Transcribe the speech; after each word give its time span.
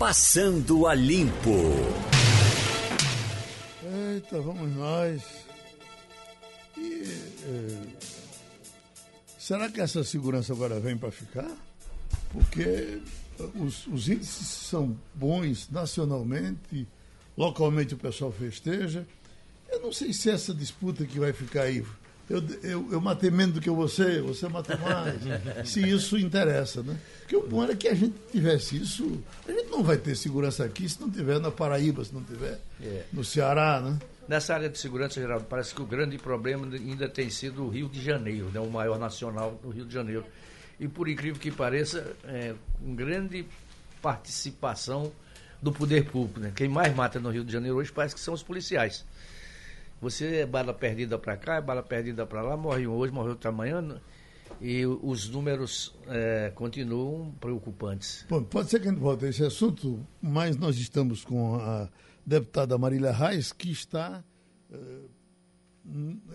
Passando 0.00 0.86
a 0.86 0.94
Limpo. 0.94 1.60
Eita, 4.14 4.40
vamos 4.40 4.74
nós. 4.74 5.22
E, 6.78 7.02
é, 7.44 7.82
será 9.38 9.68
que 9.68 9.78
essa 9.78 10.02
segurança 10.02 10.54
agora 10.54 10.80
vem 10.80 10.96
para 10.96 11.10
ficar? 11.10 11.54
Porque 12.32 13.02
os, 13.56 13.86
os 13.88 14.08
índices 14.08 14.46
são 14.46 14.96
bons 15.14 15.68
nacionalmente, 15.68 16.88
localmente 17.36 17.92
o 17.92 17.98
pessoal 17.98 18.32
festeja. 18.32 19.06
Eu 19.68 19.80
não 19.82 19.92
sei 19.92 20.14
se 20.14 20.30
essa 20.30 20.54
disputa 20.54 21.04
que 21.04 21.20
vai 21.20 21.34
ficar 21.34 21.64
aí 21.64 21.84
eu, 22.30 22.40
eu, 22.62 22.92
eu 22.92 23.00
matei 23.00 23.28
menos 23.28 23.56
do 23.56 23.60
que 23.60 23.68
você, 23.68 24.20
você 24.20 24.48
matou 24.48 24.78
mais. 24.78 25.18
se 25.68 25.80
isso 25.80 26.16
interessa, 26.16 26.80
né? 26.80 26.96
Porque 27.18 27.34
o 27.34 27.44
bom 27.44 27.64
era 27.64 27.74
que 27.74 27.88
a 27.88 27.94
gente 27.94 28.14
tivesse 28.30 28.80
isso. 28.80 29.20
A 29.48 29.50
gente 29.50 29.68
não 29.68 29.82
vai 29.82 29.96
ter 29.96 30.16
segurança 30.16 30.64
aqui 30.64 30.88
se 30.88 31.00
não 31.00 31.10
tiver 31.10 31.40
na 31.40 31.50
Paraíba, 31.50 32.04
se 32.04 32.14
não 32.14 32.22
tiver 32.22 32.60
é. 32.80 33.02
no 33.12 33.24
Ceará, 33.24 33.80
né? 33.80 33.98
Nessa 34.28 34.54
área 34.54 34.68
de 34.68 34.78
segurança, 34.78 35.20
Geraldo, 35.20 35.44
parece 35.46 35.74
que 35.74 35.82
o 35.82 35.84
grande 35.84 36.16
problema 36.18 36.64
ainda 36.72 37.08
tem 37.08 37.28
sido 37.30 37.64
o 37.64 37.68
Rio 37.68 37.88
de 37.88 38.00
Janeiro, 38.00 38.48
né? 38.54 38.60
o 38.60 38.70
maior 38.70 38.96
nacional 38.96 39.58
do 39.60 39.70
Rio 39.70 39.84
de 39.84 39.92
Janeiro. 39.92 40.24
E 40.78 40.86
por 40.86 41.08
incrível 41.08 41.40
que 41.40 41.50
pareça, 41.50 42.14
é, 42.24 42.54
com 42.78 42.94
grande 42.94 43.44
participação 44.00 45.10
do 45.60 45.72
poder 45.72 46.04
público. 46.04 46.38
Né? 46.38 46.52
Quem 46.54 46.68
mais 46.68 46.94
mata 46.94 47.18
no 47.18 47.28
Rio 47.28 47.44
de 47.44 47.52
Janeiro 47.52 47.76
hoje 47.76 47.90
parece 47.90 48.14
que 48.14 48.20
são 48.20 48.32
os 48.32 48.42
policiais. 48.42 49.04
Você 50.00 50.36
é 50.36 50.46
bala 50.46 50.72
perdida 50.72 51.18
para 51.18 51.36
cá, 51.36 51.56
é 51.56 51.60
bala 51.60 51.82
perdida 51.82 52.26
para 52.26 52.40
lá, 52.40 52.56
morre 52.56 52.86
um 52.86 52.92
hoje, 52.92 53.12
morreu 53.12 53.32
outro 53.32 53.50
amanhã, 53.50 54.00
e 54.58 54.86
os 54.86 55.28
números 55.28 55.94
é, 56.06 56.50
continuam 56.54 57.32
preocupantes. 57.32 58.24
Bom, 58.28 58.42
pode 58.42 58.70
ser 58.70 58.80
que 58.80 58.88
a 58.88 58.90
gente 58.90 59.00
volte 59.00 59.26
a 59.26 59.28
esse 59.28 59.44
assunto, 59.44 60.06
mas 60.22 60.56
nós 60.56 60.78
estamos 60.78 61.22
com 61.22 61.56
a 61.56 61.88
deputada 62.24 62.78
Marília 62.78 63.12
Reis, 63.12 63.52
que 63.52 63.70
está 63.70 64.24
uh, 64.70 65.10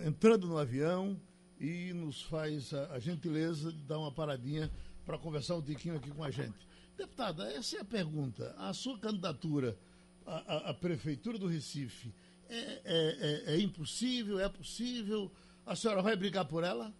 entrando 0.06 0.46
no 0.46 0.58
avião 0.58 1.20
e 1.58 1.92
nos 1.92 2.22
faz 2.22 2.72
a, 2.72 2.94
a 2.94 2.98
gentileza 3.00 3.72
de 3.72 3.82
dar 3.82 3.98
uma 3.98 4.12
paradinha 4.12 4.70
para 5.04 5.18
conversar 5.18 5.56
um 5.56 5.62
tiquinho 5.62 5.96
aqui 5.96 6.10
com 6.10 6.22
a 6.22 6.30
gente. 6.30 6.54
Deputada, 6.96 7.50
essa 7.52 7.78
é 7.78 7.80
a 7.80 7.84
pergunta. 7.84 8.54
A 8.58 8.72
sua 8.72 8.96
candidatura 8.98 9.76
à, 10.24 10.36
à, 10.36 10.70
à 10.70 10.74
Prefeitura 10.74 11.36
do 11.36 11.48
Recife 11.48 12.12
é, 12.48 12.80
é, 12.84 13.52
é, 13.52 13.54
é, 13.54 13.58
impossível? 13.58 14.38
É 14.38 14.48
possível? 14.48 15.30
A 15.64 15.74
senhora 15.74 16.02
vai 16.02 16.16
brigar 16.16 16.46
por 16.46 16.64
ela? 16.64 16.92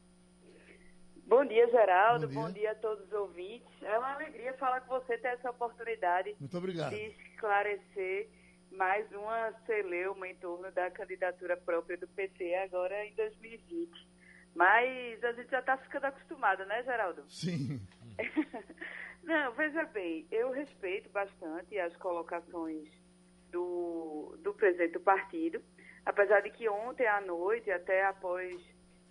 Bom 1.27 1.45
dia, 1.45 1.69
Geraldo. 1.69 2.29
Bom 2.29 2.33
dia. 2.33 2.43
Bom 2.43 2.53
dia 2.53 2.71
a 2.73 2.75
todos 2.75 3.05
os 3.07 3.13
ouvintes. 3.13 3.83
É 3.83 3.99
uma 3.99 4.15
alegria 4.15 4.55
falar 4.55 4.81
com 4.83 4.99
você, 4.99 5.19
ter 5.19 5.29
essa 5.29 5.51
oportunidade 5.51 6.37
Muito 6.39 6.57
obrigado. 6.57 6.91
de 6.91 7.15
esclarecer 7.33 8.29
mais 8.71 9.11
uma 9.13 9.53
celeuma 9.65 10.29
em 10.29 10.35
torno 10.37 10.71
da 10.73 10.91
candidatura 10.91 11.57
própria 11.57 11.97
do 11.97 12.07
PT 12.09 12.55
agora 12.57 13.05
em 13.07 13.15
2020. 13.15 14.07
Mas 14.55 15.23
a 15.23 15.33
gente 15.33 15.51
já 15.51 15.61
está 15.61 15.77
ficando 15.77 16.07
acostumado, 16.07 16.65
né, 16.65 16.83
Geraldo? 16.83 17.25
Sim. 17.29 17.81
Não, 19.23 19.53
veja 19.55 19.85
bem, 19.87 20.27
eu 20.31 20.51
respeito 20.53 21.11
bastante 21.11 21.79
as 21.79 21.95
colocações 21.97 22.89
do, 23.51 24.37
do 24.43 24.55
presidente 24.55 24.93
do 24.93 25.01
partido, 25.01 25.63
apesar 26.05 26.41
de 26.41 26.51
que 26.51 26.69
ontem 26.69 27.07
à 27.07 27.21
noite, 27.21 27.71
até 27.71 28.05
após 28.05 28.61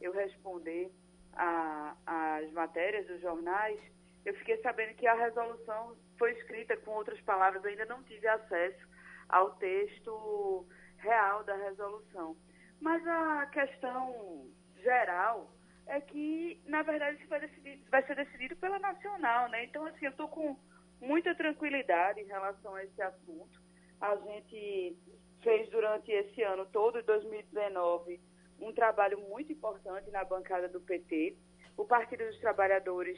eu 0.01 0.11
responder 0.11 0.91
às 1.35 2.51
matérias 2.51 3.05
dos 3.07 3.19
jornais, 3.21 3.79
eu 4.25 4.33
fiquei 4.35 4.57
sabendo 4.61 4.95
que 4.95 5.07
a 5.07 5.13
resolução 5.13 5.95
foi 6.17 6.31
escrita 6.33 6.75
com 6.77 6.91
outras 6.91 7.19
palavras, 7.21 7.63
eu 7.63 7.69
ainda 7.69 7.85
não 7.85 8.03
tive 8.03 8.27
acesso 8.27 8.87
ao 9.29 9.55
texto 9.55 10.65
real 10.97 11.43
da 11.43 11.55
resolução. 11.55 12.35
Mas 12.79 13.05
a 13.07 13.45
questão 13.47 14.49
geral 14.77 15.51
é 15.87 16.01
que, 16.01 16.61
na 16.65 16.81
verdade, 16.81 17.17
isso 17.19 17.27
vai, 17.27 17.39
decidir, 17.39 17.83
vai 17.89 18.03
ser 18.05 18.15
decidido 18.15 18.55
pela 18.55 18.79
nacional, 18.79 19.49
né? 19.49 19.65
Então, 19.65 19.85
assim, 19.85 20.05
eu 20.05 20.11
estou 20.11 20.27
com 20.27 20.57
muita 20.99 21.35
tranquilidade 21.35 22.19
em 22.19 22.25
relação 22.25 22.75
a 22.75 22.83
esse 22.83 23.01
assunto. 23.01 23.61
A 24.01 24.15
gente 24.15 24.97
fez 25.43 25.69
durante 25.69 26.11
esse 26.11 26.41
ano 26.41 26.65
todo, 26.67 27.01
2019, 27.03 28.19
um 28.59 28.73
trabalho 28.73 29.19
muito 29.29 29.51
importante 29.51 30.09
na 30.11 30.23
bancada 30.23 30.67
do 30.67 30.81
PT. 30.81 31.35
O 31.77 31.85
Partido 31.85 32.25
dos 32.25 32.39
Trabalhadores 32.39 33.17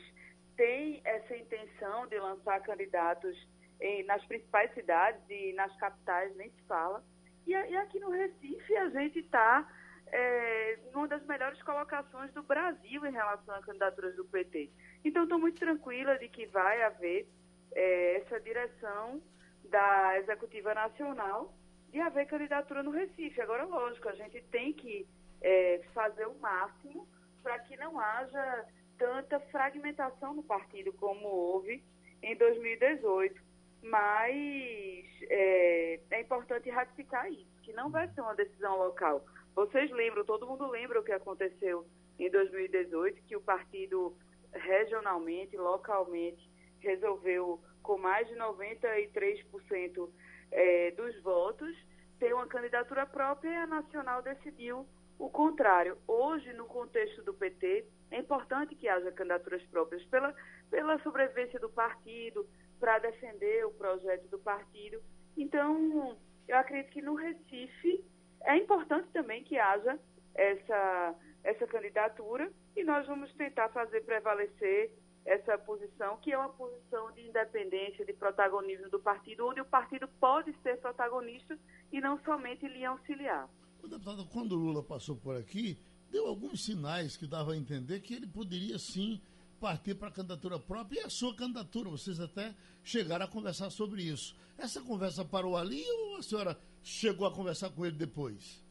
tem 0.56 1.02
essa 1.06 1.36
intenção 1.36 2.08
de 2.08 2.20
lançar 2.20 2.60
candidatos 2.62 3.38
em, 3.80 4.04
nas 4.04 4.24
principais 4.26 4.74
cidades 4.74 5.22
e 5.30 5.54
nas 5.54 5.76
capitais, 5.78 6.36
nem 6.36 6.50
se 6.50 6.62
fala. 6.64 7.04
E, 7.46 7.52
e 7.52 7.78
aqui 7.78 8.00
no 8.00 8.10
Recife 8.10 8.76
a 8.76 8.90
gente 8.90 9.20
está 9.20 9.68
é, 10.08 10.80
numa 10.92 11.08
das 11.08 11.24
melhores 11.26 11.62
colocações 11.64 12.32
do 12.34 12.44
Brasil 12.44 13.06
em 13.06 13.12
relação 13.12 13.54
a 13.56 13.62
candidaturas 13.62 14.16
do 14.16 14.26
PT. 14.26 14.72
Então 15.06 15.24
estou 15.24 15.40
muito 15.40 15.60
tranquila 15.60 16.18
de 16.18 16.28
que 16.28 16.46
vai 16.48 16.82
haver 16.84 17.28
é, 17.74 18.18
essa 18.18 18.40
direção 18.40 19.22
da 19.68 20.18
Executiva 20.20 20.74
Nacional 20.74 21.54
de 21.92 22.00
haver 22.00 22.28
candidatura 22.28 22.84
no 22.84 22.92
Recife. 22.92 23.42
Agora, 23.42 23.66
lógico, 23.66 24.10
a 24.10 24.16
gente 24.16 24.42
tem 24.52 24.74
que 24.74 25.08
é, 25.42 25.82
fazer 25.94 26.28
o 26.28 26.40
máximo 26.40 27.08
para 27.42 27.60
que 27.60 27.78
não 27.78 28.00
haja 28.00 28.66
tanta 28.98 29.40
fragmentação 29.40 30.34
no 30.34 30.44
partido 30.44 30.92
como 30.94 31.28
houve 31.28 31.84
em 32.22 32.36
2018. 32.36 33.42
Mas 33.84 35.06
é, 35.30 36.00
é 36.12 36.22
importante 36.22 36.70
ratificar 36.70 37.32
isso, 37.32 37.62
que 37.62 37.72
não 37.74 37.90
vai 37.90 38.08
ser 38.10 38.22
uma 38.22 38.36
decisão 38.36 38.78
local. 38.78 39.24
Vocês 39.56 39.90
lembram, 39.92 40.26
todo 40.26 40.48
mundo 40.48 40.68
lembra 40.68 41.00
o 41.00 41.04
que 41.04 41.12
aconteceu 41.12 41.86
em 42.20 42.30
2018, 42.30 43.22
que 43.24 43.36
o 43.36 43.42
partido 43.42 44.16
regionalmente, 44.52 45.56
localmente, 45.56 46.50
resolveu 46.80 47.60
com 47.88 47.98
mais 47.98 48.28
de 48.28 48.36
93% 48.36 50.10
é, 50.52 50.92
dos 50.92 51.18
votos, 51.22 51.74
ter 52.20 52.34
uma 52.34 52.46
candidatura 52.46 53.06
própria 53.06 53.50
e 53.50 53.56
a 53.56 53.66
Nacional 53.66 54.22
decidiu 54.22 54.86
o 55.18 55.30
contrário. 55.30 55.98
Hoje, 56.06 56.52
no 56.52 56.66
contexto 56.66 57.24
do 57.24 57.34
PT, 57.34 57.86
é 58.12 58.20
importante 58.20 58.76
que 58.76 58.90
haja 58.90 59.10
candidaturas 59.14 59.64
próprias 59.68 60.04
pela, 60.08 60.36
pela 60.70 61.00
sobrevivência 61.00 61.62
do 61.62 61.70
partido, 61.70 62.46
para 62.78 63.00
defender 63.00 63.66
o 63.66 63.72
projeto 63.72 64.28
do 64.28 64.38
partido. 64.38 65.02
Então, 65.38 66.18
eu 66.46 66.58
acredito 66.58 66.92
que 66.92 67.02
no 67.02 67.16
Recife 67.16 68.04
é 68.44 68.58
importante 68.58 69.08
também 69.14 69.46
que 69.46 69.58
haja 69.58 69.98
essa, 70.36 71.16
essa 71.42 71.66
candidatura 71.66 72.52
e 72.76 72.84
nós 72.84 73.08
vamos 73.08 73.34
tentar 73.36 73.70
fazer 73.70 74.02
prevalecer 74.02 74.92
essa 75.28 75.58
posição, 75.58 76.18
que 76.18 76.32
é 76.32 76.38
uma 76.38 76.50
posição 76.50 77.12
de 77.12 77.28
independência, 77.28 78.06
de 78.06 78.14
protagonismo 78.14 78.90
do 78.90 78.98
partido, 78.98 79.46
onde 79.46 79.60
o 79.60 79.66
partido 79.66 80.08
pode 80.20 80.56
ser 80.64 80.78
protagonista 80.78 81.60
e 81.92 82.00
não 82.00 82.18
somente 82.24 82.66
lhe 82.66 82.86
auxiliar. 82.86 83.50
O 83.84 83.88
deputado, 83.90 84.26
quando 84.28 84.54
o 84.54 84.56
Lula 84.56 84.82
passou 84.82 85.18
por 85.18 85.36
aqui, 85.36 85.78
deu 86.10 86.28
alguns 86.28 86.64
sinais 86.64 87.18
que 87.18 87.28
dava 87.28 87.52
a 87.52 87.58
entender 87.58 88.00
que 88.00 88.14
ele 88.14 88.26
poderia 88.26 88.80
sim 88.80 89.22
partir 89.60 89.96
para 89.96 90.08
a 90.08 90.12
candidatura 90.12 90.58
própria 90.58 91.02
e 91.02 91.04
a 91.04 91.10
sua 91.10 91.36
candidatura. 91.36 91.90
Vocês 91.90 92.22
até 92.22 92.56
chegaram 92.82 93.26
a 93.26 93.30
conversar 93.30 93.70
sobre 93.70 94.04
isso. 94.04 94.34
Essa 94.58 94.82
conversa 94.82 95.26
parou 95.26 95.58
ali 95.58 95.84
ou 95.92 96.18
a 96.18 96.24
senhora 96.24 96.58
chegou 96.82 97.28
a 97.28 97.34
conversar 97.34 97.70
com 97.72 97.86
ele 97.86 97.98
depois? 97.98 98.66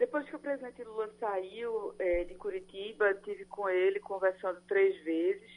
Depois 0.00 0.26
que 0.30 0.34
o 0.34 0.38
presidente 0.38 0.82
Lula 0.82 1.12
saiu 1.20 1.94
é, 1.98 2.24
de 2.24 2.34
Curitiba, 2.36 3.12
tive 3.22 3.44
com 3.44 3.68
ele 3.68 4.00
conversando 4.00 4.58
três 4.62 4.98
vezes 5.04 5.50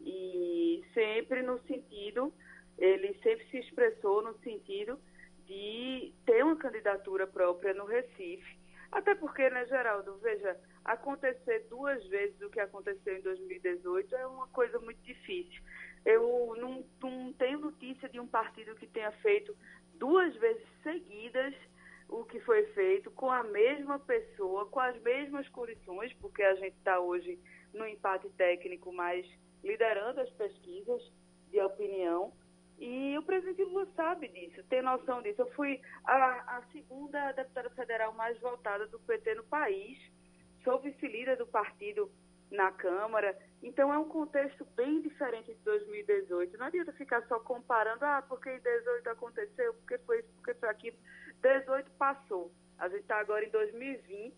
e 0.00 0.84
sempre 0.92 1.40
no 1.40 1.58
sentido, 1.60 2.30
ele 2.76 3.14
sempre 3.22 3.46
se 3.46 3.56
expressou 3.56 4.22
no 4.22 4.38
sentido 4.40 5.00
de 5.46 6.12
ter 6.26 6.44
uma 6.44 6.56
candidatura 6.56 7.26
própria 7.26 7.72
no 7.72 7.86
Recife. 7.86 8.58
Até 8.92 9.14
porque, 9.14 9.48
né, 9.48 9.64
Geraldo, 9.64 10.18
veja, 10.18 10.54
acontecer 10.84 11.66
duas 11.70 12.06
vezes 12.08 12.38
o 12.42 12.50
que 12.50 12.60
aconteceu 12.60 13.16
em 13.16 13.22
2018 13.22 14.14
é 14.14 14.26
uma 14.26 14.48
coisa 14.48 14.78
muito 14.80 15.00
difícil. 15.00 15.62
Eu 16.04 16.54
não, 16.58 16.84
não 17.02 17.32
tenho 17.32 17.58
notícia 17.58 18.06
de 18.10 18.20
um 18.20 18.26
partido 18.26 18.74
que 18.74 18.86
tenha 18.86 19.12
feito 19.12 19.56
duas 19.94 20.36
vezes 20.36 20.68
seguidas 20.82 21.54
o 22.08 22.24
que 22.24 22.40
foi 22.40 22.64
feito 22.68 23.10
com 23.10 23.30
a 23.30 23.42
mesma 23.44 23.98
pessoa, 23.98 24.66
com 24.66 24.80
as 24.80 24.98
mesmas 25.02 25.48
condições, 25.50 26.12
porque 26.14 26.42
a 26.42 26.54
gente 26.54 26.76
está 26.76 26.98
hoje 26.98 27.38
no 27.72 27.86
empate 27.86 28.28
técnico, 28.30 28.92
mas 28.92 29.26
liderando 29.62 30.20
as 30.20 30.30
pesquisas 30.30 31.02
de 31.50 31.60
opinião. 31.60 32.32
E 32.78 33.18
o 33.18 33.22
presidente 33.22 33.64
Lula 33.64 33.86
sabe 33.94 34.28
disso, 34.28 34.62
tem 34.68 34.82
noção 34.82 35.20
disso. 35.20 35.42
Eu 35.42 35.50
fui 35.52 35.80
a, 36.04 36.58
a 36.58 36.62
segunda 36.72 37.32
deputada 37.32 37.68
federal 37.70 38.14
mais 38.14 38.38
votada 38.40 38.86
do 38.86 38.98
PT 39.00 39.34
no 39.34 39.44
país, 39.44 39.98
sou 40.62 40.80
vice-líder 40.80 41.36
do 41.36 41.46
partido 41.46 42.10
na 42.50 42.70
Câmara. 42.72 43.36
Então 43.62 43.92
é 43.92 43.98
um 43.98 44.08
contexto 44.08 44.64
bem 44.76 45.00
diferente 45.00 45.52
de 45.52 45.60
2018. 45.64 46.56
Não 46.56 46.66
adianta 46.66 46.92
ficar 46.92 47.22
só 47.26 47.38
comparando, 47.40 48.04
ah, 48.04 48.22
porque 48.28 48.48
em 48.48 48.60
2018 48.60 49.10
aconteceu, 49.10 49.74
porque 49.74 49.98
foi 49.98 50.20
isso, 50.20 50.28
porque 50.36 50.54
foi 50.54 50.68
aquilo. 50.68 50.96
18 51.42 51.90
passou. 51.92 52.52
A 52.78 52.88
gente 52.88 53.00
está 53.00 53.18
agora 53.18 53.44
em 53.44 53.50
2020 53.50 54.34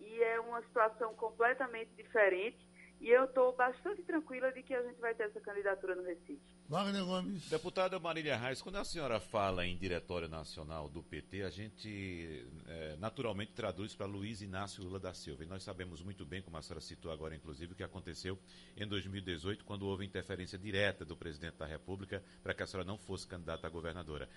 e 0.00 0.22
é 0.22 0.40
uma 0.40 0.62
situação 0.62 1.14
completamente 1.14 1.90
diferente. 1.96 2.67
E 3.00 3.08
eu 3.10 3.24
estou 3.24 3.54
bastante 3.54 4.02
tranquila 4.02 4.50
de 4.50 4.62
que 4.62 4.74
a 4.74 4.82
gente 4.82 5.00
vai 5.00 5.14
ter 5.14 5.24
essa 5.24 5.40
candidatura 5.40 5.94
no 5.94 6.02
Recife. 6.02 6.40
Wagner 6.68 7.04
Gomes. 7.04 7.48
Deputada 7.48 7.98
Marília 7.98 8.36
Reis, 8.36 8.60
quando 8.60 8.76
a 8.76 8.84
senhora 8.84 9.20
fala 9.20 9.64
em 9.64 9.76
Diretório 9.76 10.28
Nacional 10.28 10.88
do 10.88 11.02
PT, 11.02 11.42
a 11.42 11.48
gente 11.48 12.44
é, 12.66 12.96
naturalmente 12.96 13.52
traduz 13.52 13.94
para 13.94 14.04
Luiz 14.04 14.42
Inácio 14.42 14.82
Lula 14.82 14.98
da 14.98 15.14
Silva. 15.14 15.44
E 15.44 15.46
nós 15.46 15.62
sabemos 15.62 16.02
muito 16.02 16.26
bem, 16.26 16.42
como 16.42 16.56
a 16.56 16.62
senhora 16.62 16.80
citou 16.80 17.12
agora, 17.12 17.34
inclusive, 17.34 17.72
o 17.72 17.76
que 17.76 17.84
aconteceu 17.84 18.38
em 18.76 18.86
2018, 18.86 19.64
quando 19.64 19.86
houve 19.86 20.04
interferência 20.04 20.58
direta 20.58 21.04
do 21.04 21.16
presidente 21.16 21.56
da 21.56 21.66
República 21.66 22.22
para 22.42 22.52
que 22.52 22.62
a 22.62 22.66
senhora 22.66 22.86
não 22.86 22.98
fosse 22.98 23.26
candidata 23.26 23.66
a 23.66 23.70
governadora. 23.70 24.28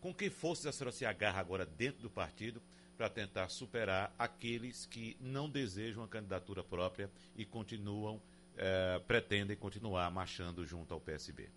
Com 0.00 0.14
que 0.14 0.28
forças 0.30 0.66
a 0.66 0.72
senhora 0.72 0.92
se 0.92 1.06
agarra 1.06 1.40
agora 1.40 1.64
dentro 1.64 2.02
do 2.02 2.10
partido 2.10 2.62
para 2.96 3.08
tentar 3.08 3.48
superar 3.48 4.14
aqueles 4.18 4.86
que 4.86 5.16
não 5.20 5.48
desejam 5.48 6.04
a 6.04 6.08
candidatura 6.08 6.62
própria 6.62 7.10
e 7.36 7.44
continuam, 7.44 8.20
eh, 8.56 9.00
pretendem 9.06 9.56
continuar 9.56 10.10
marchando 10.10 10.64
junto 10.64 10.92
ao 10.94 11.00
PSB? 11.00 11.48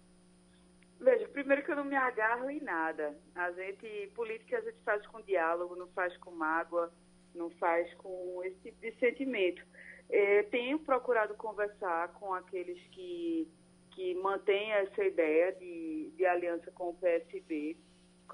Veja, 0.99 1.27
primeiro 1.27 1.63
que 1.63 1.71
eu 1.71 1.75
não 1.75 1.83
me 1.83 1.95
agarro 1.95 2.49
em 2.49 2.61
nada. 2.61 3.15
A 3.35 3.51
gente, 3.51 4.11
política 4.15 4.57
a 4.57 4.61
gente 4.61 4.77
faz 4.83 5.05
com 5.07 5.21
diálogo, 5.21 5.75
não 5.75 5.87
faz 5.89 6.15
com 6.17 6.31
mágoa, 6.31 6.91
não 7.33 7.49
faz 7.51 7.93
com 7.95 8.41
esse 8.43 8.55
tipo 8.61 8.81
de 8.81 8.91
sentimento. 8.99 9.61
É, 10.09 10.43
tenho 10.43 10.79
procurado 10.79 11.35
conversar 11.35 12.09
com 12.13 12.33
aqueles 12.33 12.81
que, 12.87 13.47
que 13.91 14.15
mantêm 14.15 14.71
essa 14.71 15.03
ideia 15.03 15.51
de, 15.53 16.11
de 16.15 16.25
aliança 16.25 16.71
com 16.71 16.89
o 16.89 16.93
PSB 16.95 17.77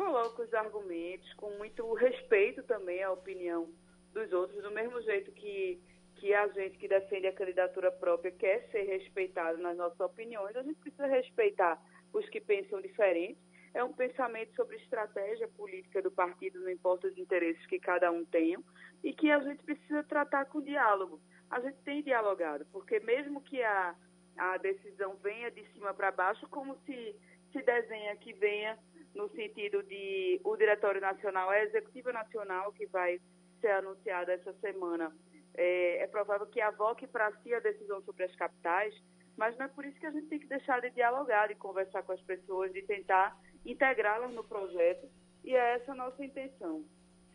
coloco 0.01 0.41
os 0.41 0.51
argumentos 0.55 1.31
com 1.35 1.51
muito 1.57 1.93
respeito 1.93 2.63
também 2.63 3.03
à 3.03 3.11
opinião 3.11 3.69
dos 4.11 4.33
outros, 4.33 4.59
do 4.63 4.71
mesmo 4.71 4.99
jeito 5.03 5.31
que, 5.31 5.79
que 6.15 6.33
a 6.33 6.47
gente 6.47 6.75
que 6.79 6.87
defende 6.87 7.27
a 7.27 7.33
candidatura 7.33 7.91
própria 7.91 8.31
quer 8.31 8.67
ser 8.71 8.81
respeitado 8.81 9.59
nas 9.59 9.77
nossas 9.77 9.99
opiniões, 9.99 10.55
a 10.55 10.63
gente 10.63 10.79
precisa 10.79 11.05
respeitar 11.05 11.79
os 12.11 12.27
que 12.29 12.41
pensam 12.41 12.81
diferente. 12.81 13.39
É 13.75 13.83
um 13.83 13.93
pensamento 13.93 14.55
sobre 14.55 14.75
estratégia 14.77 15.47
política 15.49 16.01
do 16.01 16.09
partido, 16.09 16.59
não 16.59 16.71
importa 16.71 17.07
os 17.07 17.17
interesses 17.17 17.63
que 17.67 17.79
cada 17.79 18.11
um 18.11 18.25
tenha, 18.25 18.59
e 19.03 19.13
que 19.13 19.29
a 19.29 19.39
gente 19.39 19.63
precisa 19.63 20.03
tratar 20.03 20.45
com 20.45 20.61
diálogo. 20.61 21.21
A 21.47 21.59
gente 21.61 21.77
tem 21.83 22.01
dialogado, 22.01 22.65
porque 22.71 22.99
mesmo 23.01 23.39
que 23.39 23.61
a, 23.61 23.95
a 24.35 24.57
decisão 24.57 25.15
venha 25.17 25.51
de 25.51 25.63
cima 25.73 25.93
para 25.93 26.11
baixo, 26.11 26.49
como 26.49 26.75
se, 26.85 27.15
se 27.53 27.61
desenha 27.61 28.15
que 28.17 28.33
venha 28.33 28.77
no 29.15 29.29
sentido 29.29 29.83
de 29.83 30.39
o 30.43 30.55
Diretório 30.55 31.01
Nacional, 31.01 31.49
a 31.49 31.63
Executiva 31.63 32.11
Nacional, 32.11 32.71
que 32.73 32.85
vai 32.87 33.19
ser 33.59 33.71
anunciada 33.71 34.33
essa 34.33 34.53
semana, 34.53 35.15
é, 35.53 36.03
é 36.03 36.07
provável 36.07 36.47
que 36.47 36.61
avoque 36.61 37.05
para 37.07 37.31
si 37.41 37.53
a 37.53 37.59
decisão 37.59 38.01
sobre 38.03 38.23
as 38.23 38.35
capitais, 38.35 38.93
mas 39.37 39.57
não 39.57 39.65
é 39.65 39.69
por 39.69 39.85
isso 39.85 39.99
que 39.99 40.05
a 40.05 40.11
gente 40.11 40.27
tem 40.27 40.39
que 40.39 40.47
deixar 40.47 40.81
de 40.81 40.89
dialogar, 40.91 41.47
de 41.47 41.55
conversar 41.55 42.03
com 42.03 42.11
as 42.13 42.21
pessoas, 42.21 42.71
de 42.73 42.81
tentar 42.83 43.37
integrá-las 43.65 44.33
no 44.33 44.43
projeto, 44.43 45.07
e 45.43 45.55
é 45.55 45.75
essa 45.75 45.91
a 45.91 45.95
nossa 45.95 46.23
intenção 46.23 46.85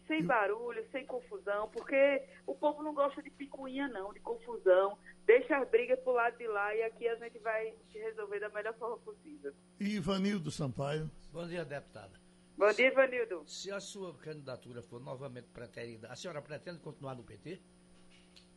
sem 0.07 0.25
barulho, 0.25 0.87
sem 0.91 1.05
confusão, 1.07 1.69
porque 1.71 2.23
o 2.47 2.55
povo 2.55 2.83
não 2.83 2.95
gosta 2.95 3.23
de 3.23 3.31
picuinha, 3.31 3.89
não, 3.89 4.13
de 4.13 4.21
confusão. 4.21 4.99
Deixa 5.25 5.59
as 5.59 5.69
brigas 5.69 5.99
pro 6.01 6.13
lado 6.13 6.37
de 6.39 6.47
lá 6.47 6.75
e 6.75 6.83
aqui 6.83 7.07
a 7.09 7.17
gente 7.17 7.39
vai 7.39 7.75
resolver 7.93 8.41
da 8.41 8.49
melhor 8.51 8.75
forma 8.75 8.99
possível. 8.99 9.53
E 9.81 9.97
Ivanildo 9.97 10.51
Sampaio. 10.51 11.11
Bom 11.33 11.47
dia, 11.47 11.65
deputada. 11.65 12.21
Bom 12.57 12.73
dia, 12.73 12.89
Ivanildo. 12.89 13.43
Se 13.47 13.71
a 13.71 13.81
sua 13.81 14.15
candidatura 14.19 14.83
for 14.83 15.01
novamente 15.01 15.49
pretendida, 15.49 16.09
a 16.09 16.17
senhora 16.17 16.41
pretende 16.41 16.79
continuar 16.79 17.15
no 17.15 17.25
PT? 17.25 17.61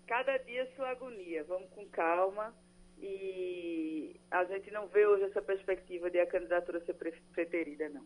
Cada 0.08 0.38
dia 0.38 0.72
sua 0.76 0.90
agonia. 0.90 1.44
Vamos 1.44 1.70
com 1.72 1.86
calma. 1.90 2.56
E 3.02 4.20
a 4.30 4.44
gente 4.46 4.70
não 4.72 4.88
vê 4.88 5.06
hoje 5.08 5.24
essa 5.24 5.42
perspectiva 5.42 6.12
de 6.12 6.20
a 6.20 6.28
candidatura 6.28 6.84
ser 6.86 6.94
preterida, 7.32 7.90
não. 7.90 8.06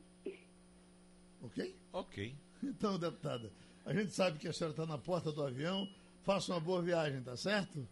Ok? 1.42 1.75
Ok. 1.92 2.36
Então, 2.63 2.98
deputada, 2.98 3.51
a 3.86 3.94
gente 3.94 4.12
sabe 4.12 4.39
que 4.39 4.48
a 4.48 4.54
senhora 4.54 4.74
está 4.74 4.86
na 4.86 4.98
porta 4.98 5.31
do 5.31 5.44
avião. 5.44 5.88
Faça 6.24 6.54
uma 6.54 6.62
boa 6.62 6.81
viagem, 6.81 7.21
tá 7.21 7.36
certo? 7.36 7.86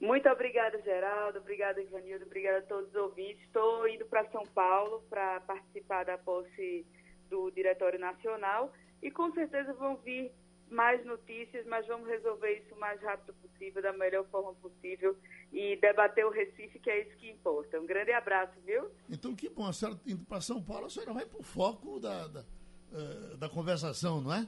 Muito 0.00 0.28
obrigada, 0.28 0.82
Geraldo. 0.82 1.38
Obrigada, 1.38 1.80
Ivanildo. 1.80 2.24
Obrigada 2.24 2.58
a 2.58 2.62
todos 2.62 2.88
os 2.88 2.94
ouvintes. 2.96 3.40
Estou 3.44 3.86
indo 3.86 4.04
para 4.06 4.28
São 4.30 4.44
Paulo 4.46 5.00
para 5.08 5.40
participar 5.42 6.04
da 6.04 6.18
posse 6.18 6.84
do 7.30 7.50
Diretório 7.52 8.00
Nacional 8.00 8.72
e 9.00 9.10
com 9.10 9.32
certeza 9.32 9.72
vão 9.74 9.96
vir 9.98 10.32
mais 10.68 11.04
notícias, 11.04 11.64
mas 11.66 11.86
vamos 11.86 12.08
resolver 12.08 12.58
isso 12.58 12.74
o 12.74 12.80
mais 12.80 13.00
rápido 13.02 13.34
possível, 13.34 13.82
da 13.82 13.92
melhor 13.92 14.24
forma 14.28 14.54
possível 14.54 15.16
e 15.52 15.76
debater 15.76 16.24
o 16.26 16.30
Recife, 16.30 16.78
que 16.78 16.90
é 16.90 17.02
isso 17.02 17.16
que 17.18 17.30
importa. 17.30 17.78
Um 17.78 17.86
grande 17.86 18.10
abraço, 18.10 18.58
viu? 18.64 18.90
Então, 19.08 19.36
que 19.36 19.48
bom. 19.48 19.66
A 19.66 19.72
senhora 19.72 20.00
indo 20.06 20.24
para 20.24 20.40
São 20.40 20.62
Paulo, 20.62 20.86
a 20.86 20.90
senhora 20.90 21.12
vai 21.12 21.26
para 21.26 21.38
o 21.38 21.42
foco 21.44 22.00
da, 22.00 22.26
da 22.26 22.44
uh, 22.92 23.36
da 23.36 23.48
conversação, 23.48 24.20
não 24.20 24.34
é? 24.34 24.46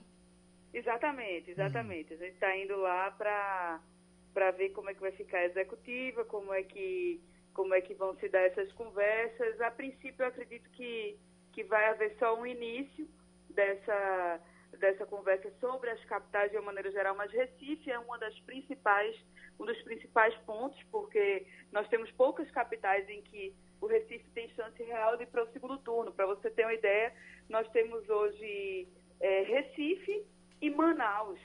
Exatamente, 0.72 1.50
exatamente. 1.50 2.12
Hum. 2.12 2.16
A 2.16 2.24
gente 2.24 2.34
está 2.34 2.56
indo 2.56 2.76
lá 2.76 3.10
para 3.12 3.80
para 4.32 4.50
ver 4.50 4.70
como 4.70 4.90
é 4.90 4.94
que 4.94 5.00
vai 5.00 5.12
ficar 5.12 5.38
a 5.38 5.44
executiva, 5.44 6.24
como 6.24 6.52
é 6.52 6.62
que 6.62 7.20
como 7.52 7.72
é 7.72 7.80
que 7.80 7.94
vão 7.94 8.16
se 8.16 8.28
dar 8.28 8.40
essas 8.40 8.72
conversas. 8.72 9.60
A 9.60 9.70
princípio, 9.70 10.24
eu 10.24 10.26
acredito 10.26 10.68
que 10.70 11.16
que 11.52 11.62
vai 11.64 11.86
haver 11.86 12.16
só 12.18 12.38
um 12.38 12.46
início 12.46 13.08
dessa 13.50 14.40
dessa 14.78 15.06
conversa 15.06 15.48
sobre 15.60 15.88
as 15.90 16.04
capitais 16.06 16.50
de 16.50 16.56
uma 16.56 16.66
maneira 16.66 16.90
geral, 16.90 17.14
mas 17.14 17.30
Recife 17.30 17.92
é 17.92 17.98
uma 17.98 18.18
das 18.18 18.36
principais 18.40 19.16
um 19.58 19.64
dos 19.64 19.80
principais 19.82 20.34
pontos, 20.38 20.82
porque 20.90 21.46
nós 21.70 21.86
temos 21.88 22.10
poucas 22.12 22.50
capitais 22.50 23.08
em 23.08 23.22
que 23.22 23.54
o 23.84 23.86
Recife 23.86 24.24
tem 24.30 24.48
chance 24.50 24.82
real 24.82 25.16
de 25.16 25.24
ir 25.24 25.26
para 25.26 25.44
o 25.44 25.52
segundo 25.52 25.76
turno. 25.78 26.12
Para 26.12 26.26
você 26.26 26.50
ter 26.50 26.64
uma 26.64 26.72
ideia, 26.72 27.12
nós 27.50 27.68
temos 27.68 28.08
hoje 28.08 28.88
é, 29.20 29.42
Recife 29.42 30.24
e 30.60 30.70
Manaus. 30.70 31.38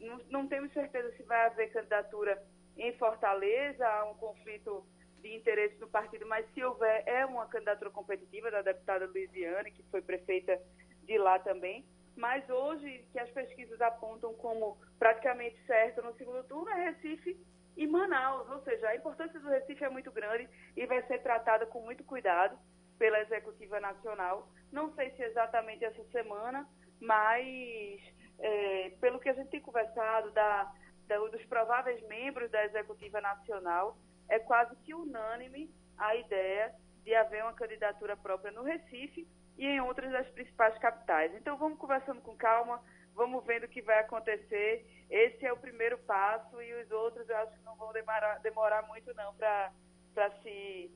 Não, 0.00 0.18
não, 0.30 0.48
temos 0.48 0.72
certeza 0.72 1.14
se 1.16 1.22
vai 1.24 1.46
haver 1.46 1.70
candidatura 1.70 2.42
em 2.78 2.92
Fortaleza, 2.94 3.86
há 3.86 4.10
um 4.10 4.14
conflito 4.14 4.86
de 5.20 5.36
interesse 5.36 5.78
no 5.78 5.86
partido, 5.86 6.26
mas 6.26 6.46
se 6.54 6.64
houver, 6.64 7.04
é 7.06 7.26
uma 7.26 7.46
candidatura 7.46 7.90
competitiva 7.90 8.50
da 8.50 8.62
deputada 8.62 9.06
Luiziane, 9.06 9.70
que 9.70 9.82
foi 9.84 10.00
prefeita 10.00 10.58
de 11.02 11.18
lá 11.18 11.38
também. 11.38 11.84
Mas 12.16 12.48
hoje, 12.48 13.04
que 13.12 13.18
as 13.18 13.30
pesquisas 13.30 13.80
apontam 13.80 14.32
como 14.34 14.78
praticamente 14.98 15.56
certo 15.66 16.02
no 16.02 16.14
segundo 16.14 16.42
turno, 16.44 16.70
é 16.70 16.90
Recife 16.90 17.38
e 17.76 17.86
Manaus. 17.86 18.48
Ou 18.50 18.62
seja, 18.62 18.88
a 18.88 18.96
importância 18.96 19.38
do 19.40 19.48
Recife 19.48 19.84
é 19.84 19.88
muito 19.88 20.10
grande 20.10 20.48
e 20.76 20.86
vai 20.86 21.02
ser 21.06 21.22
tratada 21.22 21.66
com 21.66 21.80
muito 21.80 22.04
cuidado 22.04 22.58
pela 22.98 23.20
Executiva 23.20 23.80
Nacional. 23.80 24.48
Não 24.70 24.94
sei 24.94 25.10
se 25.10 25.22
exatamente 25.22 25.84
essa 25.84 26.04
semana, 26.04 26.68
mas 27.00 28.00
é, 28.38 28.92
pelo 29.00 29.18
que 29.18 29.28
a 29.28 29.34
gente 29.34 29.50
tem 29.50 29.60
conversado 29.60 30.30
da, 30.32 30.72
da, 31.06 31.18
dos 31.18 31.44
prováveis 31.46 32.00
membros 32.08 32.50
da 32.50 32.64
Executiva 32.64 33.20
Nacional, 33.20 33.96
é 34.28 34.38
quase 34.38 34.74
que 34.76 34.94
unânime 34.94 35.70
a 35.98 36.14
ideia 36.16 36.74
de 37.04 37.14
haver 37.14 37.42
uma 37.42 37.52
candidatura 37.52 38.16
própria 38.16 38.52
no 38.52 38.62
Recife 38.62 39.26
e 39.58 39.66
em 39.66 39.80
outras 39.80 40.10
das 40.10 40.28
principais 40.30 40.76
capitais. 40.78 41.34
Então 41.34 41.56
vamos 41.56 41.78
conversando 41.78 42.20
com 42.20 42.36
calma, 42.36 42.82
vamos 43.14 43.44
vendo 43.44 43.64
o 43.64 43.68
que 43.68 43.82
vai 43.82 44.00
acontecer. 44.00 44.86
Esse 45.10 45.44
é 45.44 45.52
o 45.52 45.56
primeiro 45.56 45.98
passo 45.98 46.60
e 46.62 46.82
os 46.82 46.90
outros 46.90 47.28
eu 47.28 47.36
acho 47.36 47.52
que 47.56 47.64
não 47.64 47.76
vão 47.76 47.92
demorar, 47.92 48.38
demorar 48.40 48.86
muito 48.88 49.12
não 49.14 49.34
para 49.34 49.72
se 50.42 50.90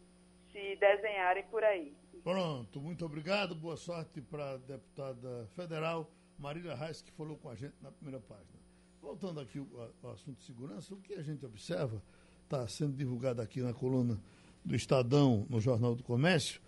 se 0.56 0.76
desenharem 0.76 1.44
por 1.44 1.62
aí. 1.62 1.94
Pronto, 2.24 2.80
muito 2.80 3.04
obrigado. 3.04 3.54
Boa 3.54 3.76
sorte 3.76 4.22
para 4.22 4.52
a 4.52 4.56
deputada 4.56 5.46
federal 5.54 6.10
Marília 6.38 6.74
Reis, 6.74 7.02
que 7.02 7.12
falou 7.12 7.36
com 7.36 7.50
a 7.50 7.54
gente 7.54 7.74
na 7.82 7.90
primeira 7.90 8.20
página. 8.20 8.56
Voltando 9.00 9.40
aqui 9.40 9.64
ao, 10.02 10.10
assunto 10.10 10.38
de 10.38 10.44
segurança, 10.44 10.94
o 10.94 10.96
que 10.98 11.14
a 11.14 11.22
gente 11.22 11.44
observa, 11.44 12.02
está 12.42 12.66
sendo 12.68 12.96
divulgado 12.96 13.42
aqui 13.42 13.60
na 13.60 13.72
coluna 13.72 14.18
do 14.64 14.74
Estadão, 14.74 15.46
no 15.48 15.60
Jornal 15.60 15.94
do 15.94 16.02
Comércio, 16.02 16.60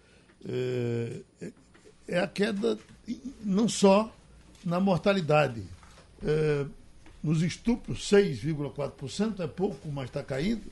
é, 0.47 1.23
é, 1.41 1.53
é 2.09 2.19
a 2.21 2.29
queda 2.29 2.79
não 3.41 3.69
só 3.69 4.13
na 4.69 4.79
mortalidade. 4.79 5.63
É, 6.23 6.67
nos 7.23 7.43
estupros, 7.43 8.09
6,4%, 8.09 9.41
é 9.41 9.47
pouco, 9.47 9.91
mas 9.91 10.05
está 10.05 10.23
caindo 10.23 10.71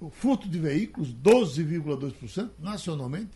o 0.00 0.10
furto 0.10 0.48
de 0.48 0.58
veículos, 0.58 1.14
12,2% 1.14 2.50
nacionalmente, 2.58 3.30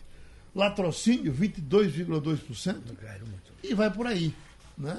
latrocínio, 0.55 1.33
22,2%, 1.33 2.77
e 3.63 3.75
vai 3.75 3.91
por 3.93 4.07
aí. 4.07 4.35
Né? 4.79 4.97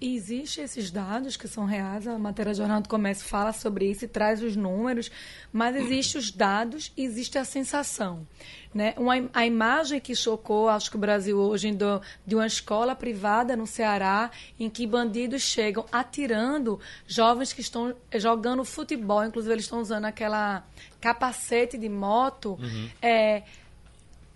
Existem 0.00 0.62
esses 0.62 0.88
dados 0.88 1.36
que 1.36 1.48
são 1.48 1.64
reais, 1.64 2.06
a 2.06 2.16
matéria 2.16 2.52
do 2.52 2.58
Jornal 2.58 2.80
do 2.80 2.88
Comércio 2.88 3.26
fala 3.26 3.52
sobre 3.52 3.90
isso 3.90 4.04
e 4.04 4.08
traz 4.08 4.40
os 4.40 4.54
números, 4.54 5.10
mas 5.52 5.74
existem 5.74 6.20
os 6.20 6.30
dados 6.30 6.92
e 6.96 7.02
existe 7.02 7.38
a 7.38 7.44
sensação. 7.44 8.24
Né? 8.72 8.94
Uma, 8.96 9.14
a 9.34 9.44
imagem 9.44 9.98
que 9.98 10.14
chocou, 10.14 10.68
acho 10.68 10.90
que 10.90 10.96
o 10.96 11.00
Brasil 11.00 11.36
hoje, 11.36 11.72
do, 11.72 12.00
de 12.24 12.36
uma 12.36 12.46
escola 12.46 12.94
privada 12.94 13.56
no 13.56 13.66
Ceará, 13.66 14.30
em 14.60 14.70
que 14.70 14.86
bandidos 14.86 15.42
chegam 15.42 15.84
atirando 15.90 16.78
jovens 17.04 17.52
que 17.52 17.60
estão 17.60 17.92
jogando 18.14 18.64
futebol, 18.64 19.24
inclusive 19.24 19.54
eles 19.54 19.64
estão 19.64 19.80
usando 19.80 20.04
aquela 20.04 20.64
capacete 21.00 21.76
de 21.76 21.88
moto. 21.88 22.56
Uhum. 22.60 22.90
É, 23.02 23.42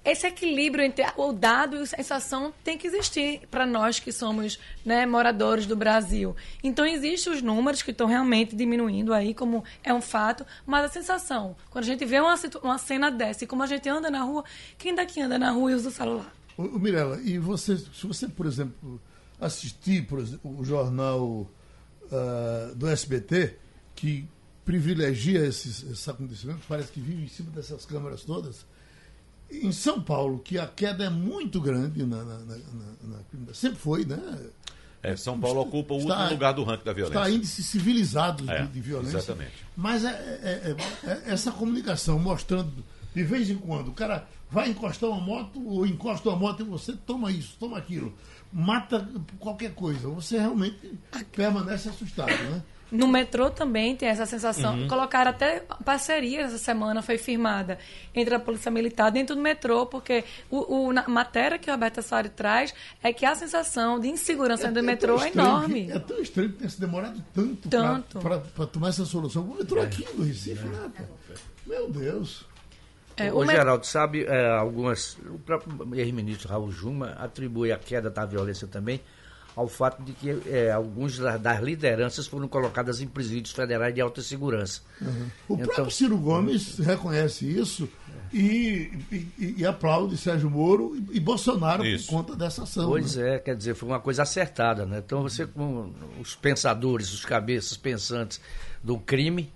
esse 0.04 0.26
equilíbrio 0.26 0.84
entre 0.84 1.04
o 1.16 1.32
dado 1.32 1.76
e 1.76 1.80
a 1.80 1.86
sensação 1.86 2.52
tem 2.64 2.76
que 2.76 2.86
existir 2.86 3.42
para 3.50 3.64
nós 3.64 4.00
que 4.00 4.10
somos 4.10 4.58
né, 4.84 5.06
moradores 5.06 5.64
do 5.64 5.76
Brasil. 5.76 6.34
Então, 6.62 6.84
existem 6.84 7.32
os 7.32 7.40
números 7.40 7.82
que 7.82 7.92
estão 7.92 8.06
realmente 8.06 8.56
diminuindo 8.56 9.14
aí, 9.14 9.32
como 9.32 9.62
é 9.82 9.94
um 9.94 10.00
fato, 10.00 10.44
mas 10.66 10.86
a 10.86 10.88
sensação, 10.88 11.54
quando 11.70 11.84
a 11.84 11.86
gente 11.86 12.04
vê 12.04 12.18
uma, 12.20 12.34
uma 12.62 12.78
cena 12.78 13.10
dessa 13.10 13.44
e 13.44 13.46
como 13.46 13.62
a 13.62 13.66
gente 13.66 13.88
anda 13.88 14.10
na 14.10 14.22
rua, 14.22 14.44
quem 14.76 14.94
daqui 14.94 15.20
anda 15.20 15.38
na 15.38 15.52
rua 15.52 15.70
e 15.70 15.74
usa 15.74 15.88
o 15.88 15.92
celular? 15.92 16.34
O, 16.56 16.78
Mirella, 16.78 17.20
e 17.22 17.38
você, 17.38 17.76
se 17.76 18.06
você, 18.06 18.28
por 18.28 18.46
exemplo, 18.46 19.00
assistir 19.40 20.06
por 20.06 20.18
exemplo, 20.18 20.58
o 20.58 20.64
jornal 20.64 21.48
uh, 22.12 22.74
do 22.74 22.88
SBT, 22.88 23.56
que 23.94 24.26
privilegia 24.64 25.46
esses, 25.46 25.82
esses 25.84 26.08
acontecimentos, 26.08 26.64
parece 26.68 26.92
que 26.92 27.00
vive 27.00 27.24
em 27.24 27.28
cima 27.28 27.50
dessas 27.50 27.84
câmeras 27.84 28.22
todas, 28.22 28.64
em 29.62 29.72
São 29.72 30.00
Paulo, 30.00 30.38
que 30.38 30.58
a 30.58 30.66
queda 30.66 31.04
é 31.04 31.10
muito 31.10 31.60
grande, 31.60 32.04
na, 32.04 32.24
na, 32.24 32.38
na, 32.38 32.56
na 33.02 33.54
sempre 33.54 33.78
foi, 33.78 34.04
né? 34.04 34.18
É, 35.02 35.16
São 35.16 35.38
Paulo 35.38 35.62
está, 35.62 35.68
ocupa 35.68 35.94
o 35.94 35.96
último 35.96 36.12
está, 36.12 36.30
lugar 36.30 36.52
do 36.52 36.62
ranking 36.62 36.84
da 36.84 36.92
violência. 36.92 37.18
Está 37.18 37.30
índice 37.30 37.62
civilizado 37.62 38.48
é, 38.48 38.62
de, 38.62 38.68
de, 38.68 38.80
violência. 38.80 39.16
Exatamente. 39.18 39.52
Mas 39.76 40.04
é, 40.04 40.10
é, 40.10 40.76
é, 41.04 41.10
é, 41.10 41.22
essa 41.32 41.50
comunicação 41.50 42.18
mostrando, 42.20 42.72
de 43.12 43.24
vez 43.24 43.50
em 43.50 43.56
quando, 43.56 43.88
o 43.88 43.92
cara 43.92 44.28
vai 44.48 44.70
encostar 44.70 45.10
uma 45.10 45.20
moto 45.20 45.60
ou 45.66 45.84
encosta 45.84 46.28
uma 46.28 46.38
moto 46.38 46.60
e 46.60 46.64
você 46.64 46.92
toma 46.92 47.32
isso, 47.32 47.56
toma 47.58 47.78
aquilo, 47.78 48.14
mata 48.52 49.08
qualquer 49.40 49.74
coisa. 49.74 50.08
Você 50.08 50.38
realmente 50.38 50.78
permanece 51.32 51.88
assustado, 51.88 52.30
né? 52.30 52.62
No 52.92 53.08
metrô 53.08 53.48
também 53.48 53.96
tem 53.96 54.06
essa 54.06 54.26
sensação. 54.26 54.74
Uhum. 54.74 54.86
Colocaram 54.86 55.30
até 55.30 55.60
parceria 55.82 56.42
essa 56.42 56.58
semana, 56.58 57.00
foi 57.00 57.16
firmada 57.16 57.78
entre 58.14 58.34
a 58.34 58.38
Polícia 58.38 58.70
Militar 58.70 59.10
dentro 59.10 59.34
do 59.34 59.40
metrô, 59.40 59.86
porque 59.86 60.22
o, 60.50 60.88
o 60.88 60.92
na 60.92 61.08
matéria 61.08 61.58
que 61.58 61.70
o 61.70 61.72
Roberta 61.72 62.02
Soares 62.02 62.30
traz 62.36 62.74
é 63.02 63.10
que 63.10 63.24
a 63.24 63.34
sensação 63.34 63.98
de 63.98 64.08
insegurança 64.08 64.64
é, 64.64 64.66
dentro 64.66 64.82
do 64.82 64.88
é 64.88 64.92
metrô 64.92 65.18
é 65.22 65.28
enorme. 65.30 65.86
Que, 65.86 65.92
é 65.92 65.98
tão 65.98 66.20
estranho 66.20 66.50
que 66.50 66.58
tenha 66.58 66.70
se 66.70 66.78
demorado 66.78 67.24
tanto, 67.32 67.68
tanto. 67.70 68.18
para 68.18 68.66
tomar 68.66 68.90
essa 68.90 69.06
solução. 69.06 69.42
O 69.42 69.56
metrô 69.56 69.80
é. 69.80 69.86
aqui 69.86 70.06
no 70.14 70.24
Recife, 70.24 70.66
né? 70.66 70.92
Meu 71.66 71.90
Deus. 71.90 72.44
É, 73.16 73.32
o, 73.32 73.44
Geraldo, 73.46 73.86
sabe, 73.86 74.24
é, 74.24 74.50
algumas. 74.50 75.16
O 75.26 75.38
próprio 75.38 75.94
ex-ministro 75.94 76.48
Raul 76.48 76.70
Juma 76.70 77.12
atribui 77.18 77.72
a 77.72 77.78
queda 77.78 78.10
da 78.10 78.26
violência 78.26 78.66
também 78.66 79.00
ao 79.54 79.68
fato 79.68 80.02
de 80.02 80.12
que 80.12 80.30
é, 80.46 80.70
alguns 80.70 81.18
das 81.18 81.60
lideranças 81.60 82.26
foram 82.26 82.48
colocadas 82.48 83.00
em 83.00 83.06
presídios 83.06 83.54
federais 83.54 83.94
de 83.94 84.00
alta 84.00 84.22
segurança. 84.22 84.80
Uhum. 85.00 85.26
O 85.48 85.54
então, 85.54 85.66
próprio 85.66 85.90
Ciro 85.90 86.16
Gomes 86.16 86.78
reconhece 86.78 87.46
isso 87.46 87.88
e, 88.32 88.90
e, 89.10 89.54
e 89.58 89.66
aplaude 89.66 90.16
Sérgio 90.16 90.50
Moro 90.50 90.96
e, 90.96 91.18
e 91.18 91.20
Bolsonaro 91.20 91.84
isso. 91.84 92.06
por 92.06 92.16
conta 92.16 92.34
dessa 92.34 92.62
ação. 92.62 92.88
Pois 92.88 93.16
né? 93.16 93.36
é, 93.36 93.38
quer 93.38 93.54
dizer, 93.54 93.74
foi 93.74 93.88
uma 93.88 94.00
coisa 94.00 94.22
acertada. 94.22 94.86
Né? 94.86 95.02
Então 95.04 95.22
você 95.22 95.46
com 95.46 95.92
os 96.18 96.34
pensadores, 96.34 97.12
os 97.12 97.24
cabeças 97.24 97.76
pensantes 97.76 98.40
do 98.82 98.98
crime 98.98 99.52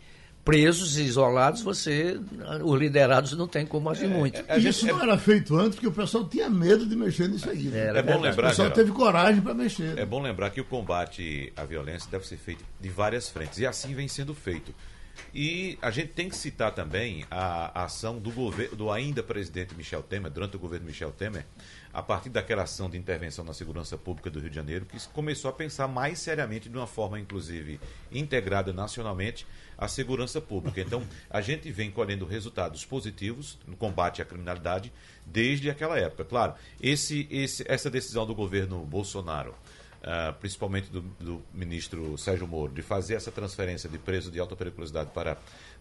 presos 0.47 0.97
e 0.97 1.03
isolados, 1.03 1.61
você, 1.61 2.21
os 2.63 2.79
liderados 2.79 3.33
não 3.33 3.49
tem 3.49 3.67
como 3.67 3.91
agir 3.91 4.05
é, 4.05 4.09
muito. 4.09 4.45
É, 4.47 4.57
isso 4.57 4.87
não 4.87 5.03
era 5.03 5.19
feito 5.19 5.57
antes, 5.57 5.75
porque 5.75 5.89
o 5.89 5.93
pessoal 5.93 6.25
tinha 6.29 6.49
medo 6.49 6.87
de 6.87 6.95
mexer 6.95 7.29
nisso 7.29 7.51
aí. 7.51 7.65
Né? 7.65 7.89
É, 7.89 8.01
bom 8.01 8.21
lembrar, 8.21 8.47
o 8.47 8.49
pessoal 8.51 8.71
teve 8.71 8.93
coragem 8.93 9.43
para 9.43 9.53
mexer. 9.53 9.99
É 9.99 10.07
bom 10.07 10.23
lembrar 10.23 10.51
que 10.51 10.61
o 10.61 10.65
combate 10.65 11.53
à 11.57 11.65
violência 11.65 12.09
deve 12.09 12.25
ser 12.25 12.37
feito 12.37 12.65
de 12.81 12.89
várias 12.89 13.29
frentes, 13.29 13.59
e 13.59 13.67
assim 13.67 13.93
vem 13.93 14.07
sendo 14.07 14.33
feito. 14.35 14.73
E 15.35 15.77
a 15.83 15.91
gente 15.91 16.13
tem 16.13 16.29
que 16.29 16.37
citar 16.37 16.73
também 16.73 17.25
a, 17.29 17.81
a 17.81 17.85
ação 17.85 18.19
do 18.19 18.31
governo, 18.31 18.77
do 18.77 18.91
ainda 18.91 19.25
presidente 19.25 19.75
Michel 19.75 20.03
Temer, 20.03 20.31
durante 20.31 20.55
o 20.55 20.61
governo 20.61 20.87
Michel 20.87 21.11
Temer, 21.11 21.45
a 21.93 22.03
partir 22.03 22.29
daquela 22.29 22.63
ação 22.63 22.89
de 22.89 22.97
intervenção 22.97 23.45
na 23.45 23.53
segurança 23.53 23.99
pública 23.99 24.31
do 24.31 24.39
Rio 24.39 24.51
de 24.51 24.55
Janeiro, 24.57 24.87
que 24.87 24.97
começou 25.09 25.49
a 25.49 25.53
pensar 25.53 25.89
mais 25.89 26.21
seriamente, 26.21 26.69
de 26.69 26.77
uma 26.77 26.87
forma 26.87 27.19
inclusive 27.19 27.81
integrada 28.13 28.73
nacionalmente, 28.73 29.45
a 29.79 29.89
segurança 29.89 30.41
pública. 30.41 30.81
Então, 30.81 31.03
a 31.31 31.41
gente 31.41 31.71
vem 31.71 31.91
colhendo 31.91 32.25
resultados 32.25 32.85
positivos 32.85 33.59
no 33.67 33.77
combate 33.77 34.23
à 34.23 34.25
criminalidade 34.25 34.93
desde 35.25 35.69
aquela 35.69 35.99
época. 35.99 36.25
Claro, 36.25 36.55
esse, 36.81 37.27
esse, 37.31 37.65
essa 37.67 37.91
decisão 37.91 38.27
do 38.27 38.35
governo 38.35 38.85
Bolsonaro. 38.85 39.55
Uh, 39.97 40.33
principalmente 40.35 40.89
do, 40.89 41.01
do, 41.01 41.43
ministro 41.53 42.17
Sérgio 42.17 42.47
Moro, 42.47 42.73
de 42.73 42.81
fazer 42.81 43.15
essa 43.15 43.33
transferência 43.33 43.89
de 43.89 43.99
preso 43.99 44.31
de 44.31 44.39
alta 44.39 44.55
periculosidade 44.55 45.11
para 45.11 45.37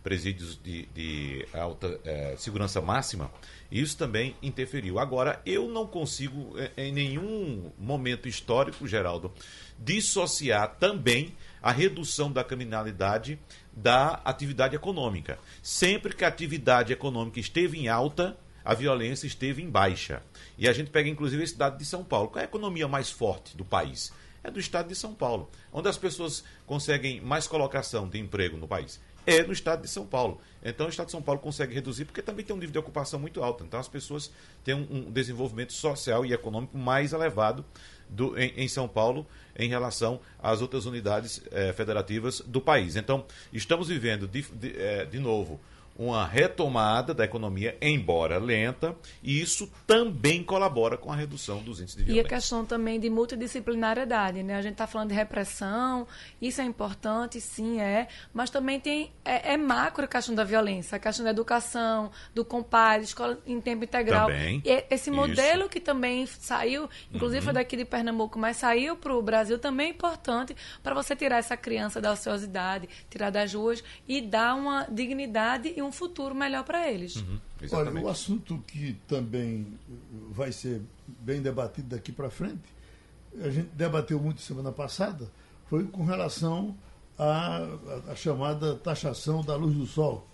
presídios 0.05 0.59
de, 0.63 0.85
de 0.95 1.47
alta 1.51 1.99
eh, 2.05 2.35
segurança 2.37 2.79
máxima, 2.79 3.31
isso 3.71 3.97
também 3.97 4.35
interferiu. 4.41 4.99
Agora, 4.99 5.41
eu 5.43 5.67
não 5.67 5.87
consigo, 5.87 6.53
eh, 6.59 6.71
em 6.77 6.91
nenhum 6.91 7.71
momento 7.77 8.27
histórico, 8.27 8.87
Geraldo, 8.87 9.33
dissociar 9.79 10.75
também 10.79 11.33
a 11.59 11.71
redução 11.71 12.31
da 12.31 12.43
criminalidade 12.43 13.39
da 13.75 14.21
atividade 14.23 14.75
econômica. 14.75 15.37
Sempre 15.61 16.15
que 16.15 16.23
a 16.23 16.27
atividade 16.27 16.93
econômica 16.93 17.39
esteve 17.39 17.77
em 17.77 17.87
alta, 17.87 18.37
a 18.63 18.73
violência 18.73 19.27
esteve 19.27 19.61
em 19.61 19.69
baixa. 19.69 20.23
E 20.57 20.67
a 20.67 20.73
gente 20.73 20.89
pega 20.89 21.09
inclusive 21.09 21.43
a 21.43 21.47
cidade 21.47 21.77
de 21.77 21.85
São 21.85 22.03
Paulo. 22.03 22.29
Qual 22.29 22.39
é 22.39 22.45
a 22.45 22.49
economia 22.49 22.87
mais 22.87 23.11
forte 23.11 23.55
do 23.57 23.65
país? 23.65 24.11
É 24.43 24.49
do 24.49 24.59
estado 24.59 24.87
de 24.87 24.95
São 24.95 25.13
Paulo, 25.13 25.49
onde 25.73 25.89
as 25.89 25.97
pessoas 25.97 26.43
conseguem 26.65 27.19
mais 27.19 27.47
colocação 27.47 28.07
de 28.07 28.19
emprego 28.19 28.57
no 28.57 28.67
país 28.67 28.99
é 29.25 29.43
no 29.43 29.53
estado 29.53 29.81
de 29.81 29.89
São 29.89 30.05
Paulo. 30.05 30.39
Então 30.63 30.87
o 30.87 30.89
estado 30.89 31.07
de 31.07 31.11
São 31.11 31.21
Paulo 31.21 31.39
consegue 31.39 31.73
reduzir 31.73 32.05
porque 32.05 32.21
também 32.21 32.45
tem 32.45 32.55
um 32.55 32.59
nível 32.59 32.73
de 32.73 32.79
ocupação 32.79 33.19
muito 33.19 33.43
alto. 33.43 33.63
Então 33.63 33.79
as 33.79 33.87
pessoas 33.87 34.31
têm 34.63 34.73
um, 34.75 35.07
um 35.07 35.11
desenvolvimento 35.11 35.73
social 35.73 36.25
e 36.25 36.33
econômico 36.33 36.77
mais 36.77 37.13
elevado 37.13 37.65
do, 38.09 38.37
em, 38.37 38.53
em, 38.57 38.67
São 38.67 38.87
Paulo 38.87 39.25
em 39.57 39.67
relação 39.67 40.19
às 40.39 40.61
outras 40.61 40.85
unidades 40.85 41.41
eh, 41.51 41.73
federativas 41.73 42.41
do 42.41 42.61
país. 42.61 42.95
Então 42.95 43.25
estamos 43.51 43.87
vivendo 43.87 44.27
de, 44.27 44.41
de, 44.41 44.79
eh, 44.79 45.05
de 45.05 45.19
novo 45.19 45.59
uma 45.97 46.25
retomada 46.25 47.13
da 47.13 47.23
economia, 47.23 47.77
embora 47.81 48.37
lenta, 48.37 48.95
e 49.23 49.41
isso 49.41 49.71
também 49.87 50.43
colabora 50.43 50.97
com 50.97 51.11
a 51.11 51.15
redução 51.15 51.59
dos 51.59 51.79
índices 51.79 51.97
de 51.97 52.03
violência. 52.03 52.23
E 52.23 52.25
a 52.25 52.37
questão 52.37 52.65
também 52.65 52.99
de 52.99 53.09
multidisciplinariedade, 53.09 54.43
né? 54.43 54.55
A 54.55 54.61
gente 54.61 54.73
está 54.73 54.85
falando 54.85 55.09
de 55.09 55.15
repressão, 55.15 56.05
isso 56.41 56.59
é 56.59 56.65
importante, 56.65 57.39
sim, 57.39 57.79
é, 57.79 58.09
mas 58.33 58.49
também 58.49 58.79
tem, 58.79 59.13
é, 59.23 59.53
é, 59.53 59.57
macro 59.57 60.03
a 60.03 60.07
questão 60.07 60.35
da 60.35 60.43
violência, 60.43 60.97
a 60.97 60.99
questão 60.99 61.23
da 61.23 61.31
educação, 61.31 62.11
do 62.33 62.43
compadre, 62.43 63.05
escola 63.05 63.39
em 63.47 63.61
tempo 63.61 63.85
integral. 63.85 64.27
Também, 64.27 64.61
e 64.65 64.83
esse 64.89 65.09
modelo 65.09 65.61
isso. 65.61 65.69
que 65.69 65.79
também 65.79 66.25
saiu, 66.25 66.89
inclusive 67.13 67.39
uhum. 67.39 67.45
foi 67.45 67.53
daqui 67.53 67.77
de 67.77 67.85
Pernambuco, 67.85 68.37
mas 68.37 68.57
saiu 68.57 68.97
para 68.97 69.15
o 69.15 69.21
Brasil, 69.21 69.57
também 69.57 69.87
é 69.87 69.89
importante 69.91 70.53
para 70.83 70.93
você 70.93 71.15
tirar 71.15 71.37
essa 71.37 71.55
criança 71.55 72.01
da 72.01 72.11
ociosidade, 72.11 72.89
tirar 73.09 73.29
das 73.29 73.53
ruas 73.53 73.81
e 74.05 74.19
dar 74.19 74.55
uma 74.55 74.85
dignidade 74.91 75.73
e 75.75 75.84
um 75.85 75.91
futuro 75.91 76.35
melhor 76.35 76.63
para 76.63 76.89
eles. 76.91 77.17
Uhum, 77.17 77.39
Olha, 77.71 77.91
o 78.01 78.07
assunto 78.07 78.57
que 78.67 78.93
também 79.07 79.77
vai 80.31 80.51
ser 80.51 80.81
bem 81.07 81.41
debatido 81.41 81.89
daqui 81.89 82.11
para 82.11 82.29
frente, 82.29 82.63
a 83.41 83.49
gente 83.49 83.69
debateu 83.73 84.19
muito 84.19 84.41
semana 84.41 84.71
passada, 84.71 85.29
foi 85.67 85.85
com 85.85 86.03
relação 86.03 86.75
à, 87.17 87.67
à 88.09 88.15
chamada 88.15 88.75
taxação 88.75 89.43
da 89.43 89.55
luz 89.55 89.75
do 89.75 89.85
sol, 89.85 90.27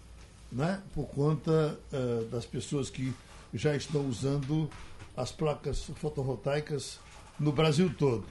né? 0.51 0.81
por 0.93 1.05
conta 1.07 1.79
uh, 1.91 2.25
das 2.25 2.45
pessoas 2.45 2.89
que 2.89 3.13
já 3.53 3.75
estão 3.75 4.07
usando 4.07 4.69
as 5.15 5.31
placas 5.31 5.85
fotovoltaicas 5.95 6.99
no 7.39 7.51
Brasil 7.51 7.93
todo. 7.97 8.25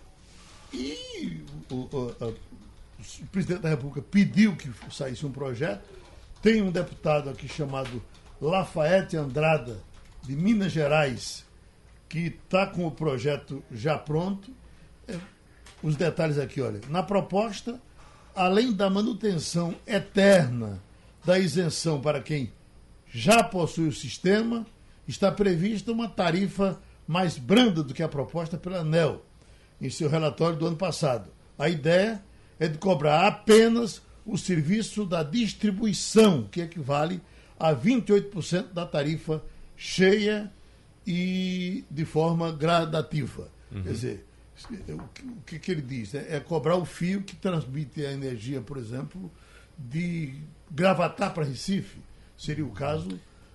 E 0.72 1.42
o, 1.70 1.74
o, 1.74 2.16
a, 2.20 2.26
o 2.26 3.26
presidente 3.32 3.62
da 3.62 3.70
República 3.70 4.02
pediu 4.02 4.54
que 4.56 4.70
saísse 4.92 5.26
um 5.26 5.32
projeto 5.32 5.99
tem 6.42 6.62
um 6.62 6.70
deputado 6.70 7.28
aqui 7.28 7.46
chamado 7.46 8.02
Lafayette 8.40 9.16
Andrada, 9.16 9.78
de 10.22 10.34
Minas 10.34 10.72
Gerais, 10.72 11.44
que 12.08 12.36
está 12.44 12.66
com 12.66 12.86
o 12.86 12.90
projeto 12.90 13.62
já 13.70 13.98
pronto. 13.98 14.50
É, 15.06 15.18
os 15.82 15.96
detalhes 15.96 16.38
aqui, 16.38 16.60
olha. 16.60 16.80
Na 16.88 17.02
proposta, 17.02 17.80
além 18.34 18.72
da 18.72 18.88
manutenção 18.88 19.74
eterna 19.86 20.82
da 21.24 21.38
isenção 21.38 22.00
para 22.00 22.20
quem 22.20 22.52
já 23.12 23.42
possui 23.42 23.88
o 23.88 23.92
sistema, 23.92 24.66
está 25.06 25.30
prevista 25.30 25.92
uma 25.92 26.08
tarifa 26.08 26.80
mais 27.06 27.36
branda 27.36 27.82
do 27.82 27.92
que 27.92 28.02
a 28.02 28.08
proposta 28.08 28.56
pela 28.56 28.78
ANEL, 28.78 29.24
em 29.80 29.90
seu 29.90 30.08
relatório 30.08 30.56
do 30.56 30.66
ano 30.66 30.76
passado. 30.76 31.30
A 31.58 31.68
ideia 31.68 32.22
é 32.58 32.68
de 32.68 32.78
cobrar 32.78 33.26
apenas 33.26 34.00
o 34.24 34.36
serviço 34.36 35.04
da 35.04 35.22
distribuição, 35.22 36.44
que 36.44 36.60
equivale 36.60 37.20
a 37.58 37.74
28% 37.74 38.72
da 38.72 38.86
tarifa 38.86 39.42
cheia 39.76 40.52
e 41.06 41.84
de 41.90 42.04
forma 42.04 42.52
gradativa. 42.52 43.48
Uhum. 43.72 43.82
Quer 43.82 43.92
dizer, 43.92 44.26
o 44.88 45.42
que, 45.46 45.58
que 45.58 45.70
ele 45.70 45.82
diz? 45.82 46.14
É, 46.14 46.36
é, 46.36 46.40
cobrar 46.40 46.76
o 46.76 46.84
fio 46.84 47.22
que 47.22 47.34
transmite 47.36 48.04
a 48.04 48.12
energia, 48.12 48.60
por 48.60 48.76
exemplo, 48.76 49.30
de 49.78 50.34
Gravatar 50.70 51.32
para 51.32 51.44
Recife. 51.44 51.98
Seria 52.36 52.64
o 52.64 52.70
caso 52.70 53.08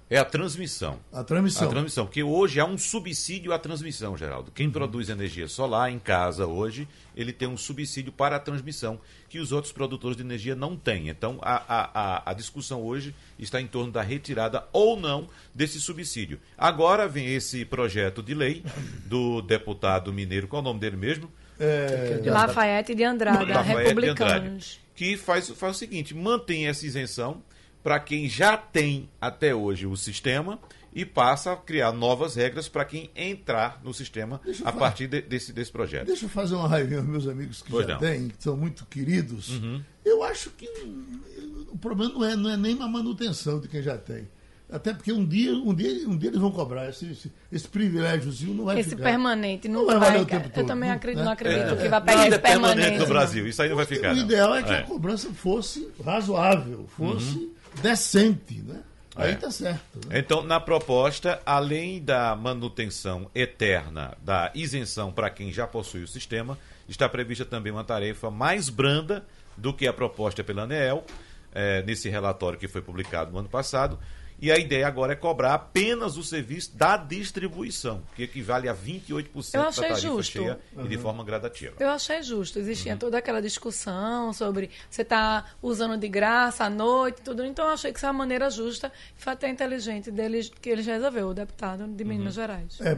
é 0.09 0.17
a 0.17 0.25
transmissão. 0.25 0.99
A 1.11 1.23
transmissão. 1.23 1.67
A 1.67 1.69
transmissão, 1.69 2.05
porque 2.05 2.21
hoje 2.21 2.59
há 2.59 2.65
um 2.65 2.77
subsídio 2.77 3.51
à 3.51 3.57
transmissão, 3.57 4.15
Geraldo. 4.15 4.51
Quem 4.51 4.69
produz 4.69 5.09
energia 5.09 5.47
solar 5.47 5.91
em 5.91 5.97
casa 5.97 6.45
hoje, 6.45 6.87
ele 7.15 7.33
tem 7.33 7.47
um 7.47 7.57
subsídio 7.57 8.11
para 8.11 8.35
a 8.35 8.39
transmissão 8.39 8.99
que 9.27 9.39
os 9.39 9.51
outros 9.51 9.73
produtores 9.73 10.15
de 10.15 10.23
energia 10.23 10.55
não 10.55 10.77
têm. 10.77 11.09
Então, 11.09 11.39
a, 11.41 12.21
a, 12.23 12.31
a 12.31 12.33
discussão 12.33 12.83
hoje 12.83 13.15
está 13.39 13.59
em 13.59 13.65
torno 13.65 13.91
da 13.91 14.03
retirada 14.03 14.63
ou 14.71 14.95
não 14.95 15.27
desse 15.53 15.79
subsídio. 15.79 16.39
Agora 16.55 17.07
vem 17.07 17.33
esse 17.33 17.65
projeto 17.65 18.21
de 18.21 18.35
lei 18.35 18.63
do 19.05 19.41
deputado 19.41 20.13
mineiro, 20.13 20.47
qual 20.47 20.59
é 20.59 20.61
o 20.61 20.65
nome 20.65 20.79
dele 20.79 20.97
mesmo? 20.97 21.31
É... 21.59 22.21
Lafayette 22.25 22.93
de 22.93 23.03
Andrade, 23.03 23.51
Lafayette 23.51 23.87
republicanos. 23.87 24.15
De 24.15 24.33
Andrade, 24.33 24.81
que 24.95 25.17
faz, 25.17 25.49
faz 25.49 25.75
o 25.75 25.79
seguinte, 25.79 26.13
mantém 26.13 26.67
essa 26.67 26.85
isenção 26.85 27.41
para 27.85 27.99
quem 27.99 28.27
já 28.27 28.57
tem 28.57 29.07
até 29.21 29.53
hoje 29.53 29.85
o 29.85 29.95
sistema 29.95 30.57
e 30.91 31.05
passa 31.05 31.53
a 31.53 31.55
criar 31.55 31.91
novas 31.91 32.33
regras 32.33 32.67
para 32.67 32.83
quem 32.83 33.11
entrar 33.15 33.79
no 33.83 33.93
sistema 33.93 34.41
a 34.63 34.71
partir 34.71 35.05
de, 35.05 35.21
desse, 35.21 35.53
desse 35.53 35.71
projeto. 35.71 36.07
Deixa 36.07 36.25
eu 36.25 36.29
fazer 36.29 36.55
uma 36.55 36.67
raivinha 36.67 37.01
aos 37.01 37.07
meus 37.07 37.27
amigos 37.27 37.61
que 37.61 37.69
pois 37.69 37.85
já 37.85 37.93
não. 37.93 37.99
têm, 37.99 38.29
que 38.29 38.43
são 38.43 38.57
muito 38.57 38.87
queridos. 38.87 39.49
Uhum. 39.49 39.83
Eu 40.03 40.23
acho 40.23 40.49
que 40.49 40.67
o 41.71 41.77
problema 41.77 42.11
não 42.11 42.25
é, 42.25 42.35
não 42.35 42.49
é 42.49 42.57
nem 42.57 42.81
a 42.81 42.87
manutenção 42.87 43.59
de 43.59 43.67
quem 43.67 43.83
já 43.83 43.95
tem. 43.95 44.27
Até 44.67 44.91
porque 44.91 45.13
um 45.13 45.23
dia, 45.23 45.53
um 45.53 45.71
dia, 45.71 46.09
um 46.09 46.17
dia 46.17 46.31
eles 46.31 46.41
vão 46.41 46.49
cobrar. 46.49 46.89
Esse, 46.89 47.11
esse, 47.11 47.31
esse 47.51 47.67
privilegiozinho 47.67 48.55
não 48.55 48.65
vai 48.65 48.79
esse 48.79 48.89
ficar. 48.89 49.03
permanente 49.03 49.67
não, 49.67 49.81
não 49.81 49.85
vai, 49.85 49.99
vai 49.99 50.09
valer 50.09 50.21
o 50.23 50.25
tempo 50.25 50.49
todo. 50.49 50.57
Eu 50.57 50.65
também 50.65 50.89
acredito, 50.89 51.19
né? 51.19 51.25
não 51.25 51.33
acredito 51.33 51.73
é, 51.73 51.75
que 51.75 51.87
vai 51.87 52.01
pegar 52.01 52.27
esse 52.27 52.35
é 52.35 52.39
permanente 52.39 52.97
no 52.97 53.05
Brasil. 53.05 53.47
Isso 53.47 53.61
aí 53.61 53.69
não 53.69 53.75
vai 53.75 53.85
ficar. 53.85 54.11
O 54.11 54.15
não. 54.15 54.23
ideal 54.23 54.55
é 54.55 54.63
que 54.63 54.73
é. 54.73 54.79
a 54.79 54.83
cobrança 54.85 55.31
fosse 55.31 55.87
razoável, 56.03 56.87
fosse 56.87 57.37
uhum 57.37 57.54
decente, 57.81 58.61
né? 58.61 58.81
Aí 59.15 59.33
está 59.33 59.47
é. 59.47 59.51
certo. 59.51 60.07
Né? 60.07 60.19
Então, 60.19 60.43
na 60.43 60.59
proposta, 60.59 61.41
além 61.45 62.03
da 62.03 62.35
manutenção 62.35 63.29
eterna 63.33 64.15
da 64.21 64.51
isenção 64.53 65.11
para 65.11 65.29
quem 65.29 65.53
já 65.53 65.65
possui 65.65 66.03
o 66.03 66.07
sistema, 66.07 66.57
está 66.87 67.07
prevista 67.07 67.45
também 67.45 67.71
uma 67.71 67.83
tarefa 67.83 68.29
mais 68.29 68.69
branda 68.69 69.25
do 69.55 69.73
que 69.73 69.87
a 69.87 69.93
proposta 69.93 70.43
pela 70.43 70.63
ANEEL, 70.63 71.05
é, 71.53 71.81
nesse 71.83 72.09
relatório 72.09 72.59
que 72.59 72.67
foi 72.67 72.81
publicado 72.81 73.31
no 73.31 73.39
ano 73.39 73.47
passado, 73.47 73.97
e 74.39 74.51
a 74.51 74.57
ideia 74.57 74.87
agora 74.87 75.13
é 75.13 75.15
cobrar 75.15 75.53
apenas 75.53 76.17
o 76.17 76.23
serviço 76.23 76.75
da 76.75 76.97
distribuição, 76.97 78.01
que 78.15 78.23
equivale 78.23 78.67
a 78.67 78.75
28% 78.75 79.51
da 79.51 79.71
tarifa 79.71 79.95
justo. 79.95 80.33
cheia 80.33 80.59
uhum. 80.75 80.85
e 80.85 80.87
de 80.89 80.97
forma 80.97 81.23
gradativa. 81.23 81.75
Eu 81.79 81.89
achei 81.89 82.21
justo. 82.21 82.59
Existia 82.59 82.93
uhum. 82.93 82.99
toda 82.99 83.17
aquela 83.17 83.41
discussão 83.41 84.33
sobre 84.33 84.69
você 84.89 85.01
está 85.03 85.45
usando 85.61 85.97
de 85.97 86.07
graça 86.07 86.65
à 86.65 86.69
noite, 86.69 87.21
tudo. 87.21 87.45
Então 87.45 87.65
eu 87.65 87.71
achei 87.71 87.91
que 87.91 87.97
isso 87.97 88.05
é 88.05 88.09
uma 88.09 88.19
maneira 88.19 88.49
justa 88.49 88.91
e 89.17 89.21
foi 89.21 89.33
até 89.33 89.49
inteligente 89.49 90.11
deles 90.11 90.51
que 90.61 90.69
eles 90.69 90.85
resolveu, 90.85 91.29
o 91.29 91.33
deputado 91.33 91.87
de 91.87 92.03
Minas 92.03 92.35
uhum. 92.35 92.41
Gerais. 92.41 92.79
É, 92.81 92.97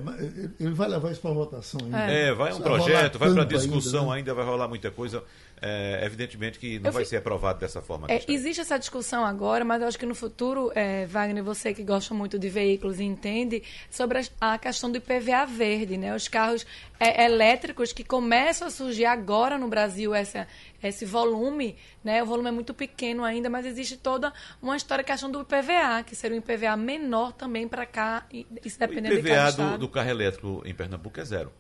ele 0.60 0.74
vai 0.74 0.88
levar 0.88 1.12
isso 1.12 1.22
para 1.22 1.32
votação 1.32 1.80
ainda. 1.84 2.12
É, 2.12 2.30
é 2.30 2.34
vai 2.34 2.54
um 2.54 2.62
projeto, 2.62 3.20
vai 3.20 3.32
para 3.32 3.44
discussão 3.44 4.12
ainda, 4.12 4.12
né? 4.12 4.18
ainda, 4.18 4.34
vai 4.34 4.46
rolar 4.46 4.68
muita 4.68 4.90
coisa 4.92 5.24
é, 5.62 6.06
evidentemente 6.06 6.60
que 6.60 6.80
não 6.80 6.90
eu 6.90 6.94
vai 6.94 7.06
ser 7.06 7.18
aprovado 7.18 7.60
dessa 7.60 7.82
forma. 7.82 8.08
É, 8.10 8.24
existe 8.28 8.62
essa 8.62 8.78
discussão 8.78 9.26
agora, 9.26 9.66
mas 9.66 9.82
eu 9.82 9.88
acho 9.88 9.98
que 9.98 10.06
no 10.06 10.16
futuro, 10.16 10.72
é, 10.76 11.06
Wagner, 11.06 11.44
você 11.44 11.74
que 11.74 11.84
gosta 11.84 12.14
muito 12.14 12.38
de 12.38 12.50
veículos 12.50 13.00
e 13.00 13.04
entende 13.04 13.64
sobre 13.90 14.20
a, 14.20 14.54
a 14.54 14.58
questão 14.58 14.92
do 14.92 14.98
IPVA 14.98 15.46
verde, 15.46 15.98
né? 15.98 16.16
Os 16.16 16.28
carros 16.28 16.66
é, 17.00 17.26
elétricos 17.26 17.92
que 17.92 18.04
começam 18.04 18.68
a 18.68 18.72
surgir 18.72 19.06
agora 19.06 19.58
no 19.58 19.68
Brasil, 19.68 20.14
essa, 20.14 20.48
esse 20.82 21.06
volume, 21.06 21.76
né? 22.04 22.22
O 22.22 22.26
volume 22.26 22.50
é 22.50 22.52
muito 22.52 22.74
pequeno 22.74 23.24
ainda, 23.24 23.50
mas 23.50 23.66
existe 23.66 23.98
toda 23.98 24.32
uma 24.62 24.78
história 24.78 25.04
questão 25.04 25.30
do 25.30 25.42
IPVA, 25.42 26.04
que 26.06 26.16
seria 26.16 26.38
um 26.38 26.40
IPVA 26.40 26.78
menor 26.78 27.32
também 27.32 27.68
para 27.68 27.86
cá, 27.86 28.26
isso 28.64 28.80
dependendo 28.80 29.16
o 29.16 29.20
IPVA 29.20 29.52
do, 29.52 29.78
do 29.80 29.90
carro 29.90 30.10
elétrico 30.10 30.62
em 30.66 30.74
Pernambuco 30.74 31.20
é 31.20 31.26
zero. 31.26 31.52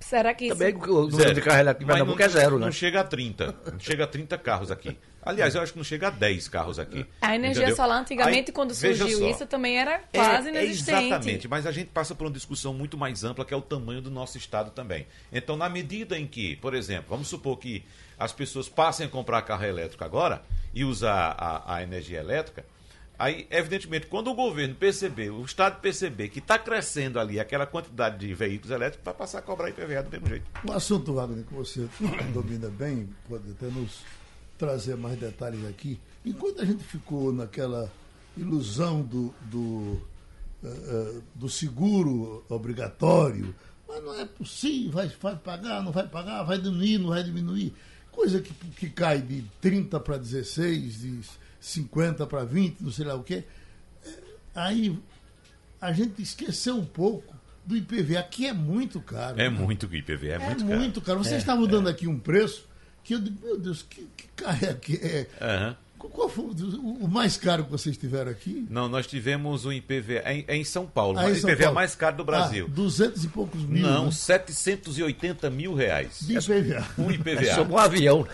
Será 0.00 0.32
que 0.32 0.48
Também 0.48 0.74
isso... 0.76 0.90
o 0.90 1.08
número 1.08 1.34
de 1.34 1.40
carro 1.40 1.58
elétrico 1.60 1.82
em 1.82 1.86
Pernambuco 1.86 2.22
é 2.22 2.28
zero, 2.28 2.58
né? 2.58 2.66
Não 2.66 2.72
chega 2.72 3.00
a 3.00 3.04
30. 3.04 3.54
Não 3.72 3.80
chega 3.80 4.04
a 4.04 4.06
30 4.06 4.38
carros 4.38 4.70
aqui. 4.70 4.96
Aliás, 5.22 5.54
eu 5.54 5.60
acho 5.60 5.72
que 5.72 5.78
não 5.78 5.84
chega 5.84 6.08
a 6.08 6.10
10 6.10 6.48
carros 6.48 6.78
aqui. 6.78 7.04
A 7.20 7.34
energia 7.34 7.64
entendeu? 7.64 7.76
solar, 7.76 8.00
antigamente, 8.00 8.50
Aí, 8.50 8.54
quando 8.54 8.74
surgiu 8.74 9.28
isso, 9.28 9.46
também 9.46 9.78
era 9.78 10.00
quase 10.12 10.48
é, 10.48 10.50
inexistente. 10.50 11.06
exatamente, 11.06 11.48
mas 11.48 11.66
a 11.66 11.72
gente 11.72 11.88
passa 11.88 12.14
por 12.14 12.26
uma 12.26 12.32
discussão 12.32 12.72
muito 12.72 12.96
mais 12.96 13.24
ampla, 13.24 13.44
que 13.44 13.52
é 13.52 13.56
o 13.56 13.60
tamanho 13.60 14.00
do 14.00 14.10
nosso 14.10 14.38
Estado 14.38 14.70
também. 14.70 15.06
Então, 15.32 15.56
na 15.56 15.68
medida 15.68 16.18
em 16.18 16.26
que, 16.26 16.56
por 16.56 16.74
exemplo, 16.74 17.06
vamos 17.10 17.28
supor 17.28 17.58
que 17.58 17.84
as 18.18 18.32
pessoas 18.32 18.68
passem 18.68 19.06
a 19.06 19.08
comprar 19.08 19.42
carro 19.42 19.64
elétrico 19.64 20.02
agora 20.02 20.42
e 20.72 20.84
usar 20.84 21.34
a, 21.38 21.74
a 21.74 21.82
energia 21.82 22.20
elétrica, 22.20 22.64
Aí, 23.18 23.48
evidentemente, 23.50 24.06
quando 24.06 24.30
o 24.30 24.34
governo 24.34 24.76
perceber, 24.76 25.30
o 25.30 25.44
Estado 25.44 25.80
perceber 25.80 26.28
que 26.28 26.38
está 26.38 26.56
crescendo 26.56 27.18
ali 27.18 27.40
aquela 27.40 27.66
quantidade 27.66 28.16
de 28.18 28.32
veículos 28.32 28.70
elétricos, 28.70 29.04
vai 29.04 29.12
passar 29.12 29.40
a 29.40 29.42
cobrar 29.42 29.70
IPVA 29.70 30.04
do 30.04 30.10
mesmo 30.10 30.28
jeito. 30.28 30.44
Um 30.64 30.72
assunto, 30.72 31.12
Wagner, 31.14 31.44
que 31.44 31.52
você 31.52 31.88
domina 32.32 32.68
bem, 32.68 33.08
pode 33.28 33.50
até 33.50 33.66
nos 33.66 34.04
trazer 34.56 34.96
mais 34.96 35.18
detalhes 35.18 35.66
aqui. 35.66 35.98
Enquanto 36.24 36.62
a 36.62 36.64
gente 36.64 36.84
ficou 36.84 37.32
naquela 37.32 37.90
ilusão 38.36 39.02
do, 39.02 39.34
do, 39.42 40.00
uh, 40.62 41.22
do 41.34 41.48
seguro 41.48 42.44
obrigatório, 42.48 43.52
mas 43.88 44.04
não 44.04 44.14
é 44.14 44.26
possível, 44.26 44.92
vai, 44.92 45.08
vai 45.20 45.34
pagar, 45.34 45.82
não 45.82 45.90
vai 45.90 46.06
pagar, 46.06 46.44
vai 46.44 46.58
diminuir, 46.58 46.98
não 46.98 47.08
vai 47.08 47.24
diminuir. 47.24 47.74
Coisa 48.12 48.40
que, 48.40 48.52
que 48.52 48.90
cai 48.90 49.20
de 49.20 49.42
30 49.60 49.98
para 49.98 50.16
16, 50.18 51.00
de 51.00 51.20
50 51.60 52.26
para 52.26 52.44
20, 52.44 52.80
não 52.80 52.90
sei 52.90 53.04
lá 53.04 53.14
o 53.14 53.22
quê. 53.22 53.44
É, 54.04 54.10
aí 54.54 54.98
a 55.80 55.92
gente 55.92 56.22
esqueceu 56.22 56.76
um 56.76 56.84
pouco 56.84 57.36
do 57.64 57.76
IPVA, 57.76 58.22
que 58.22 58.46
é 58.46 58.52
muito 58.52 59.00
caro. 59.00 59.38
É 59.40 59.48
né? 59.48 59.50
muito 59.50 59.86
o 59.86 59.94
IPVA, 59.94 60.26
é, 60.26 60.32
é 60.32 60.38
muito 60.38 60.60
caro. 60.60 60.72
É 60.72 60.76
muito 60.76 61.00
caro. 61.00 61.18
Vocês 61.18 61.34
é, 61.34 61.38
estavam 61.38 61.66
dando 61.66 61.88
é. 61.88 61.92
aqui 61.92 62.06
um 62.06 62.18
preço 62.18 62.66
que 63.04 63.14
eu 63.14 63.20
digo, 63.20 63.44
meu 63.44 63.58
Deus, 63.58 63.82
que, 63.82 64.06
que 64.16 64.26
carro 64.36 64.64
é 64.64 64.74
que 64.74 64.96
é? 64.96 65.26
Uhum. 65.40 65.76
Qual 65.98 66.28
foi 66.28 66.44
o 66.44 67.08
mais 67.08 67.36
caro 67.36 67.64
que 67.64 67.70
vocês 67.70 67.96
tiveram 67.96 68.30
aqui? 68.30 68.66
Não, 68.70 68.88
nós 68.88 69.06
tivemos 69.06 69.66
o 69.66 69.72
IPVA 69.72 70.22
é 70.24 70.34
em, 70.34 70.44
é 70.46 70.56
em 70.56 70.64
São 70.64 70.86
Paulo, 70.86 71.18
ah, 71.18 71.26
o 71.26 71.30
IPVA 71.30 71.56
Paulo. 71.56 71.74
mais 71.74 71.94
caro 71.96 72.16
do 72.16 72.24
Brasil. 72.24 72.66
Ah, 72.68 72.74
200 72.74 73.24
e 73.24 73.28
poucos 73.28 73.62
mil. 73.64 73.82
Não, 73.82 74.06
né? 74.06 74.12
780 74.12 75.50
mil 75.50 75.74
reais. 75.74 76.20
De 76.20 76.38
IPVA. 76.38 76.86
Um 76.96 77.10
IPVA. 77.10 77.40
É 77.42 77.54
sobre 77.54 77.72
um 77.72 77.78
avião. 77.78 78.26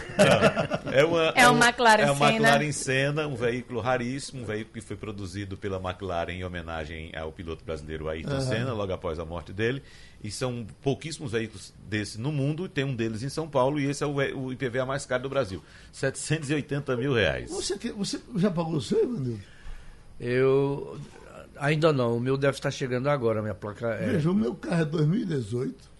é, 0.92 1.04
uma, 1.04 1.22
é, 1.34 1.48
um, 1.48 1.56
McLaren 1.56 2.02
é 2.02 2.10
uma 2.10 2.30
McLaren 2.30 2.72
Senna, 2.72 3.26
um 3.26 3.34
veículo 3.34 3.80
raríssimo, 3.80 4.42
um 4.42 4.44
veículo 4.44 4.74
que 4.74 4.80
foi 4.80 4.96
produzido 4.96 5.56
pela 5.56 5.78
McLaren 5.78 6.32
em 6.32 6.44
homenagem 6.44 7.12
ao 7.16 7.32
piloto 7.32 7.64
brasileiro 7.64 8.08
Ayrton 8.08 8.34
uhum. 8.34 8.40
Senna, 8.40 8.72
logo 8.72 8.92
após 8.92 9.18
a 9.18 9.24
morte 9.24 9.52
dele. 9.52 9.82
E 10.22 10.30
são 10.30 10.66
pouquíssimos 10.80 11.32
veículos 11.32 11.74
desse 11.86 12.18
no 12.18 12.32
mundo, 12.32 12.66
tem 12.66 12.82
um 12.82 12.96
deles 12.96 13.22
em 13.22 13.28
São 13.28 13.46
Paulo, 13.46 13.78
e 13.78 13.84
esse 13.84 14.02
é 14.02 14.06
o, 14.06 14.14
o 14.14 14.52
IPVA 14.52 14.86
mais 14.86 15.04
caro 15.04 15.24
do 15.24 15.28
Brasil. 15.28 15.62
780 15.92 16.96
mil 16.96 17.12
reais. 17.12 17.50
Você, 17.54 17.76
você 17.92 18.20
já 18.36 18.50
pagou 18.50 18.74
o 18.76 18.80
seu? 18.80 19.38
Eu. 20.20 20.98
Ainda 21.56 21.92
não, 21.92 22.16
o 22.16 22.20
meu 22.20 22.36
deve 22.36 22.56
estar 22.56 22.70
chegando 22.70 23.08
agora, 23.08 23.38
a 23.38 23.42
minha 23.42 23.54
placa 23.54 23.88
é. 23.94 24.12
Veja, 24.12 24.30
o 24.30 24.34
meu 24.34 24.54
carro 24.54 24.82
é 24.82 24.84
2018, 24.84 25.90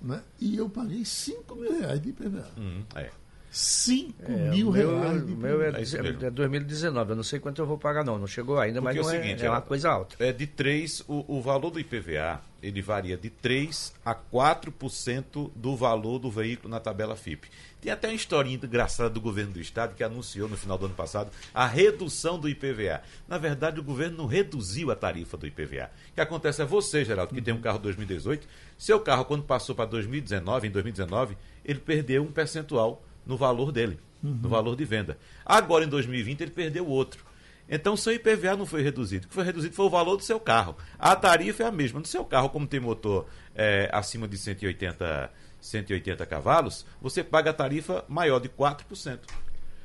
né? 0.00 0.22
E 0.40 0.56
eu 0.56 0.68
paguei 0.68 1.04
5 1.04 1.54
mil 1.56 1.78
reais 1.78 2.00
de 2.00 2.08
IPVA. 2.08 2.48
Hum, 2.56 2.82
é. 2.94 3.10
5 3.54 4.20
é, 4.20 4.50
mil 4.50 4.72
meu, 4.72 5.00
reais. 5.00 5.22
O 5.22 5.26
meu 5.28 5.62
é, 5.62 5.68
é, 5.68 6.26
é 6.26 6.30
2019, 6.30 7.12
eu 7.12 7.16
não 7.16 7.22
sei 7.22 7.38
quanto 7.38 7.62
eu 7.62 7.66
vou 7.66 7.78
pagar, 7.78 8.04
não. 8.04 8.18
Não 8.18 8.26
chegou 8.26 8.58
ainda, 8.58 8.82
Porque 8.82 8.98
mas 8.98 9.06
é, 9.06 9.08
o 9.08 9.22
seguinte, 9.22 9.46
é, 9.46 9.48
uma 9.48 9.60
coisa 9.60 9.90
alta. 9.90 10.16
É 10.18 10.32
de 10.32 10.44
3, 10.44 11.04
o, 11.06 11.36
o 11.36 11.40
valor 11.40 11.70
do 11.70 11.78
IPVA, 11.78 12.40
ele 12.60 12.82
varia 12.82 13.16
de 13.16 13.30
3 13.30 13.94
a 14.04 14.12
4% 14.12 15.52
do 15.54 15.76
valor 15.76 16.18
do 16.18 16.32
veículo 16.32 16.68
na 16.68 16.80
tabela 16.80 17.14
FIP. 17.14 17.48
Tem 17.80 17.92
até 17.92 18.08
uma 18.08 18.14
historinha 18.14 18.56
engraçada 18.56 19.08
do 19.08 19.20
governo 19.20 19.52
do 19.52 19.60
estado 19.60 19.94
que 19.94 20.02
anunciou 20.02 20.48
no 20.48 20.56
final 20.56 20.76
do 20.76 20.86
ano 20.86 20.94
passado 20.96 21.30
a 21.54 21.64
redução 21.64 22.40
do 22.40 22.48
IPVA. 22.48 23.02
Na 23.28 23.38
verdade, 23.38 23.78
o 23.78 23.84
governo 23.84 24.16
não 24.16 24.26
reduziu 24.26 24.90
a 24.90 24.96
tarifa 24.96 25.36
do 25.36 25.46
IPVA. 25.46 25.92
O 26.10 26.14
que 26.14 26.20
acontece 26.20 26.60
é 26.60 26.64
você, 26.64 27.04
Geraldo, 27.04 27.32
que 27.32 27.40
tem 27.40 27.54
um 27.54 27.60
carro 27.60 27.78
2018, 27.78 28.48
seu 28.76 28.98
carro, 28.98 29.24
quando 29.24 29.44
passou 29.44 29.76
para 29.76 29.84
2019, 29.84 30.66
em 30.66 30.70
2019, 30.72 31.36
ele 31.64 31.78
perdeu 31.78 32.24
um 32.24 32.32
percentual 32.32 33.04
no 33.26 33.36
valor 33.36 33.72
dele, 33.72 33.98
uhum. 34.22 34.38
no 34.42 34.48
valor 34.48 34.76
de 34.76 34.84
venda. 34.84 35.18
Agora, 35.44 35.84
em 35.84 35.88
2020, 35.88 36.40
ele 36.40 36.50
perdeu 36.50 36.86
outro. 36.86 37.24
Então, 37.68 37.96
seu 37.96 38.12
IPVA 38.12 38.56
não 38.56 38.66
foi 38.66 38.82
reduzido. 38.82 39.26
O 39.26 39.28
que 39.28 39.34
foi 39.34 39.44
reduzido 39.44 39.74
foi 39.74 39.86
o 39.86 39.90
valor 39.90 40.16
do 40.16 40.22
seu 40.22 40.38
carro. 40.38 40.76
A 40.98 41.16
tarifa 41.16 41.62
é 41.62 41.66
a 41.66 41.72
mesma. 41.72 41.98
No 41.98 42.06
seu 42.06 42.24
carro, 42.24 42.50
como 42.50 42.66
tem 42.66 42.78
motor 42.78 43.26
é, 43.54 43.88
acima 43.92 44.28
de 44.28 44.36
180 44.36 45.30
180 45.64 46.26
cavalos, 46.26 46.84
você 47.00 47.24
paga 47.24 47.50
a 47.50 47.54
tarifa 47.54 48.04
maior 48.06 48.38
de 48.38 48.50
4%. 48.50 49.20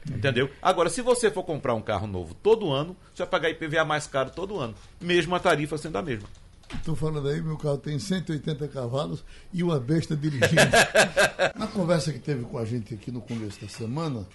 Entendeu? 0.10 0.49
Agora, 0.62 0.89
se 0.89 1.02
você 1.02 1.32
for 1.32 1.43
comprar 1.43 1.73
um 1.73 1.82
carro 1.82 2.08
novo 2.08 2.34
todo 2.34 2.71
ano, 2.71 2.95
você 3.13 3.23
vai 3.23 3.30
pagar 3.30 3.49
IPVA 3.49 3.86
mais 3.86 4.08
caro 4.08 4.30
todo 4.30 4.60
ano, 4.60 4.75
mesmo 4.99 5.36
a 5.36 5.39
tarifa 5.39 5.78
sendo 5.78 5.97
a 5.97 6.02
mesma. 6.02 6.28
Estou 6.75 6.95
falando 6.95 7.27
aí, 7.27 7.41
meu 7.41 7.58
carro 7.58 7.77
tem 7.77 7.97
180 7.97 8.67
cavalos 8.67 9.23
e 9.51 9.63
uma 9.63 9.79
besta 9.79 10.15
dirigindo. 10.15 10.55
Na 11.58 11.67
conversa 11.67 12.13
que 12.13 12.19
teve 12.19 12.43
com 12.43 12.58
a 12.58 12.65
gente 12.65 12.93
aqui 12.93 13.12
no 13.12 13.21
começo 13.21 13.60
da 13.60 13.67
semana, 13.67 14.27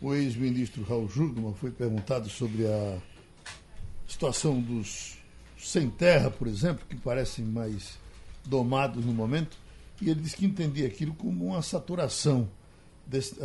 o 0.00 0.14
ex-ministro 0.14 0.84
Raul 0.84 1.08
Jugman 1.08 1.54
foi 1.54 1.70
perguntado 1.70 2.28
sobre 2.28 2.66
a 2.66 2.98
situação 4.06 4.60
dos 4.60 5.18
sem 5.58 5.88
terra, 5.88 6.30
por 6.30 6.46
exemplo, 6.46 6.84
que 6.88 6.96
parecem 6.96 7.44
mais 7.44 7.98
domados 8.44 9.04
no 9.04 9.12
momento, 9.12 9.56
e 10.00 10.10
ele 10.10 10.20
disse 10.20 10.36
que 10.36 10.44
entendia 10.44 10.86
aquilo 10.86 11.14
como 11.14 11.46
uma 11.46 11.62
saturação. 11.62 12.48
Desse, 13.06 13.36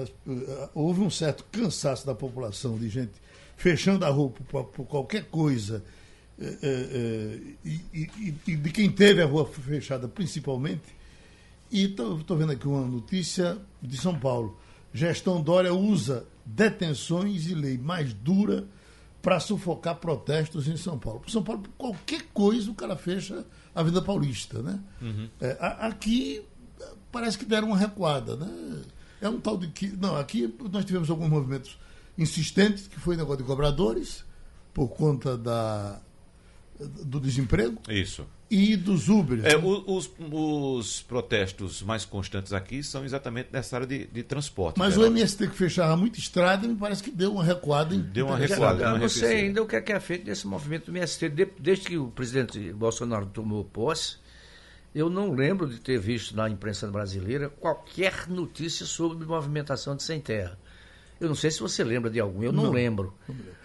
houve 0.73 1.01
um 1.01 1.09
certo 1.09 1.45
cansaço 1.51 2.05
da 2.05 2.15
população, 2.15 2.77
de 2.77 2.89
gente 2.89 3.13
fechando 3.55 4.05
a 4.05 4.09
rua 4.09 4.29
por, 4.29 4.63
por 4.65 4.85
qualquer 4.85 5.25
coisa, 5.25 5.83
e, 7.65 7.81
e, 7.93 8.35
e, 8.47 8.55
de 8.55 8.71
quem 8.71 8.89
teve 8.89 9.21
a 9.21 9.25
rua 9.25 9.45
fechada 9.45 10.07
principalmente. 10.07 10.97
E 11.71 11.83
estou 11.83 12.37
vendo 12.37 12.51
aqui 12.51 12.67
uma 12.67 12.85
notícia 12.85 13.57
de 13.81 13.97
São 13.97 14.17
Paulo. 14.17 14.57
Gestão 14.93 15.41
Dória 15.41 15.73
usa 15.73 16.25
detenções 16.45 17.47
e 17.47 17.53
lei 17.53 17.77
mais 17.77 18.13
dura 18.13 18.65
para 19.21 19.39
sufocar 19.39 19.95
protestos 19.95 20.67
em 20.67 20.77
São 20.77 20.97
Paulo. 20.97 21.21
São 21.27 21.43
Paulo, 21.43 21.61
por 21.61 21.71
qualquer 21.71 22.23
coisa, 22.33 22.71
o 22.71 22.73
cara 22.73 22.95
fecha 22.95 23.45
a 23.75 23.83
Vida 23.83 24.01
Paulista, 24.01 24.61
né? 24.61 24.79
Uhum. 25.01 25.29
É, 25.41 25.57
aqui 25.81 26.41
parece 27.11 27.37
que 27.37 27.45
deram 27.45 27.67
uma 27.67 27.77
recuada, 27.77 28.35
né? 28.35 28.81
É 29.21 29.29
um 29.29 29.39
tal 29.39 29.57
de 29.57 29.67
que. 29.67 29.87
Não, 29.87 30.15
aqui 30.15 30.53
nós 30.71 30.85
tivemos 30.85 31.09
alguns 31.09 31.29
movimentos 31.29 31.77
insistentes, 32.17 32.87
que 32.87 32.99
foi 32.99 33.15
o 33.15 33.17
negócio 33.17 33.43
de 33.43 33.47
cobradores, 33.47 34.23
por 34.73 34.87
conta 34.87 35.37
da, 35.37 36.01
do 36.79 37.19
desemprego. 37.19 37.79
Isso 37.89 38.25
e 38.49 38.75
dos 38.75 39.09
Uber. 39.09 39.45
É, 39.45 39.55
os, 39.55 40.09
os, 40.31 41.01
protestos 41.03 41.83
mais 41.83 42.03
constantes 42.03 42.51
aqui 42.51 42.81
são 42.81 43.05
exatamente 43.05 43.49
nessa 43.51 43.75
área 43.75 43.87
de, 43.87 44.07
de 44.07 44.23
transporte. 44.23 44.79
Mas 44.79 44.95
geral. 44.95 45.09
o 45.09 45.11
MST 45.11 45.47
que 45.47 45.55
fechava 45.55 45.95
muita 45.95 46.17
estrada, 46.17 46.67
me 46.67 46.75
parece 46.75 47.03
que 47.03 47.11
deu 47.11 47.33
uma 47.33 47.43
recuada. 47.43 47.93
Em... 47.93 48.01
Deu 48.01 48.25
uma 48.25 48.37
recuada. 48.37 48.83
Eu 48.83 48.97
não 48.97 49.09
sei 49.09 49.41
ainda 49.45 49.61
o 49.61 49.67
que 49.67 49.75
é, 49.75 49.81
que 49.81 49.91
é 49.91 49.99
feito 49.99 50.25
desse 50.25 50.47
movimento 50.47 50.91
do 50.91 50.97
MST. 50.97 51.29
desde 51.59 51.85
que 51.85 51.97
o 51.97 52.07
presidente 52.07 52.73
Bolsonaro 52.73 53.27
tomou 53.27 53.63
posse, 53.63 54.17
eu 54.95 55.09
não 55.09 55.31
lembro 55.31 55.67
de 55.67 55.79
ter 55.79 55.99
visto 55.99 56.35
na 56.35 56.49
imprensa 56.49 56.87
brasileira 56.87 57.49
qualquer 57.49 58.27
notícia 58.27 58.85
sobre 58.85 59.25
movimentação 59.25 59.95
de 59.95 60.01
sem 60.01 60.19
terra. 60.19 60.57
Eu 61.19 61.27
não 61.27 61.35
sei 61.35 61.51
se 61.51 61.59
você 61.59 61.83
lembra 61.83 62.09
de 62.09 62.19
algum, 62.19 62.41
eu 62.43 62.51
não, 62.51 62.63
não 62.63 62.71
lembro. 62.71 63.13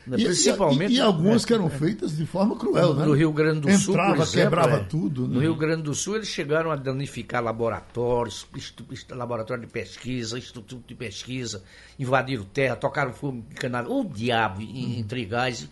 Não 0.07 0.19
e, 0.19 0.25
Principalmente. 0.25 0.93
E, 0.93 0.97
e, 0.97 1.01
algumas 1.01 1.45
que 1.45 1.55
eram 1.55 1.71
feitas 1.71 2.17
de 2.17 2.27
forma 2.27 2.57
cruel, 2.57 2.95
né? 2.95 3.07
No 3.07 3.15
Rio 3.15 3.33
Grande 3.33 3.61
do 3.61 3.79
Sul. 3.79 3.95
Entrava, 3.95 4.27
quebrava 4.27 4.77
é, 4.77 4.85
tudo. 4.85 5.29
Né? 5.29 5.35
No 5.35 5.41
Rio 5.41 5.55
Grande 5.55 5.83
do 5.83 5.95
Sul, 5.95 6.17
eles 6.17 6.29
chegaram 6.29 6.71
a 6.71 6.77
danificar 6.77 7.43
laboratórios, 7.43 8.47
laboratório 9.11 9.65
de 9.65 9.73
pesquisa, 9.73 10.37
instituto 10.37 10.83
de 10.87 10.95
pesquisa, 10.95 11.63
invadiram 11.99 12.45
terra, 12.45 12.77
tocaram 12.77 13.13
fogo 13.13 13.45
de 13.49 13.55
canal. 13.55 13.91
O 13.91 14.05
diabo 14.05 14.61
em, 14.61 14.99
em 14.99 15.05
Trigás. 15.05 15.69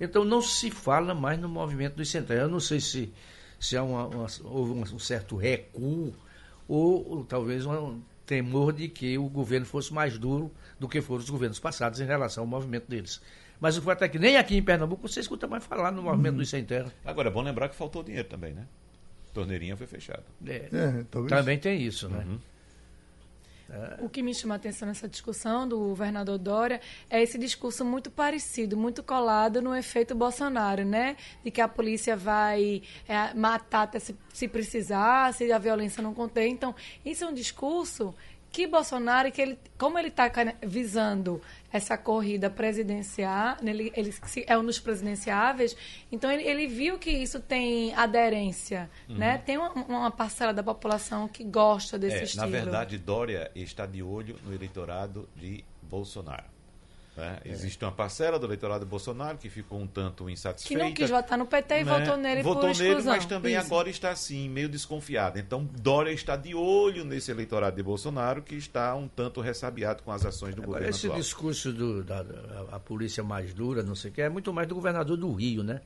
Então 0.00 0.24
não 0.24 0.42
se 0.42 0.70
fala 0.70 1.14
mais 1.14 1.38
no 1.38 1.48
movimento 1.48 1.96
dos 1.96 2.10
centrais. 2.10 2.42
Eu 2.42 2.48
não 2.48 2.60
sei 2.60 2.80
se, 2.80 3.12
se 3.58 3.76
há 3.76 3.82
uma, 3.82 4.06
uma, 4.06 4.26
houve 4.44 4.72
um 4.72 4.98
certo 4.98 5.36
recuo 5.36 6.12
ou, 6.66 7.08
ou 7.08 7.24
talvez 7.24 7.64
um 7.66 8.00
temor 8.26 8.72
de 8.72 8.88
que 8.88 9.18
o 9.18 9.28
governo 9.28 9.66
fosse 9.66 9.92
mais 9.92 10.16
duro 10.16 10.52
do 10.80 10.88
que 10.88 11.02
foram 11.02 11.22
os 11.22 11.28
governos 11.28 11.60
passados 11.60 12.00
em 12.00 12.06
relação 12.06 12.42
ao 12.42 12.48
movimento 12.48 12.88
deles. 12.88 13.20
Mas 13.60 13.76
o 13.76 13.82
fato 13.82 14.02
é 14.02 14.08
que 14.08 14.18
nem 14.18 14.38
aqui 14.38 14.56
em 14.56 14.62
Pernambuco 14.62 15.06
você 15.06 15.20
escuta 15.20 15.46
mais 15.46 15.62
falar 15.62 15.92
no 15.92 16.02
movimento 16.02 16.32
uhum. 16.32 16.38
dos 16.38 16.48
sem 16.48 16.64
terra. 16.64 16.90
Agora, 17.04 17.28
é 17.28 17.30
bom 17.30 17.42
lembrar 17.42 17.68
que 17.68 17.76
faltou 17.76 18.02
dinheiro 18.02 18.26
também, 18.26 18.54
né? 18.54 18.66
Torneirinha 19.34 19.76
foi 19.76 19.86
fechada. 19.86 20.24
É, 20.44 20.68
é, 20.72 21.04
também 21.28 21.58
tem 21.58 21.82
isso, 21.82 22.08
né? 22.08 22.24
Uhum. 22.26 22.38
O 24.00 24.08
que 24.08 24.20
me 24.20 24.34
chama 24.34 24.54
a 24.54 24.56
atenção 24.56 24.88
nessa 24.88 25.08
discussão 25.08 25.68
do 25.68 25.78
governador 25.78 26.38
Dória 26.38 26.80
é 27.08 27.22
esse 27.22 27.38
discurso 27.38 27.84
muito 27.84 28.10
parecido, 28.10 28.76
muito 28.76 29.00
colado 29.00 29.62
no 29.62 29.76
efeito 29.76 30.12
Bolsonaro, 30.12 30.84
né? 30.84 31.16
De 31.44 31.52
que 31.52 31.60
a 31.60 31.68
polícia 31.68 32.16
vai 32.16 32.82
é, 33.06 33.32
matar 33.32 33.82
até 33.82 34.00
se, 34.00 34.16
se 34.32 34.48
precisar, 34.48 35.32
se 35.34 35.52
a 35.52 35.58
violência 35.58 36.02
não 36.02 36.12
conter. 36.12 36.48
Então, 36.48 36.74
isso 37.04 37.22
é 37.22 37.28
um 37.28 37.34
discurso 37.34 38.12
que 38.52 38.66
Bolsonaro, 38.66 39.30
que 39.30 39.40
ele, 39.40 39.58
como 39.78 39.98
ele 39.98 40.08
está 40.08 40.30
visando 40.62 41.40
essa 41.72 41.96
corrida 41.96 42.50
presidencial, 42.50 43.56
ele, 43.62 43.92
ele 43.94 44.14
é 44.46 44.58
um 44.58 44.64
dos 44.64 44.80
presidenciáveis, 44.80 45.76
então 46.10 46.30
ele, 46.30 46.42
ele 46.42 46.66
viu 46.66 46.98
que 46.98 47.10
isso 47.10 47.38
tem 47.38 47.94
aderência, 47.94 48.90
uhum. 49.08 49.16
né? 49.16 49.38
Tem 49.38 49.56
uma, 49.56 49.72
uma, 49.72 50.10
parcela 50.10 50.52
da 50.52 50.62
população 50.62 51.28
que 51.28 51.44
gosta 51.44 51.98
desse 51.98 52.16
é, 52.16 52.22
estilo. 52.24 52.44
Na 52.44 52.50
verdade, 52.50 52.98
Dória 52.98 53.50
está 53.54 53.86
de 53.86 54.02
olho 54.02 54.36
no 54.44 54.52
eleitorado 54.52 55.28
de 55.36 55.64
Bolsonaro. 55.82 56.59
Né? 57.20 57.38
É. 57.44 57.50
Existe 57.50 57.84
uma 57.84 57.92
parcela 57.92 58.38
do 58.38 58.46
eleitorado 58.46 58.84
de 58.84 58.90
Bolsonaro 58.90 59.36
que 59.36 59.50
ficou 59.50 59.78
um 59.78 59.86
tanto 59.86 60.30
insatisfeita. 60.30 60.82
Que 60.82 60.88
não 60.88 60.94
quis 60.94 61.10
votar 61.10 61.36
no 61.36 61.46
PT 61.46 61.80
e 61.80 61.84
né? 61.84 61.98
votou 61.98 62.16
nele 62.16 62.42
votou 62.42 62.60
por 62.62 62.78
nele, 62.78 62.88
exclusão. 62.88 63.12
mas 63.12 63.26
também 63.26 63.56
Isso. 63.56 63.66
agora 63.66 63.90
está 63.90 64.10
assim, 64.10 64.48
meio 64.48 64.68
desconfiado. 64.68 65.38
Então, 65.38 65.68
Dória 65.80 66.10
está 66.10 66.34
de 66.34 66.54
olho 66.54 67.04
nesse 67.04 67.30
eleitorado 67.30 67.76
de 67.76 67.82
Bolsonaro 67.82 68.42
que 68.42 68.54
está 68.54 68.94
um 68.94 69.06
tanto 69.06 69.40
ressabiado 69.40 70.02
com 70.02 70.10
as 70.10 70.24
ações 70.24 70.54
do 70.54 70.62
agora, 70.62 70.78
governo 70.80 70.96
esse 70.96 71.06
atual. 71.06 71.20
discurso 71.20 71.72
do, 71.72 72.02
da, 72.02 72.24
a 72.72 72.80
polícia 72.80 73.22
mais 73.22 73.52
dura, 73.52 73.82
não 73.82 73.94
sei 73.94 74.10
o 74.10 74.14
que, 74.14 74.22
é 74.22 74.28
muito 74.28 74.52
mais 74.52 74.66
do 74.66 74.74
governador 74.74 75.16
do 75.16 75.30
Rio, 75.32 75.62
né? 75.62 75.82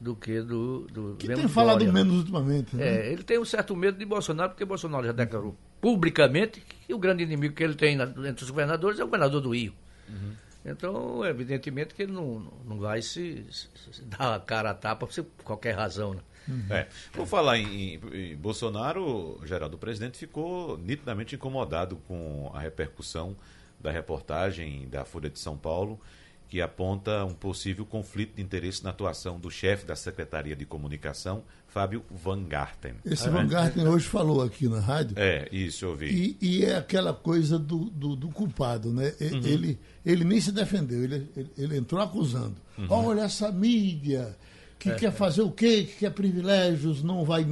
do 0.00 0.16
que 0.16 0.40
do, 0.40 0.86
do 0.90 1.16
que 1.18 1.28
tem 1.28 1.46
falado 1.46 1.80
Dória. 1.80 1.92
menos 1.92 2.20
ultimamente. 2.20 2.74
Né? 2.74 2.88
É, 2.88 3.12
ele 3.12 3.22
tem 3.22 3.38
um 3.38 3.44
certo 3.44 3.76
medo 3.76 3.98
de 3.98 4.06
Bolsonaro, 4.06 4.48
porque 4.48 4.64
Bolsonaro 4.64 5.04
já 5.04 5.12
declarou 5.12 5.54
publicamente 5.78 6.62
que 6.86 6.94
o 6.94 6.98
grande 6.98 7.22
inimigo 7.22 7.54
que 7.54 7.62
ele 7.62 7.74
tem 7.74 8.00
entre 8.00 8.42
os 8.42 8.48
governadores 8.48 8.98
é 8.98 9.04
o 9.04 9.06
governador 9.06 9.42
do 9.42 9.50
Rio. 9.50 9.74
Uhum. 10.08 10.32
Então, 10.64 11.24
evidentemente 11.24 11.94
que 11.94 12.02
ele 12.02 12.12
não, 12.12 12.52
não 12.64 12.78
vai 12.78 13.00
se, 13.00 13.46
se 13.50 14.02
dar 14.04 14.34
a 14.34 14.40
cara 14.40 14.70
a 14.70 14.74
tapa 14.74 15.06
por 15.06 15.44
qualquer 15.44 15.74
razão. 15.74 16.14
Né? 16.14 16.20
Uhum. 16.48 16.66
É. 16.70 16.88
Vou 17.14 17.26
falar 17.26 17.58
em, 17.58 17.94
em, 18.12 18.36
Bolsonaro, 18.36 19.40
Geraldo, 19.44 19.76
o 19.76 19.78
presidente 19.78 20.18
ficou 20.18 20.76
nitidamente 20.76 21.34
incomodado 21.34 21.96
com 22.06 22.50
a 22.54 22.60
repercussão 22.60 23.36
da 23.78 23.90
reportagem 23.90 24.88
da 24.88 25.04
Folha 25.04 25.30
de 25.30 25.38
São 25.38 25.56
Paulo 25.56 25.98
que 26.50 26.60
aponta 26.60 27.24
um 27.24 27.32
possível 27.32 27.86
conflito 27.86 28.34
de 28.34 28.42
interesse 28.42 28.82
na 28.82 28.90
atuação 28.90 29.38
do 29.38 29.48
chefe 29.48 29.86
da 29.86 29.94
Secretaria 29.94 30.56
de 30.56 30.66
Comunicação, 30.66 31.44
Fábio 31.68 32.02
Van 32.10 32.42
Garten. 32.42 32.94
Esse 33.04 33.28
ah, 33.28 33.30
Van 33.30 33.46
Garten 33.46 33.86
hoje 33.86 34.06
falou 34.06 34.42
aqui 34.42 34.66
na 34.66 34.80
rádio. 34.80 35.14
É, 35.16 35.48
isso 35.52 35.84
eu 35.84 35.94
vi. 35.94 36.36
E, 36.40 36.46
e 36.58 36.64
é 36.64 36.76
aquela 36.76 37.14
coisa 37.14 37.56
do, 37.56 37.84
do, 37.84 38.16
do 38.16 38.28
culpado, 38.30 38.92
né? 38.92 39.14
Uhum. 39.20 39.40
Ele, 39.44 39.78
ele 40.04 40.24
nem 40.24 40.40
se 40.40 40.50
defendeu, 40.50 41.04
ele, 41.04 41.30
ele, 41.36 41.50
ele 41.56 41.76
entrou 41.76 42.02
acusando. 42.02 42.56
Uhum. 42.76 42.86
Olha 42.90 43.20
essa 43.20 43.52
mídia 43.52 44.36
que 44.76 44.90
é. 44.90 44.94
quer 44.96 45.12
fazer 45.12 45.42
o 45.42 45.52
quê? 45.52 45.84
Que 45.84 46.00
quer 46.00 46.10
privilégios, 46.10 47.00
não 47.00 47.24
vai 47.24 47.46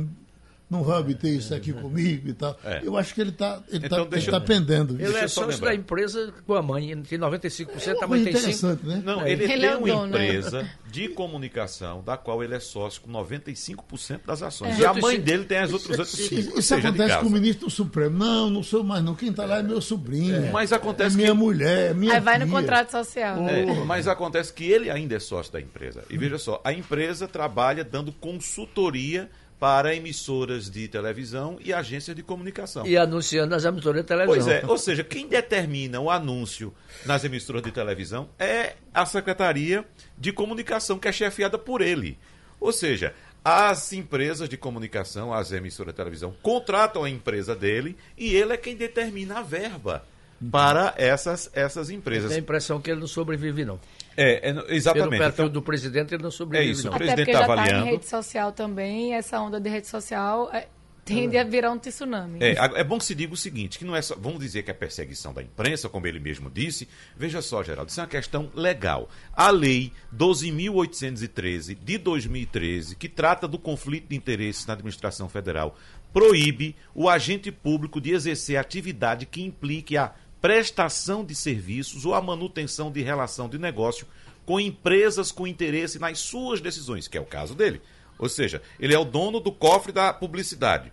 não 0.70 0.83
vai 0.83 0.98
obter 0.98 1.31
isso 1.31 1.54
aqui 1.54 1.72
comigo 1.72 2.28
e 2.28 2.35
tal. 2.35 2.59
É. 2.62 2.83
Eu 2.85 2.96
acho 2.96 3.14
que 3.14 3.20
ele 3.20 3.31
está 3.31 3.62
ele 3.68 3.87
então, 3.87 4.04
tá, 4.07 4.16
ele 4.16 4.26
tá 4.26 4.40
pendendo. 4.40 5.00
Ele 5.00 5.16
é 5.16 5.26
sócio 5.26 5.61
da 5.61 5.74
empresa 5.74 6.33
com 6.46 6.54
a 6.54 6.62
mãe, 6.62 6.88
tem 7.02 7.18
95%, 7.18 7.68
é 7.87 8.04
a 8.04 8.07
mãe 8.07 8.24
tem 8.24 8.35
5%. 8.35 8.83
Né? 8.83 9.02
Não, 9.04 9.26
ele, 9.26 9.44
ele 9.44 9.57
tem 9.57 9.64
é 9.64 9.76
uma 9.76 10.07
empresa 10.07 10.68
de 10.90 11.09
comunicação 11.09 12.02
da 12.02 12.16
qual 12.16 12.44
ele 12.44 12.54
é 12.54 12.61
sócio 12.61 13.00
com 13.00 13.11
95% 13.11 14.20
das 14.26 14.42
ações. 14.42 14.78
É. 14.78 14.83
E 14.83 14.87
a 14.87 14.92
mãe 14.92 15.18
dele 15.18 15.44
tem 15.44 15.59
as 15.59 15.72
outras 15.72 15.96
85%. 15.96 16.33
Isso, 16.38 16.59
isso 16.59 16.74
acontece 16.74 17.18
com 17.18 17.26
o 17.26 17.31
ministro 17.31 17.66
do 17.66 17.70
Supremo. 17.70 18.18
Não, 18.18 18.50
não 18.50 18.62
sou 18.62 18.85
mais 18.85 19.02
não. 19.02 19.14
Quem 19.14 19.31
está 19.31 19.46
lá 19.46 19.59
é 19.59 19.62
meu 19.62 19.81
sobrinho. 19.81 20.37
É. 20.37 20.50
Mas 20.50 20.72
acontece 20.72 21.14
é 21.14 21.16
minha 21.16 21.33
que... 21.33 21.37
mulher, 21.37 21.90
é 21.90 21.94
minha 21.94 22.14
Aí 22.14 22.20
vai 22.20 22.37
tia. 22.37 22.44
no 22.44 22.52
contrato 22.52 22.90
social. 22.90 23.38
É, 23.48 23.64
mas 23.85 24.07
acontece 24.07 24.52
que 24.52 24.64
ele 24.64 24.90
ainda 24.90 25.16
é 25.16 25.18
sócio 25.18 25.50
da 25.50 25.61
empresa. 25.61 26.04
E 26.11 26.18
veja 26.18 26.37
só, 26.37 26.61
a 26.62 26.74
empresa 26.74 27.26
trabalha 27.26 27.83
dando 27.83 28.12
consultoria 28.12 29.31
para 29.59 29.94
emissoras 29.94 30.71
de 30.71 30.87
televisão 30.87 31.59
e 31.61 31.73
agências 31.73 32.14
de 32.14 32.23
comunicação. 32.23 32.87
E 32.87 32.97
anunciando 32.97 33.55
nas 33.55 33.64
emissoras 33.64 34.03
de 34.03 34.07
televisão. 34.07 34.44
Pois 34.44 34.47
é, 34.47 34.66
ou 34.66 34.79
seja, 34.79 35.03
quem 35.03 35.27
determina 35.27 36.01
o 36.01 36.11
anúncio 36.11 36.73
nas 37.05 37.25
emissoras 37.25 37.62
de 37.62 37.73
televisão 37.73 38.29
é 38.38 38.75
a 38.94 39.05
Secretaria 39.05 39.85
de 40.16 40.33
Comunicação, 40.33 40.99
que 40.99 41.09
é 41.09 41.12
chefiada 41.12 41.59
por 41.59 41.81
ele. 41.81 42.16
Ou 42.61 42.73
seja, 42.73 43.14
as 43.44 43.92
empresas 43.92 44.49
de 44.49 44.57
comunicação, 44.57 45.33
as 45.33 45.53
emissoras 45.53 45.92
de 45.92 45.97
televisão, 45.97 46.35
contratam 46.42 47.03
a 47.03 47.11
empresa 47.11 47.55
dele 47.55 47.97
e 48.16 48.35
ele 48.35 48.53
é 48.53 48.57
quem 48.57 48.77
determina 48.77 49.38
a 49.38 49.42
verba 49.42 50.05
para 50.53 50.94
essas, 50.97 51.51
essas 51.53 51.90
empresas. 51.90 52.25
Eu 52.25 52.29
tenho 52.29 52.40
a 52.40 52.42
impressão 52.42 52.81
que 52.81 52.90
ele 52.90 53.01
não 53.01 53.09
sobrevive, 53.09 53.64
não. 53.64 53.81
É, 54.18 54.50
é 54.50 54.74
exatamente. 54.74 55.11
Pelo 55.11 55.22
perfil 55.22 55.44
então, 55.44 55.48
do 55.48 55.62
presidente, 55.62 56.12
ele 56.12 56.22
não 56.24 56.31
sobrevive. 56.31 56.70
É 56.70 56.72
isso, 56.72 56.87
não. 56.87 56.92
o 56.92 56.96
presidente 56.96 57.31
está 57.31 57.44
avaliando. 57.44 57.70
Tá 57.70 57.87
em 57.87 57.90
rede 57.92 58.07
social 58.07 58.52
também, 58.52 59.14
essa 59.14 59.40
onda 59.40 59.61
de 59.61 59.70
rede 59.70 59.87
social 59.87 60.50
é, 60.52 60.66
tende 61.04 61.38
a 61.38 61.44
virar 61.44 61.70
um 61.70 61.78
tsunami. 61.78 62.38
É, 62.42 62.57
é 62.81 62.85
bom 62.85 62.98
que 62.98 63.04
se 63.04 63.14
diga 63.14 63.33
o 63.33 63.37
seguinte, 63.37 63.78
que 63.78 63.85
não 63.85 63.96
é 63.96 64.02
só, 64.02 64.16
vamos 64.16 64.40
dizer 64.40 64.62
que 64.64 64.70
é 64.70 64.74
perseguição 64.74 65.33
da 65.33 65.40
imprensa, 65.40 65.88
como 65.88 66.07
ele 66.07 66.18
mesmo 66.18 66.50
disse. 66.50 66.88
Veja 67.16 67.40
só, 67.40 67.62
Geraldo, 67.62 67.90
isso 67.90 68.00
é 68.00 68.02
uma 68.02 68.09
questão 68.09 68.50
legal. 68.54 69.09
A 69.33 69.50
lei 69.50 69.92
12.813 70.14 71.78
de 71.81 71.98
2013, 71.98 72.96
que 72.96 73.09
trata 73.09 73.48
do 73.48 73.59
conflito 73.59 74.09
de 74.09 74.16
interesses 74.16 74.66
na 74.66 74.74
administração 74.74 75.28
federal, 75.28 75.76
proíbe 76.12 76.74
o 76.94 77.09
agente 77.09 77.50
público 77.50 78.00
de 78.00 78.12
exercer 78.12 78.57
atividade 78.57 79.26
que 79.26 79.42
implique 79.42 79.96
a 79.96 80.12
prestação 80.40 81.24
de 81.24 81.35
serviços 81.35 82.05
ou 82.05 82.14
a 82.14 82.22
manutenção 82.22 82.90
de 82.90 83.03
relação 83.03 83.48
de 83.48 83.59
negócio 83.59 84.07
com 84.46 84.59
empresas 84.59 85.31
com 85.31 85.46
interesse 85.46 85.98
nas 85.98 86.18
suas 86.20 86.61
decisões, 86.61 87.07
que 87.07 87.18
é 87.18 87.20
o 87.20 87.27
caso 87.27 87.55
dele. 87.55 87.81
Ou 88.18 88.29
seja, 88.29 88.62
ele 88.81 88.94
é 88.94 88.98
o 88.98 89.05
dono 89.05 89.40
do 89.40 89.53
cofre 89.53 89.92
da 89.92 90.12
publicidade. 90.12 90.90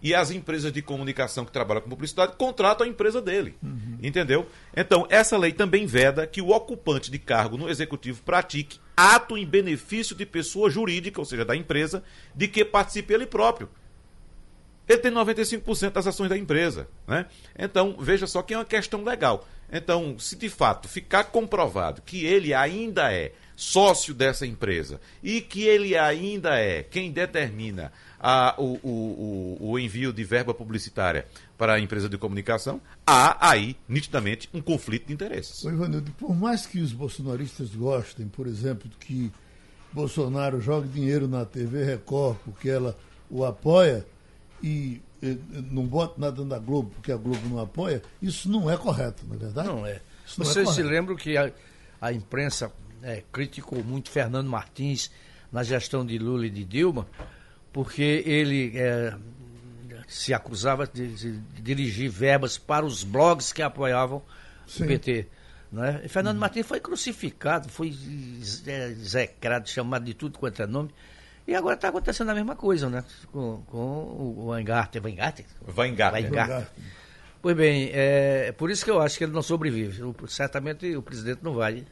E 0.00 0.14
as 0.14 0.30
empresas 0.30 0.70
de 0.72 0.80
comunicação 0.80 1.44
que 1.44 1.50
trabalham 1.50 1.82
com 1.82 1.90
publicidade 1.90 2.36
contratam 2.36 2.86
a 2.86 2.90
empresa 2.90 3.20
dele. 3.20 3.56
Uhum. 3.62 3.98
Entendeu? 4.00 4.46
Então, 4.76 5.06
essa 5.10 5.36
lei 5.36 5.52
também 5.52 5.86
veda 5.86 6.26
que 6.26 6.40
o 6.40 6.50
ocupante 6.50 7.10
de 7.10 7.18
cargo 7.18 7.56
no 7.56 7.68
executivo 7.68 8.22
pratique 8.22 8.78
ato 8.96 9.36
em 9.36 9.46
benefício 9.46 10.14
de 10.14 10.24
pessoa 10.24 10.70
jurídica, 10.70 11.20
ou 11.20 11.24
seja, 11.24 11.44
da 11.44 11.56
empresa, 11.56 12.04
de 12.34 12.46
que 12.46 12.64
participe 12.64 13.12
ele 13.12 13.26
próprio. 13.26 13.68
Ele 14.88 14.98
tem 14.98 15.12
95% 15.12 15.92
das 15.92 16.06
ações 16.06 16.28
da 16.28 16.38
empresa. 16.38 16.88
Né? 17.06 17.26
Então, 17.58 17.96
veja 18.00 18.26
só 18.26 18.42
que 18.42 18.54
é 18.54 18.58
uma 18.58 18.64
questão 18.64 19.04
legal. 19.04 19.46
Então, 19.70 20.18
se 20.18 20.34
de 20.34 20.48
fato 20.48 20.88
ficar 20.88 21.24
comprovado 21.24 22.00
que 22.00 22.24
ele 22.24 22.54
ainda 22.54 23.12
é 23.12 23.32
sócio 23.54 24.14
dessa 24.14 24.46
empresa 24.46 25.00
e 25.22 25.40
que 25.40 25.64
ele 25.64 25.96
ainda 25.96 26.58
é 26.58 26.82
quem 26.82 27.10
determina 27.10 27.92
a, 28.18 28.54
o, 28.56 28.78
o, 28.82 29.56
o, 29.60 29.78
envio 29.78 30.12
de 30.12 30.24
verba 30.24 30.54
publicitária 30.54 31.26
para 31.56 31.74
a 31.74 31.80
empresa 31.80 32.08
de 32.08 32.16
comunicação, 32.16 32.80
há 33.06 33.50
aí, 33.50 33.76
nitidamente, 33.88 34.48
um 34.54 34.60
conflito 34.60 35.08
de 35.08 35.12
interesses. 35.12 35.64
Oi, 35.64 35.72
Ivanildo, 35.72 36.10
por 36.12 36.34
mais 36.34 36.66
que 36.66 36.80
os 36.80 36.92
bolsonaristas 36.92 37.74
gostem, 37.74 38.26
por 38.28 38.46
exemplo, 38.46 38.88
que 39.00 39.30
Bolsonaro 39.92 40.60
jogue 40.60 40.88
dinheiro 40.88 41.26
na 41.26 41.44
TV 41.44 41.84
Record 41.84 42.36
porque 42.44 42.68
ela 42.68 42.96
o 43.30 43.44
apoia 43.44 44.06
e 44.62 45.00
eh, 45.22 45.36
não 45.70 45.86
bota 45.86 46.20
nada 46.20 46.44
na 46.44 46.58
Globo 46.58 46.90
porque 46.90 47.12
a 47.12 47.16
Globo 47.16 47.48
não 47.48 47.58
apoia, 47.58 48.02
isso 48.20 48.48
não 48.50 48.70
é 48.70 48.76
correto, 48.76 49.24
na 49.26 49.34
é 49.34 49.38
verdade? 49.38 49.68
Não 49.68 49.86
é. 49.86 50.00
Isso 50.26 50.42
Vocês 50.42 50.64
não 50.64 50.72
é 50.72 50.74
se 50.74 50.82
lembram 50.82 51.16
que 51.16 51.36
a, 51.36 51.50
a 52.00 52.12
imprensa 52.12 52.72
é, 53.02 53.22
criticou 53.32 53.82
muito 53.82 54.10
Fernando 54.10 54.48
Martins 54.48 55.10
na 55.50 55.62
gestão 55.62 56.04
de 56.04 56.18
Lula 56.18 56.46
e 56.46 56.50
de 56.50 56.64
Dilma, 56.64 57.06
porque 57.72 58.22
ele 58.26 58.72
é, 58.74 59.14
se 60.06 60.32
acusava 60.34 60.86
de, 60.86 61.08
de, 61.14 61.38
dirigir 61.60 62.10
verbas 62.10 62.58
para 62.58 62.84
os 62.84 63.02
blogs 63.02 63.52
que 63.52 63.62
apoiavam 63.62 64.22
Sim. 64.66 64.84
o 64.84 64.86
PT. 64.86 65.26
Né? 65.70 66.00
E 66.04 66.08
Fernando 66.08 66.36
uhum. 66.36 66.40
Martins 66.40 66.66
foi 66.66 66.80
crucificado, 66.80 67.68
foi 67.68 67.94
é, 68.66 68.88
execrado, 68.88 69.68
chamado 69.68 70.04
de 70.04 70.14
tudo 70.14 70.38
quanto 70.38 70.62
é 70.62 70.66
nome. 70.66 70.90
E 71.48 71.54
agora 71.54 71.76
está 71.76 71.88
acontecendo 71.88 72.28
a 72.28 72.34
mesma 72.34 72.54
coisa, 72.54 72.90
né? 72.90 73.02
Com, 73.32 73.62
com 73.62 73.78
o 73.78 74.48
Weingarten. 74.48 75.00
Weingarten? 75.00 75.46
Weingarten. 75.74 76.24
Weingarten. 76.24 76.66
Pois 77.40 77.56
bem, 77.56 77.88
é 77.90 78.52
por 78.52 78.70
isso 78.70 78.84
que 78.84 78.90
eu 78.90 79.00
acho 79.00 79.16
que 79.16 79.24
ele 79.24 79.32
não 79.32 79.40
sobrevive. 79.40 79.98
Certamente 80.28 80.94
o 80.94 81.00
presidente 81.00 81.42
não 81.42 81.54
vai 81.54 81.86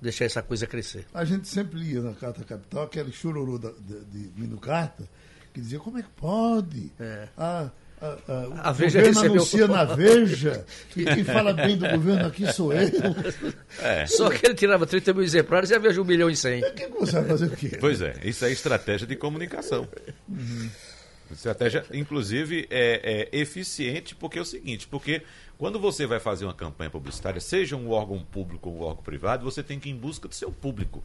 deixar 0.00 0.24
essa 0.24 0.42
coisa 0.42 0.66
crescer. 0.66 1.04
A 1.12 1.22
gente 1.22 1.46
sempre 1.46 1.78
lia 1.80 2.00
na 2.00 2.14
Carta 2.14 2.42
Capital 2.44 2.84
aquele 2.84 3.12
chururu 3.12 3.58
da, 3.58 3.72
de, 3.72 4.06
de 4.06 4.40
Mino 4.40 4.58
Carta, 4.58 5.06
que 5.52 5.60
dizia 5.60 5.78
como 5.78 5.98
é 5.98 6.02
que 6.02 6.10
pode? 6.16 6.90
É. 6.98 7.28
A, 7.36 7.70
a, 8.00 8.06
a, 8.06 8.68
a 8.68 8.72
Veja 8.72 9.00
governo 9.00 9.20
anuncia 9.20 9.68
na 9.68 9.84
Veja 9.84 10.64
e 10.96 11.04
quem 11.04 11.24
fala 11.24 11.52
bem 11.52 11.76
do 11.76 11.88
governo 11.88 12.26
aqui 12.26 12.52
sou 12.52 12.72
eu. 12.72 12.90
É. 13.80 14.06
Só 14.06 14.28
que 14.30 14.46
ele 14.46 14.54
tirava 14.54 14.86
30 14.86 15.12
mil 15.12 15.22
exemplares 15.22 15.70
e 15.70 15.78
veja 15.78 16.00
um 16.00 16.04
milhão 16.04 16.30
e 16.30 16.36
cem. 16.36 16.62
O 16.62 16.74
que 16.74 16.86
você 16.88 17.12
vai 17.12 17.24
fazer 17.24 17.46
o 17.46 17.50
quê? 17.50 17.76
Pois 17.80 18.00
é, 18.00 18.14
isso 18.24 18.44
é 18.44 18.52
estratégia 18.52 19.06
de 19.06 19.16
comunicação. 19.16 19.88
Uhum. 20.28 20.70
Estratégia, 21.30 21.84
inclusive, 21.92 22.66
é, 22.70 23.28
é 23.32 23.38
eficiente 23.38 24.14
porque 24.14 24.38
é 24.38 24.42
o 24.42 24.44
seguinte, 24.44 24.86
porque 24.86 25.22
quando 25.56 25.78
você 25.78 26.06
vai 26.06 26.20
fazer 26.20 26.44
uma 26.44 26.54
campanha 26.54 26.90
publicitária, 26.90 27.40
seja 27.40 27.76
um 27.76 27.90
órgão 27.90 28.18
público 28.20 28.68
ou 28.68 28.76
um 28.76 28.82
órgão 28.82 29.02
privado, 29.02 29.44
você 29.44 29.62
tem 29.62 29.80
que 29.80 29.88
ir 29.88 29.92
em 29.92 29.96
busca 29.96 30.28
do 30.28 30.34
seu 30.34 30.52
público. 30.52 31.02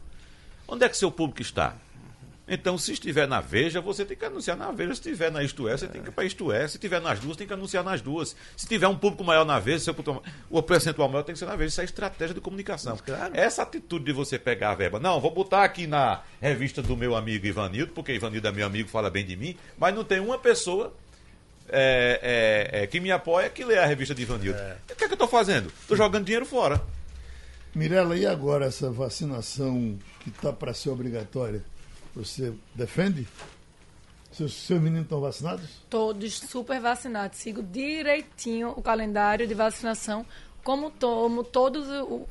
Onde 0.68 0.84
é 0.84 0.88
que 0.88 0.96
seu 0.96 1.10
público 1.10 1.42
está? 1.42 1.76
Então, 2.52 2.76
se 2.76 2.92
estiver 2.92 3.28
na 3.28 3.40
Veja, 3.40 3.80
você 3.80 4.04
tem 4.04 4.16
que 4.16 4.24
anunciar 4.24 4.56
na 4.56 4.72
Veja. 4.72 4.92
Se 4.94 5.00
estiver 5.00 5.30
na 5.30 5.40
Isto 5.40 5.68
É, 5.68 5.76
você 5.76 5.86
tem 5.86 6.02
que 6.02 6.08
ir 6.08 6.12
para 6.12 6.24
Isto 6.24 6.50
É. 6.50 6.66
Se 6.66 6.76
estiver 6.76 7.00
nas 7.00 7.20
duas, 7.20 7.36
tem 7.36 7.46
que 7.46 7.52
anunciar 7.52 7.84
nas 7.84 8.00
duas. 8.00 8.34
Se 8.56 8.66
tiver 8.66 8.88
um 8.88 8.96
público 8.96 9.22
maior 9.22 9.44
na 9.44 9.60
Veja, 9.60 9.94
o 10.50 10.60
percentual 10.60 11.08
maior 11.08 11.22
tem 11.22 11.32
que 11.32 11.38
ser 11.38 11.46
na 11.46 11.54
Veja. 11.54 11.68
Isso 11.68 11.80
é 11.80 11.84
estratégia 11.84 12.34
de 12.34 12.40
comunicação. 12.40 12.98
Claro. 13.06 13.32
Essa 13.36 13.62
atitude 13.62 14.06
de 14.06 14.12
você 14.12 14.36
pegar 14.36 14.72
a 14.72 14.74
verba. 14.74 14.98
Não, 14.98 15.20
vou 15.20 15.30
botar 15.30 15.62
aqui 15.62 15.86
na 15.86 16.22
revista 16.40 16.82
do 16.82 16.96
meu 16.96 17.14
amigo 17.14 17.46
Ivanildo, 17.46 17.92
porque 17.92 18.12
Ivanildo 18.12 18.48
é 18.48 18.52
meu 18.52 18.66
amigo, 18.66 18.88
fala 18.88 19.08
bem 19.08 19.24
de 19.24 19.36
mim, 19.36 19.56
mas 19.78 19.94
não 19.94 20.02
tem 20.02 20.18
uma 20.18 20.36
pessoa 20.36 20.92
é, 21.68 22.68
é, 22.72 22.82
é, 22.82 22.86
que 22.88 22.98
me 22.98 23.12
apoia 23.12 23.48
que 23.48 23.64
lê 23.64 23.78
a 23.78 23.86
revista 23.86 24.12
de 24.12 24.22
Ivanildo. 24.22 24.58
É. 24.58 24.76
O 24.90 24.96
que 24.96 25.04
é 25.04 25.06
que 25.06 25.12
eu 25.12 25.14
estou 25.14 25.28
fazendo? 25.28 25.68
Estou 25.80 25.96
jogando 25.96 26.24
dinheiro 26.24 26.44
fora. 26.44 26.82
Mirela, 27.72 28.16
e 28.16 28.26
agora 28.26 28.66
essa 28.66 28.90
vacinação 28.90 29.96
que 30.18 30.30
está 30.30 30.52
para 30.52 30.74
ser 30.74 30.90
obrigatória? 30.90 31.62
Você 32.14 32.52
defende? 32.74 33.26
Seus, 34.32 34.54
seus 34.54 34.80
meninos 34.80 35.04
estão 35.04 35.20
vacinados? 35.20 35.68
Todos 35.88 36.38
super 36.38 36.80
vacinados. 36.80 37.38
Sigo 37.38 37.62
direitinho 37.62 38.70
o 38.70 38.82
calendário 38.82 39.46
de 39.46 39.54
vacinação 39.54 40.24
como 40.62 40.90
tomo 40.90 41.42
todos, 41.42 41.86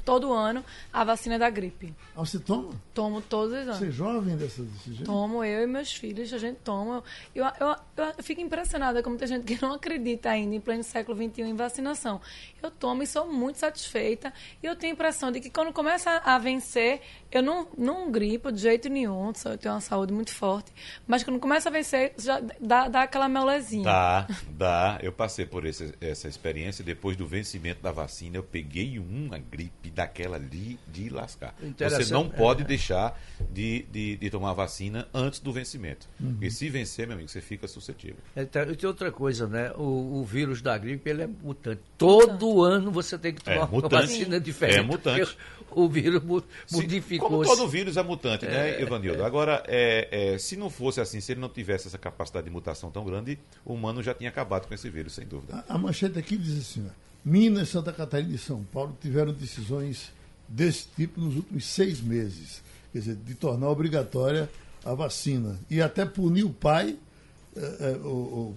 todo 0.06 0.32
ano 0.32 0.64
a 0.94 1.04
vacina 1.04 1.40
da 1.40 1.50
gripe. 1.50 1.94
Ah, 2.16 2.20
você 2.20 2.40
toma? 2.40 2.74
Tomo 2.94 3.22
todos 3.22 3.54
os 3.54 3.60
anos. 3.60 3.78
Você 3.78 3.88
é 3.88 3.92
jovem 3.92 4.38
dessa, 4.38 4.62
desse 4.62 4.94
jeito? 4.94 5.06
Tomo, 5.06 5.44
eu 5.44 5.64
e 5.64 5.68
meus 5.68 5.94
filhos, 5.94 6.32
a 6.34 6.38
gente 6.38 6.58
toma. 6.58 7.04
Eu, 7.34 7.46
eu, 7.46 7.76
eu, 7.98 8.14
eu 8.18 8.24
fico 8.24 8.42
impressionada 8.42 9.02
com 9.02 9.10
muita 9.10 9.26
gente 9.26 9.46
que 9.46 9.62
não 9.62 9.74
acredita 9.74 10.30
ainda 10.30 10.56
em 10.56 10.60
pleno 10.60 10.84
século 10.84 11.18
XXI 11.18 11.42
em 11.42 11.56
vacinação. 11.56 12.22
Eu 12.62 12.70
tomo 12.70 13.02
e 13.04 13.08
sou 13.08 13.28
muito 13.32 13.58
satisfeita. 13.58 14.34
E 14.62 14.66
eu 14.66 14.76
tenho 14.76 14.94
a 14.94 14.96
impressão 14.96 15.32
de 15.32 15.40
que 15.40 15.50
quando 15.50 15.74
começa 15.74 16.22
a 16.24 16.38
vencer, 16.38 17.02
eu 17.32 17.42
não, 17.42 17.68
não 17.78 18.12
gripo 18.12 18.52
de 18.52 18.60
jeito 18.60 18.90
nenhum, 18.90 19.32
eu 19.46 19.58
tenho 19.58 19.74
uma 19.74 19.82
saúde 19.82 20.14
muito 20.14 20.34
forte. 20.34 20.72
Mas 21.08 21.24
quando 21.24 21.40
começa 21.40 21.70
a 21.70 21.72
vencer, 21.72 22.14
já 22.18 22.42
dá, 22.60 22.88
dá 22.88 23.04
aquela 23.04 23.30
melezinha. 23.30 23.84
Dá, 23.84 24.28
dá. 24.52 25.00
Eu 25.02 25.12
passei 25.12 25.46
por 25.46 25.66
esse, 25.66 25.94
essa 26.00 26.28
experiência 26.28 26.84
depois 26.84 27.16
do 27.16 27.26
vencimento 27.26 27.82
da 27.82 27.92
vacina 27.92 28.19
vacina, 28.20 28.38
eu 28.38 28.44
peguei 28.44 29.00
uma 29.00 29.38
gripe 29.38 29.90
daquela 29.90 30.36
ali 30.36 30.78
de 30.92 31.10
lascar. 31.10 31.56
Você 31.78 32.14
não 32.14 32.28
pode 32.30 32.64
é. 32.64 32.66
deixar 32.66 33.20
de, 33.52 33.86
de, 33.92 34.18
de, 34.18 34.30
tomar 34.30 34.54
vacina 34.54 35.08
antes 35.14 35.40
do 35.40 35.54
vencimento. 35.54 36.08
Uhum. 36.20 36.32
Porque 36.32 36.52
se 36.52 36.70
vencer, 36.70 37.08
meu 37.08 37.16
amigo, 37.16 37.30
você 37.30 37.40
fica 37.40 37.68
suscetível. 37.68 38.18
É, 38.36 38.44
tá, 38.44 38.64
e 38.64 38.76
tem 38.76 38.88
outra 38.88 39.12
coisa, 39.12 39.48
né? 39.48 39.72
O, 39.78 40.20
o, 40.20 40.26
vírus 40.26 40.62
da 40.62 40.78
gripe, 40.78 41.10
ele 41.10 41.24
é 41.24 41.28
mutante. 41.28 41.82
Todo 41.98 42.62
ano 42.62 42.92
você 42.92 43.18
tem 43.18 43.34
que 43.34 43.44
tomar 43.44 43.58
é, 43.58 43.64
uma 43.64 43.90
vacina 43.90 44.40
diferente. 44.40 44.80
É 44.80 44.82
mutante. 44.82 45.38
O 45.72 45.88
vírus 45.88 46.22
modificou. 46.72 47.30
Como 47.30 47.44
todo 47.44 47.68
vírus 47.68 47.96
é 47.96 48.04
mutante, 48.04 48.46
né, 48.46 48.72
é, 48.72 48.82
Evanildo? 48.82 49.22
É. 49.22 49.26
Agora, 49.26 49.64
é, 49.68 50.34
é, 50.34 50.38
se 50.38 50.58
não 50.58 50.70
fosse 50.70 51.00
assim, 51.00 51.22
se 51.22 51.32
ele 51.32 51.40
não 51.40 51.50
tivesse 51.50 51.88
essa 51.88 51.98
capacidade 51.98 52.46
de 52.46 52.52
mutação 52.52 52.90
tão 52.90 53.06
grande, 53.06 53.38
o 53.64 53.74
humano 53.74 54.02
já 54.02 54.14
tinha 54.14 54.30
acabado 54.30 54.68
com 54.68 54.74
esse 54.74 54.90
vírus, 54.90 55.14
sem 55.14 55.28
dúvida. 55.28 55.64
A, 55.70 55.76
a 55.76 55.78
manchete 55.78 56.18
aqui 56.18 56.36
diz 56.36 56.58
assim, 56.58 56.88
ó, 56.88 57.09
Minas, 57.24 57.70
Santa 57.70 57.92
Catarina 57.92 58.34
e 58.34 58.38
São 58.38 58.64
Paulo 58.64 58.98
tiveram 59.02 59.34
decisões 59.34 60.12
desse 60.48 60.88
tipo 60.96 61.20
nos 61.20 61.36
últimos 61.36 61.66
seis 61.66 62.02
meses. 62.02 62.62
Quer 62.92 63.00
dizer, 63.00 63.16
de 63.16 63.36
tornar 63.36 63.70
obrigatória 63.70 64.50
a 64.84 64.94
vacina 64.94 65.60
e 65.70 65.82
até 65.82 66.06
punir 66.06 66.44
o 66.44 66.50
pai, 66.50 66.98
eh, 67.56 67.78
eh, 67.80 68.00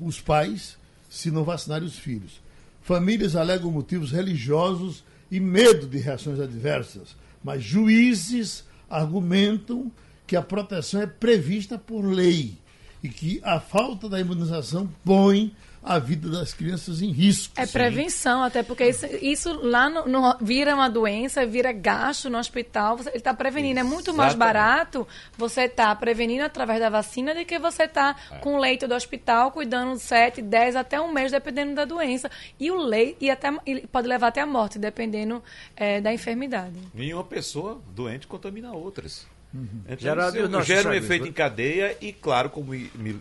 os 0.00 0.20
pais, 0.20 0.78
se 1.10 1.30
não 1.30 1.44
vacinarem 1.44 1.86
os 1.86 1.98
filhos. 1.98 2.40
Famílias 2.82 3.36
alegam 3.36 3.70
motivos 3.70 4.10
religiosos 4.10 5.04
e 5.30 5.38
medo 5.38 5.86
de 5.86 5.98
reações 5.98 6.40
adversas, 6.40 7.16
mas 7.42 7.62
juízes 7.62 8.64
argumentam 8.88 9.90
que 10.26 10.36
a 10.36 10.42
proteção 10.42 11.02
é 11.02 11.06
prevista 11.06 11.78
por 11.78 12.04
lei 12.04 12.56
e 13.02 13.08
que 13.08 13.40
a 13.42 13.60
falta 13.60 14.08
da 14.08 14.20
imunização 14.20 14.88
põe 15.04 15.54
a 15.82 15.98
vida 15.98 16.28
das 16.28 16.54
crianças 16.54 17.02
em 17.02 17.10
risco. 17.10 17.54
É 17.56 17.66
prevenção, 17.66 18.42
até 18.42 18.62
porque 18.62 18.84
isso, 18.84 19.06
isso 19.20 19.52
lá 19.62 19.90
no, 19.90 20.06
no, 20.06 20.36
vira 20.40 20.74
uma 20.74 20.88
doença, 20.88 21.44
vira 21.44 21.72
gasto 21.72 22.30
no 22.30 22.38
hospital. 22.38 22.96
Você, 22.96 23.08
ele 23.10 23.18
está 23.18 23.34
prevenindo. 23.34 23.80
Exatamente. 23.80 23.92
É 23.92 23.96
muito 23.96 24.14
mais 24.14 24.34
barato 24.34 25.06
você 25.36 25.62
estar 25.62 25.88
tá 25.88 25.96
prevenindo 25.96 26.44
através 26.44 26.78
da 26.78 26.88
vacina 26.88 27.34
do 27.34 27.44
que 27.44 27.58
você 27.58 27.84
estar 27.84 28.14
tá 28.14 28.36
é. 28.36 28.38
com 28.38 28.54
o 28.54 28.58
leito 28.58 28.86
do 28.86 28.94
hospital, 28.94 29.50
cuidando 29.50 29.98
7, 29.98 30.40
10, 30.40 30.76
até 30.76 31.00
um 31.00 31.12
mês, 31.12 31.32
dependendo 31.32 31.74
da 31.74 31.84
doença. 31.84 32.30
E 32.60 32.70
o 32.70 32.76
leite 32.76 33.16
e 33.20 33.30
até, 33.30 33.50
pode 33.90 34.06
levar 34.06 34.28
até 34.28 34.40
a 34.40 34.46
morte, 34.46 34.78
dependendo 34.78 35.42
é, 35.76 36.00
da 36.00 36.12
enfermidade. 36.12 36.76
E 36.94 37.12
uma 37.12 37.24
pessoa 37.24 37.80
doente 37.92 38.26
contamina 38.28 38.72
outras. 38.72 39.26
Uhum. 39.52 39.82
Então, 39.84 39.98
gera, 39.98 40.62
gera 40.62 40.88
um 40.88 40.92
efeito 40.94 41.26
em 41.26 41.32
cadeia 41.32 41.96
e, 42.00 42.12
claro, 42.12 42.48
como 42.48 42.72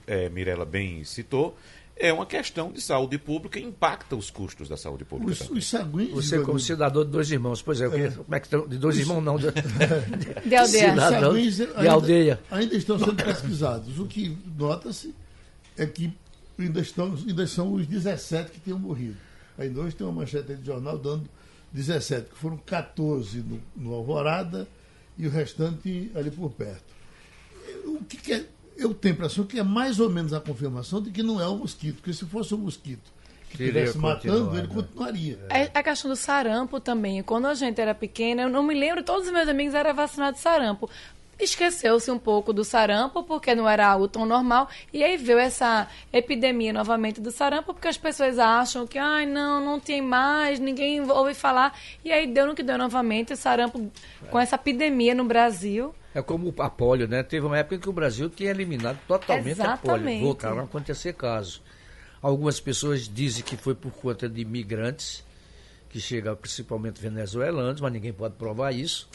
é, 0.08 0.30
Mirella 0.30 0.66
bem 0.66 1.04
citou, 1.04 1.58
é 1.96 2.12
uma 2.12 2.26
questão 2.26 2.72
de 2.72 2.82
saúde 2.82 3.18
pública 3.18 3.60
e 3.60 3.64
impacta 3.64 4.16
os 4.16 4.30
custos 4.30 4.68
da 4.68 4.78
saúde 4.78 5.06
pública. 5.06 5.32
Os, 5.32 5.50
os 5.50 5.68
sanguíneos. 5.68 6.26
Você, 6.26 6.40
como 6.40 6.60
cidadão 6.60 7.06
de 7.06 7.12
dois 7.12 7.30
irmãos, 7.32 7.62
pois 7.62 7.80
é, 7.82 7.86
é. 7.86 8.12
como 8.12 8.36
é 8.36 8.40
que 8.40 8.48
estão? 8.48 8.68
De 8.68 8.78
dois 8.78 8.98
irmãos, 8.98 9.22
não. 9.22 9.38
De, 9.38 9.48
de 10.48 10.56
aldeia. 10.56 10.90
Cidadão, 10.92 11.34
de 11.82 11.88
aldeia. 11.88 12.40
Ainda 12.50 12.76
estão 12.76 12.98
sendo 12.98 13.16
pesquisados. 13.16 14.00
O 14.00 14.06
que 14.08 14.38
nota-se 14.58 15.14
é 15.78 15.86
que 15.86 16.12
ainda, 16.58 16.80
estão, 16.80 17.14
ainda 17.28 17.46
são 17.48 17.74
os 17.74 17.86
17 17.86 18.52
que 18.52 18.60
tinham 18.60 18.80
morrido. 18.80 19.18
Ainda 19.58 19.82
hoje 19.82 19.96
tem 19.96 20.06
uma 20.06 20.22
manchete 20.22 20.56
de 20.56 20.66
jornal 20.66 20.98
dando 20.98 21.30
17, 21.72 22.30
que 22.30 22.38
foram 22.38 22.58
14 22.58 23.40
no, 23.40 23.62
no 23.76 23.94
Alvorada 23.94 24.68
e 25.18 25.28
o 25.28 25.30
restante 25.30 26.12
ali 26.16 26.32
por 26.32 26.52
perto. 26.52 26.94
O 27.86 28.04
que, 28.04 28.18
que 28.18 28.34
é 28.34 28.46
eu 28.84 28.94
tenho 28.94 29.14
a 29.14 29.18
impressão 29.18 29.46
que 29.46 29.60
é 29.60 29.64
mais 29.64 30.00
ou 30.00 30.10
menos 30.10 30.34
a 30.34 30.40
confirmação 30.40 31.02
de 31.02 31.12
que 31.12 31.24
não 31.24 31.40
é 31.40 31.48
o 31.48 31.58
mosquito, 31.58 31.96
porque 31.96 32.14
se 32.14 32.26
fosse 32.26 32.54
o 32.54 32.58
mosquito 32.58 33.12
que 33.50 33.64
estivesse 33.64 33.98
matando, 33.98 34.58
ele 34.58 34.68
né? 34.68 34.74
continuaria. 34.74 35.40
É 35.50 35.70
a 35.74 35.84
questão 35.84 36.10
do 36.10 36.16
sarampo 36.16 36.80
também. 36.80 37.22
Quando 37.22 37.48
a 37.48 37.54
gente 37.54 37.80
era 37.80 37.94
pequena, 37.94 38.44
eu 38.44 38.50
não 38.50 38.64
me 38.64 38.74
lembro, 38.74 39.04
todos 39.04 39.28
os 39.28 39.34
meus 39.34 39.48
amigos 39.48 39.74
eram 39.74 39.94
vacinados 39.94 40.38
de 40.38 40.44
sarampo. 40.44 40.90
Esqueceu-se 41.40 42.12
um 42.12 42.20
pouco 42.20 42.54
do 42.54 42.64
sarampo, 42.64 43.24
porque 43.24 43.56
não 43.56 43.68
era 43.68 43.88
algo 43.88 44.08
tão 44.08 44.28
normal, 44.28 44.70
e 44.94 45.04
aí 45.04 45.18
veio 45.18 45.40
essa 45.40 45.88
epidemia 46.14 46.72
novamente 46.72 47.20
do 47.20 47.32
sarampo, 47.32 47.74
porque 47.74 47.88
as 47.88 47.98
pessoas 47.98 48.38
acham 48.38 48.86
que, 48.86 49.00
ai, 49.00 49.26
não, 49.26 49.64
não 49.64 49.80
tem 49.80 50.04
mais, 50.04 50.60
ninguém 50.60 51.02
ouve 51.10 51.34
falar, 51.34 51.76
e 52.06 52.12
aí 52.12 52.28
deu 52.28 52.46
no 52.46 52.54
que 52.54 52.62
deu 52.62 52.78
novamente 52.78 53.34
o 53.34 53.38
sarampo 53.38 53.92
com 54.30 54.40
essa 54.40 54.56
epidemia 54.56 55.16
no 55.16 55.26
Brasil. 55.26 55.96
É 56.14 56.22
como 56.22 56.54
a 56.60 56.70
polio, 56.70 57.08
né? 57.08 57.24
Teve 57.24 57.46
uma 57.46 57.58
época 57.58 57.76
em 57.76 57.80
que 57.80 57.90
o 57.90 57.94
Brasil 57.94 58.30
tinha 58.30 58.50
eliminado 58.50 59.00
totalmente 59.08 59.52
Exatamente. 59.52 59.90
a 59.90 59.92
polio. 59.92 60.22
Voltaram 60.22 60.60
a 60.60 60.64
acontecer 60.64 61.14
casos. 61.14 61.62
Algumas 62.22 62.60
pessoas 62.60 63.08
dizem 63.08 63.44
que 63.44 63.56
foi 63.56 63.74
por 63.74 63.92
conta 63.92 64.28
de 64.30 64.42
imigrantes, 64.42 65.24
que 65.90 66.00
chegam 66.00 66.36
principalmente 66.36 67.02
venezuelanos, 67.02 67.82
mas 67.82 67.92
ninguém 67.92 68.14
pode 68.14 68.36
provar 68.36 68.74
isso. 68.74 69.10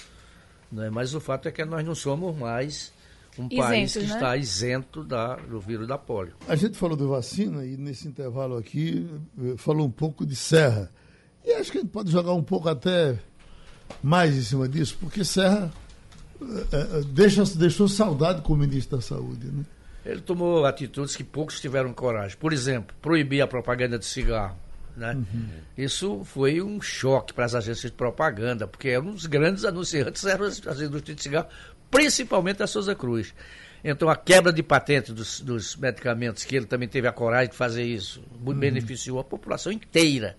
Né? 0.73 0.91
Mas 0.91 1.15
o 1.15 1.21
fato 1.21 1.47
é 1.49 1.53
que 1.53 1.65
nós 1.65 1.85
não 1.85 1.95
somos 1.95 2.37
mais 2.37 2.93
um 3.39 3.47
Isentos, 3.47 3.59
país 3.59 3.93
que 3.93 3.99
né? 4.01 4.05
está 4.07 4.37
isento 4.37 5.05
da, 5.05 5.37
do 5.37 5.61
vírus 5.61 5.87
da 5.87 5.99
polio. 5.99 6.35
A 6.49 6.57
gente 6.57 6.77
falou 6.77 6.97
de 6.97 7.05
vacina 7.05 7.65
e 7.65 7.77
nesse 7.77 8.09
intervalo 8.09 8.57
aqui 8.57 9.09
eh, 9.39 9.55
falou 9.59 9.87
um 9.87 9.91
pouco 9.91 10.25
de 10.27 10.35
Serra. 10.35 10.91
E 11.45 11.53
acho 11.53 11.71
que 11.71 11.79
a 11.79 11.81
gente 11.83 11.91
pode 11.91 12.11
jogar 12.11 12.33
um 12.33 12.43
pouco 12.43 12.69
até 12.69 13.19
mais 14.03 14.35
em 14.35 14.43
cima 14.43 14.69
disso, 14.69 14.97
porque 14.99 15.25
Serra 15.25 15.71
deixa, 17.09 17.45
deixou 17.57 17.89
saudade 17.89 18.43
como 18.43 18.59
ministro 18.59 18.97
da 18.97 19.03
Saúde. 19.03 19.47
Né? 19.47 19.65
Ele 20.05 20.21
tomou 20.21 20.65
atitudes 20.65 21.17
que 21.17 21.25
poucos 21.25 21.61
tiveram 21.61 21.93
coragem. 21.93 22.37
Por 22.37 22.53
exemplo, 22.53 22.95
proibir 23.03 23.43
a 23.43 23.47
propaganda 23.47 23.99
de 23.99 24.05
cigarro. 24.05 24.57
Né? 24.97 25.13
Uhum. 25.15 25.49
Isso 25.77 26.25
foi 26.25 26.63
um 26.63 26.81
choque 26.81 27.35
para 27.35 27.45
as 27.45 27.55
agências 27.55 27.91
de 27.91 27.97
propaganda, 27.97 28.67
porque 28.67 28.97
um 28.99 29.13
dos 29.13 29.27
grandes 29.27 29.65
anunciantes 29.65 30.25
eram 30.27 30.47
as, 30.47 30.65
as 30.67 30.81
indústrias 30.81 31.17
de 31.17 31.23
cigarro, 31.23 31.49
principalmente 31.91 32.63
a 32.63 32.67
Souza 32.67 32.95
Cruz. 32.95 33.35
Então, 33.85 34.09
a 34.09 34.17
quebra 34.17 34.53
de 34.53 34.63
patente 34.63 35.13
dos, 35.13 35.41
dos, 35.41 35.77
medicamentos, 35.77 36.45
que 36.45 36.57
ele 36.57 36.67
também 36.67 36.89
teve 36.89 37.07
a 37.07 37.13
coragem 37.13 37.51
de 37.51 37.57
fazer 37.57 37.85
isso, 37.85 38.23
uhum. 38.45 38.55
beneficiou 38.55 39.19
a 39.19 39.25
população 39.25 39.71
inteira. 39.71 40.37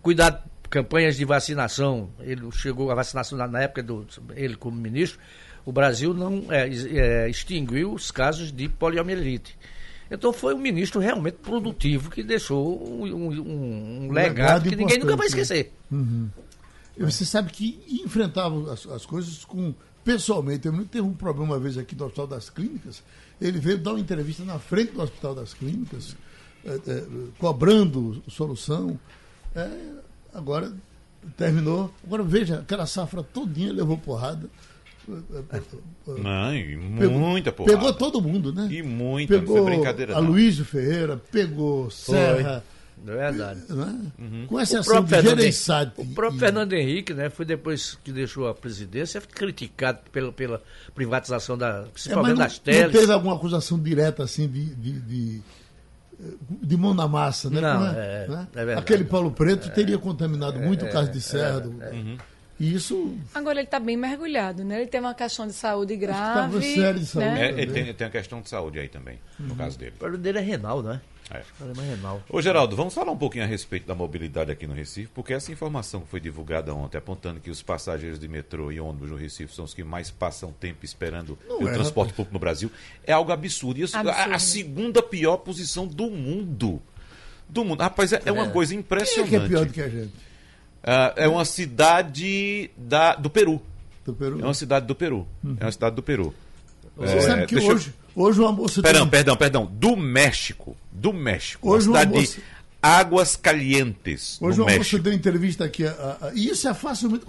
Cuidado 0.00 0.42
campanhas 0.70 1.16
de 1.16 1.24
vacinação. 1.24 2.10
Ele 2.20 2.48
chegou 2.52 2.90
a 2.90 2.94
vacinação 2.94 3.36
na, 3.36 3.46
na 3.46 3.60
época 3.60 3.82
do 3.82 4.06
ele 4.34 4.56
como 4.56 4.76
ministro. 4.80 5.18
O 5.66 5.72
Brasil 5.72 6.14
não 6.14 6.46
é, 6.48 6.68
é, 6.68 7.28
extinguiu 7.28 7.92
os 7.92 8.10
casos 8.10 8.50
de 8.50 8.68
poliomielite. 8.68 9.58
Então 10.10 10.32
foi 10.32 10.54
um 10.54 10.58
ministro 10.58 11.00
realmente 11.00 11.38
produtivo 11.38 12.10
que 12.10 12.22
deixou 12.22 12.82
um, 12.82 13.04
um, 13.04 13.28
um, 13.28 14.06
um 14.06 14.12
legado, 14.12 14.68
que 14.68 14.74
ninguém 14.74 14.98
nunca 14.98 15.16
vai 15.16 15.26
né? 15.26 15.28
esquecer. 15.28 15.72
Uhum. 15.90 16.28
E 16.96 17.04
você 17.04 17.24
sabe 17.24 17.52
que 17.52 17.80
enfrentava 18.04 18.72
as, 18.72 18.86
as 18.86 19.06
coisas 19.06 19.44
com 19.44 19.74
pessoalmente. 20.04 20.66
Eu 20.66 20.84
teve 20.86 21.06
um 21.06 21.14
problema 21.14 21.54
uma 21.54 21.60
vez 21.60 21.78
aqui 21.78 21.94
no 21.94 22.06
Hospital 22.06 22.26
das 22.26 22.50
Clínicas. 22.50 23.02
Ele 23.40 23.58
veio 23.58 23.78
dar 23.78 23.92
uma 23.92 24.00
entrevista 24.00 24.44
na 24.44 24.58
frente 24.58 24.92
do 24.92 25.02
Hospital 25.02 25.34
das 25.34 25.54
Clínicas, 25.54 26.16
é, 26.64 26.74
é, 26.74 27.04
cobrando 27.38 28.22
solução. 28.28 28.98
É, 29.54 29.70
Agora 30.34 30.72
terminou. 31.36 31.92
Agora 32.04 32.22
veja, 32.22 32.60
aquela 32.60 32.86
safra 32.86 33.22
todinha 33.22 33.72
levou 33.72 33.98
porrada. 33.98 34.48
Não, 36.06 36.54
e 36.54 36.76
muita 36.76 37.50
porrada. 37.50 37.76
Pegou 37.76 37.92
todo 37.92 38.20
mundo, 38.20 38.52
né? 38.52 38.68
E 38.70 38.82
muita, 38.82 39.38
pegou 39.38 39.56
não 39.56 39.64
foi 39.64 39.74
brincadeira. 39.74 40.16
A 40.16 40.18
Luísio 40.18 40.64
Ferreira, 40.64 41.16
pegou 41.30 41.90
Serra. 41.90 42.62
É 43.06 43.10
verdade. 43.10 43.60
Né? 43.68 44.00
Uhum. 44.18 44.46
Com 44.46 44.60
exceção 44.60 45.02
de 45.02 45.22
Gereissati. 45.22 45.92
O 45.96 46.06
próprio 46.06 46.36
e... 46.36 46.40
Fernando 46.40 46.72
Henrique, 46.74 47.14
né, 47.14 47.30
foi 47.30 47.46
depois 47.46 47.98
que 48.04 48.12
deixou 48.12 48.46
a 48.46 48.54
presidência, 48.54 49.20
criticado 49.20 50.00
pela, 50.12 50.30
pela 50.32 50.62
privatização 50.94 51.56
da, 51.56 51.86
principalmente 51.92 52.32
é, 52.32 52.34
não, 52.34 52.44
das 52.44 52.58
teles. 52.58 52.92
Não 52.92 53.00
teve 53.00 53.12
alguma 53.12 53.34
acusação 53.36 53.78
direta 53.78 54.22
assim 54.22 54.46
de, 54.46 54.66
de, 54.74 55.00
de 55.00 55.40
de 56.48 56.76
mão 56.76 56.94
na 56.94 57.08
massa, 57.08 57.48
né? 57.48 57.60
Não, 57.60 57.86
é, 57.86 58.24
é, 58.24 58.28
né? 58.28 58.48
é 58.52 58.64
verdade. 58.64 58.80
Aquele 58.80 59.04
Paulo 59.04 59.30
Preto 59.30 59.68
é, 59.68 59.70
teria 59.70 59.98
contaminado 59.98 60.58
muito 60.58 60.84
o 60.84 60.88
é, 60.88 60.90
caso 60.90 61.10
de 61.10 61.20
Serra. 61.20 61.60
Do, 61.60 61.70
uhum. 61.70 62.18
E 62.58 62.74
isso. 62.74 63.16
Agora 63.34 63.58
ele 63.58 63.66
está 63.66 63.80
bem 63.80 63.96
mergulhado, 63.96 64.62
né? 64.62 64.80
Ele 64.80 64.86
tem 64.86 65.00
uma 65.00 65.14
questão 65.14 65.46
de 65.46 65.54
saúde 65.54 65.96
grave. 65.96 66.20
Estava 66.20 66.60
sério 66.60 67.00
de 67.00 67.06
saúde. 67.06 67.28
Né? 67.30 67.48
ele 67.52 67.72
tem, 67.72 67.94
tem 67.94 68.06
a 68.06 68.10
questão 68.10 68.42
de 68.42 68.50
saúde 68.50 68.78
aí 68.78 68.88
também, 68.88 69.18
uhum. 69.38 69.46
no 69.46 69.56
caso 69.56 69.78
dele. 69.78 69.92
O 69.96 69.98
problema 69.98 70.22
dele 70.22 70.38
é 70.38 70.42
renal, 70.42 70.82
né? 70.82 71.00
É. 71.30 71.42
Problema 71.56 71.82
renal. 71.82 72.22
Ô 72.28 72.42
Geraldo, 72.42 72.74
vamos 72.74 72.92
falar 72.92 73.12
um 73.12 73.16
pouquinho 73.16 73.44
a 73.44 73.46
respeito 73.46 73.86
da 73.86 73.94
mobilidade 73.94 74.50
aqui 74.50 74.66
no 74.66 74.74
Recife, 74.74 75.08
porque 75.14 75.32
essa 75.32 75.52
informação 75.52 76.00
que 76.00 76.08
foi 76.08 76.18
divulgada 76.18 76.74
ontem, 76.74 76.98
apontando 76.98 77.38
que 77.38 77.50
os 77.50 77.62
passageiros 77.62 78.18
de 78.18 78.26
metrô 78.26 78.72
e 78.72 78.80
ônibus 78.80 79.10
no 79.10 79.16
Recife 79.16 79.54
são 79.54 79.64
os 79.64 79.72
que 79.72 79.84
mais 79.84 80.10
passam 80.10 80.52
tempo 80.52 80.84
esperando 80.84 81.38
o 81.48 81.68
é, 81.68 81.72
transporte 81.72 82.10
rapaz. 82.10 82.16
público 82.16 82.32
no 82.32 82.40
Brasil, 82.40 82.70
é 83.06 83.12
algo 83.12 83.30
absurdo. 83.30 83.78
E 83.78 83.84
absurdo. 83.84 84.10
A, 84.10 84.24
a, 84.34 84.38
segunda 84.40 85.00
pior 85.02 85.36
posição 85.36 85.86
do 85.86 86.10
mundo. 86.10 86.82
Do 87.48 87.64
mundo. 87.64 87.80
Rapaz, 87.80 88.12
é, 88.12 88.22
é 88.24 88.32
uma 88.32 88.50
coisa 88.50 88.74
impressionante. 88.74 89.30
Quem 89.30 89.38
é, 89.38 89.40
que 89.40 89.46
é 89.46 89.48
pior 89.48 89.66
do 89.66 89.72
que 89.72 89.80
a 89.80 89.88
gente? 89.88 90.12
Uh, 90.82 91.12
é 91.14 91.28
uma 91.28 91.44
cidade 91.44 92.70
da, 92.76 93.14
do 93.14 93.30
Peru. 93.30 93.62
Do 94.04 94.14
Peru? 94.14 94.40
É 94.40 94.44
uma 94.44 94.54
cidade 94.54 94.86
do 94.86 94.94
Peru. 94.94 95.28
Uhum. 95.44 95.56
É 95.60 95.64
uma 95.64 95.72
cidade 95.72 95.94
do 95.94 96.02
Peru. 96.02 96.34
Você 96.96 97.16
é, 97.16 97.20
sabe 97.20 97.46
que 97.46 97.56
hoje, 97.56 97.88
eu... 97.88 97.99
hoje 98.14 98.40
uma 98.40 98.52
moça. 98.52 98.82
Perdão, 98.82 99.02
tem... 99.02 99.10
perdão, 99.10 99.36
perdão. 99.36 99.66
Do 99.66 99.96
México. 99.96 100.76
Do 100.90 101.12
México. 101.12 101.68
Hoje 101.68 101.88
uma 101.88 102.00
cidade 102.00 102.18
moça... 102.18 102.34
de 102.36 102.42
Águas 102.82 103.36
Calientes. 103.36 104.38
Hoje 104.40 104.60
uma 104.60 104.66
México. 104.66 104.96
moça 104.96 104.98
deu 105.02 105.12
entrevista 105.12 105.64
aqui. 105.64 105.84
e 106.34 106.48
isso 106.48 106.68
é 106.68 106.74
facilmente 106.74 107.24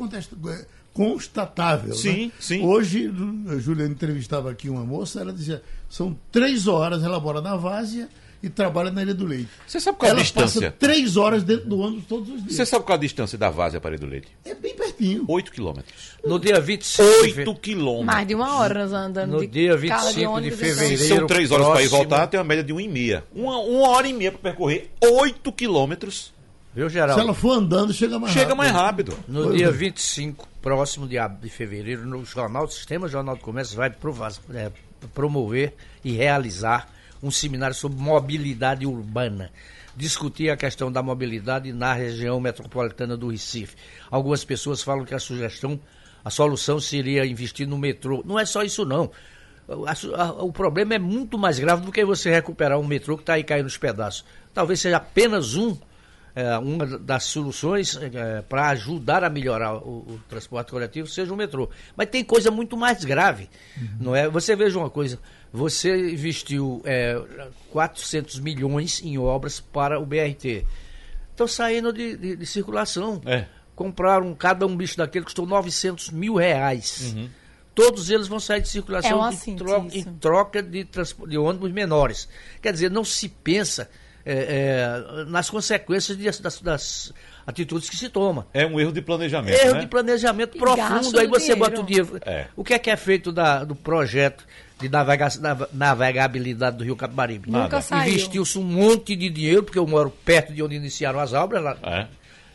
é, 0.49 0.65
constatável. 0.93 1.93
Sim, 1.95 2.27
né? 2.27 2.31
sim. 2.39 2.61
Hoje, 2.63 3.11
a 3.47 3.57
Juliana 3.57 3.91
entrevistava 3.91 4.51
aqui 4.51 4.69
uma 4.69 4.85
moça, 4.85 5.19
ela 5.21 5.33
dizia: 5.33 5.61
são 5.89 6.17
três 6.31 6.67
horas, 6.67 7.03
ela 7.03 7.19
mora 7.19 7.41
na 7.41 7.55
Várzea 7.55 8.09
e 8.43 8.49
trabalha 8.49 8.89
na 8.91 9.01
Ilha 9.03 9.13
do 9.13 9.25
Leite. 9.25 9.49
Você 9.67 9.79
sabe 9.79 9.97
qual 9.97 10.07
é 10.07 10.11
a 10.11 10.13
Ela 10.15 10.21
distância? 10.21 10.61
passa 10.61 10.75
três 10.79 11.15
horas 11.17 11.43
dentro 11.43 11.67
do 11.67 11.79
ônibus 11.79 12.05
todos 12.05 12.29
os 12.29 12.41
dias. 12.43 12.55
Você 12.55 12.65
sabe 12.65 12.85
qual 12.85 12.95
é 12.95 12.97
a 12.97 13.01
distância 13.01 13.37
da 13.37 13.49
Várzea 13.49 13.79
para 13.79 13.91
a 13.91 13.93
Ilha 13.93 13.99
do 13.99 14.07
Leite? 14.07 14.27
É 14.43 14.55
bem 14.55 14.75
pertinho. 14.75 15.25
Oito 15.27 15.51
quilômetros. 15.51 16.17
No 16.25 16.39
dia 16.39 16.59
25... 16.59 17.03
Oito 17.21 17.55
quilômetros. 17.55 18.05
Mais 18.05 18.27
de 18.27 18.35
uma 18.35 18.57
hora 18.57 18.81
nós 18.81 18.93
andando 18.93 19.31
No 19.31 19.39
de 19.41 19.47
dia 19.47 19.77
25 19.77 20.41
de, 20.41 20.49
de 20.49 20.55
fevereiro... 20.55 21.15
São 21.15 21.27
três 21.27 21.51
horas 21.51 21.67
para 21.67 21.83
ir 21.83 21.87
voltar, 21.87 22.27
tem 22.27 22.39
uma 22.39 22.43
média 22.43 22.63
de 22.63 22.71
uma 22.73 22.81
e 22.81 22.87
meia. 22.87 23.23
Uma, 23.33 23.59
uma 23.59 23.89
hora 23.89 24.07
e 24.07 24.13
meia 24.13 24.31
para 24.31 24.39
percorrer 24.41 24.89
oito 25.01 25.51
quilômetros. 25.51 26.33
Viu, 26.73 26.89
Geraldo? 26.89 27.15
Se 27.15 27.19
ela 27.19 27.33
for 27.33 27.51
andando, 27.51 27.93
chega 27.93 28.17
mais 28.17 28.33
chega 28.33 28.55
rápido. 28.55 28.57
mais 28.57 28.71
rápido. 28.71 29.17
No 29.27 29.43
Foi 29.43 29.57
dia 29.57 29.69
bem. 29.71 29.77
25, 29.77 30.47
próximo 30.61 31.05
de, 31.07 31.17
de 31.41 31.49
fevereiro, 31.49 32.05
no 32.05 32.23
jornal, 32.23 32.63
o 32.63 32.71
Sistema 32.71 33.09
Jornal 33.09 33.35
do 33.35 33.41
Comércio 33.41 33.75
vai 33.75 33.89
provar, 33.89 34.31
é, 34.53 34.71
promover 35.13 35.73
e 36.03 36.13
realizar 36.13 36.89
um 37.21 37.31
seminário 37.31 37.75
sobre 37.75 38.01
mobilidade 38.01 38.85
urbana. 38.85 39.51
Discutir 39.95 40.49
a 40.49 40.57
questão 40.57 40.91
da 40.91 41.03
mobilidade 41.03 41.71
na 41.73 41.93
região 41.93 42.39
metropolitana 42.39 43.17
do 43.17 43.29
Recife. 43.29 43.75
Algumas 44.09 44.43
pessoas 44.43 44.81
falam 44.81 45.05
que 45.05 45.13
a 45.13 45.19
sugestão, 45.19 45.79
a 46.23 46.29
solução 46.29 46.79
seria 46.79 47.25
investir 47.25 47.67
no 47.67 47.77
metrô. 47.77 48.23
Não 48.25 48.39
é 48.39 48.45
só 48.45 48.63
isso, 48.63 48.85
não. 48.85 49.11
O 50.39 50.51
problema 50.51 50.95
é 50.95 50.99
muito 50.99 51.37
mais 51.37 51.59
grave 51.59 51.85
do 51.85 51.91
que 51.91 52.03
você 52.03 52.29
recuperar 52.31 52.79
um 52.79 52.87
metrô 52.87 53.15
que 53.15 53.23
está 53.23 53.33
aí 53.33 53.43
caindo 53.43 53.65
nos 53.65 53.77
pedaços. 53.77 54.25
Talvez 54.53 54.79
seja 54.79 54.97
apenas 54.97 55.55
um 55.55 55.77
é, 56.35 56.57
uma 56.57 56.85
das 56.85 57.25
soluções 57.25 57.97
é, 57.97 58.41
para 58.41 58.69
ajudar 58.69 59.23
a 59.23 59.29
melhorar 59.29 59.75
o, 59.75 59.99
o, 59.99 60.19
transporte 60.29 60.71
coletivo 60.71 61.07
seja 61.07 61.33
o 61.33 61.35
metrô. 61.35 61.69
Mas 61.95 62.09
tem 62.09 62.23
coisa 62.23 62.49
muito 62.49 62.77
mais 62.77 63.03
grave, 63.03 63.49
uhum. 63.77 63.87
não 63.99 64.15
é? 64.15 64.29
Você 64.29 64.55
veja 64.55 64.79
uma 64.79 64.89
coisa, 64.89 65.19
você 65.53 66.11
investiu 66.11 66.81
é, 66.85 67.21
400 67.71 68.39
milhões 68.39 69.01
em 69.03 69.17
obras 69.17 69.59
para 69.59 69.99
o 69.99 70.05
BRT. 70.05 70.65
Estão 71.31 71.47
saindo 71.47 71.91
de, 71.91 72.15
de, 72.15 72.35
de 72.37 72.45
circulação. 72.45 73.21
É. 73.25 73.45
Compraram 73.75 74.33
cada 74.35 74.65
um 74.65 74.75
bicho 74.75 74.97
daquele 74.97 75.25
custou 75.25 75.45
900 75.45 76.11
mil 76.11 76.35
reais. 76.35 77.13
Uhum. 77.15 77.29
Todos 77.73 78.09
eles 78.09 78.27
vão 78.27 78.39
sair 78.39 78.61
de 78.61 78.69
circulação 78.69 79.25
é 79.27 79.33
em, 79.47 79.55
troca, 79.55 79.97
em 79.97 80.03
troca 80.03 80.61
de, 80.61 80.87
de 81.27 81.37
ônibus 81.37 81.71
menores. 81.71 82.27
Quer 82.61 82.73
dizer, 82.73 82.91
não 82.91 83.03
se 83.03 83.29
pensa 83.29 83.89
é, 84.25 85.23
é, 85.23 85.25
nas 85.25 85.49
consequências 85.49 86.17
de, 86.17 86.25
das, 86.41 86.61
das, 86.61 87.13
atitudes 87.45 87.89
que 87.89 87.97
se 87.97 88.09
toma. 88.09 88.47
É 88.53 88.65
um 88.65 88.79
erro 88.79 88.91
de 88.91 89.01
planejamento. 89.01 89.59
Erro 89.59 89.75
né? 89.75 89.79
de 89.79 89.87
planejamento 89.87 90.57
profundo. 90.57 91.19
Aí 91.19 91.27
você 91.27 91.53
dinheiro. 91.53 91.59
bota 91.59 91.81
o 91.81 91.83
dinheiro. 91.83 92.19
É. 92.25 92.47
O 92.55 92.63
que 92.63 92.73
é 92.73 92.79
que 92.79 92.89
é 92.89 92.97
feito 92.97 93.31
da, 93.31 93.63
do 93.63 93.75
projeto 93.75 94.45
de 94.81 94.89
navega, 94.89 95.27
nav- 95.39 95.67
navegabilidade 95.73 96.77
do 96.77 96.83
Rio 96.83 96.95
Capibaribe? 96.95 97.49
Nunca 97.49 97.81
saiu. 97.81 98.09
Investiu-se 98.13 98.57
um 98.59 98.63
monte 98.63 99.15
de 99.15 99.29
dinheiro, 99.29 99.63
porque 99.63 99.79
eu 99.79 99.87
moro 99.87 100.09
perto 100.25 100.53
de 100.53 100.61
onde 100.63 100.75
iniciaram 100.75 101.19
as 101.19 101.33
obras, 101.33 101.63
lá, 101.63 101.77
É. 101.83 102.07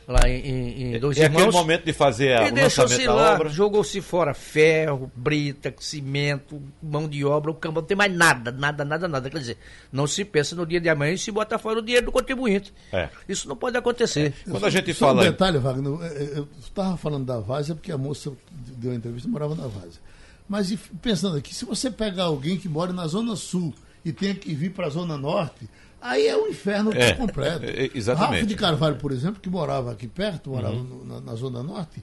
lá 0.09 0.29
em, 0.29 0.39
em, 0.41 0.95
em 0.95 0.99
Dois 1.01 1.17
E 1.17 1.25
aquele 1.25 1.41
Irmãos. 1.43 1.55
momento 1.55 1.85
de 1.85 1.93
fazer 1.93 2.37
a, 2.39 2.49
E 2.49 2.53
o 2.53 2.55
lançamento 2.55 3.05
da 3.07 3.15
lá, 3.15 3.35
obra. 3.35 3.49
jogou-se 3.49 4.01
fora 4.01 4.33
ferro, 4.35 5.11
brita, 5.17 5.75
cimento, 5.81 6.63
mão 6.83 7.09
de 7.09 7.25
obra, 7.25 7.51
o 7.51 7.55
campo 7.55 7.81
não 7.81 7.87
tem 7.87 7.97
mais 7.97 8.13
nada, 8.15 8.53
nada, 8.53 8.85
nada, 8.85 9.09
nada. 9.09 9.29
Quer 9.31 9.39
dizer, 9.39 9.59
não 9.93 10.07
se 10.07 10.25
pensa 10.25 10.55
no 10.55 10.65
dia 10.67 10.81
de 10.81 10.89
amanhã 10.89 11.13
e 11.13 11.19
se 11.19 11.31
bota 11.33 11.59
fora 11.59 11.79
o 11.81 11.83
dinheiro 11.83 12.07
do 12.07 12.13
contribuinte. 12.13 12.73
É. 12.93 13.09
Isso 13.29 13.49
não 13.49 13.57
pode 13.57 13.77
acontecer. 13.77 14.33
Quando 14.49 14.65
a 14.67 14.71
gente 14.71 14.95
Só 14.95 15.07
um 15.07 15.09
fala. 15.09 15.23
detalhe, 15.25 15.59
Wagner, 15.59 15.87
eu- 15.93 16.03
eu 16.37 16.49
estava 16.61 16.97
falando 16.97 17.25
da 17.27 17.41
Várzea 17.41 17.75
porque 17.75 17.91
a 17.91 17.99
moça 17.99 18.33
deu 18.77 18.93
a 18.93 18.95
entrevista 18.95 19.29
e 19.29 19.31
morava 19.33 19.55
na 19.57 19.67
Várzea. 19.67 20.01
Mas 20.49 20.73
pensando 21.03 21.37
aqui, 21.37 21.55
se 21.55 21.65
você 21.65 21.91
pegar 21.91 22.25
alguém 22.25 22.57
que 22.57 22.69
mora 22.69 22.93
na 22.93 23.07
Zona 23.07 23.35
Sul 23.37 23.75
e 24.05 24.13
tem 24.13 24.35
que 24.35 24.55
vir 24.55 24.71
para 24.73 24.87
a 24.87 24.91
Zona 24.91 25.17
Norte, 25.17 25.69
aí 26.01 26.27
é 26.29 26.37
um 26.37 26.47
inferno 26.49 26.93
É, 26.95 27.13
completo. 27.15 27.65
é, 27.65 27.91
exatamente. 27.95 28.39
Ralph 28.41 28.49
de 28.49 28.55
Carvalho, 28.55 28.97
por 28.97 29.11
exemplo, 29.11 29.41
que 29.41 29.51
morava 29.51 29.91
aqui 29.93 30.07
perto, 30.07 30.51
morava 30.51 30.77
Uhum. 30.77 30.83
no- 30.85 31.05
na, 31.05 31.21
na 31.21 31.35
Zona 31.35 31.63
Norte, 31.63 32.03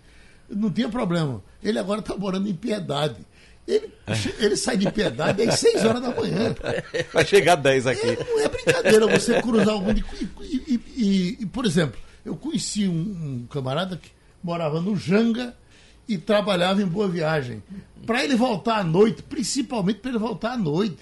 não 0.50 0.70
tinha 0.70 0.90
problema. 0.90 1.42
Ele 1.64 1.80
agora 1.80 2.02
está 2.02 2.16
morando 2.18 2.50
em 2.50 2.54
Piedade. 2.54 3.16
Ele, 3.66 3.90
É. 4.06 4.14
ele 4.46 4.58
sai 4.58 4.76
de 4.76 4.92
Piedade 4.92 5.42
às 5.44 5.58
6 5.58 5.86
horas 5.86 6.02
da 6.02 6.10
manhã. 6.14 6.54
Vai 7.14 7.26
chegar 7.26 7.56
10 7.56 7.88
aqui. 7.88 8.06
É, 8.10 8.18
não 8.26 8.40
é 8.42 8.50
brincadeira 8.50 9.08
você 9.08 9.42
cruzar 9.42 9.70
algum. 9.70 9.94
De, 9.94 10.04
e, 10.42 10.56
e- 10.68 10.82
e- 10.98 11.38
e, 11.40 11.46
por 11.46 11.66
exemplo, 11.66 11.98
eu 12.26 12.36
conheci 12.36 12.90
um, 12.90 12.92
um 12.92 13.48
camarada 13.50 13.96
que 13.96 14.10
morava 14.44 14.82
no 14.82 14.98
Janga 14.98 15.56
e 16.08 16.18
trabalhava 16.18 16.82
em 16.82 16.86
Boa 16.86 17.08
Viagem. 17.08 17.62
Para 18.06 18.22
ele 18.22 18.36
voltar 18.36 18.80
à 18.80 18.84
noite, 18.84 19.24
principalmente 19.24 20.00
para 20.00 20.10
ele 20.12 20.20
voltar 20.20 20.52
à 20.54 20.58
noite, 20.58 20.98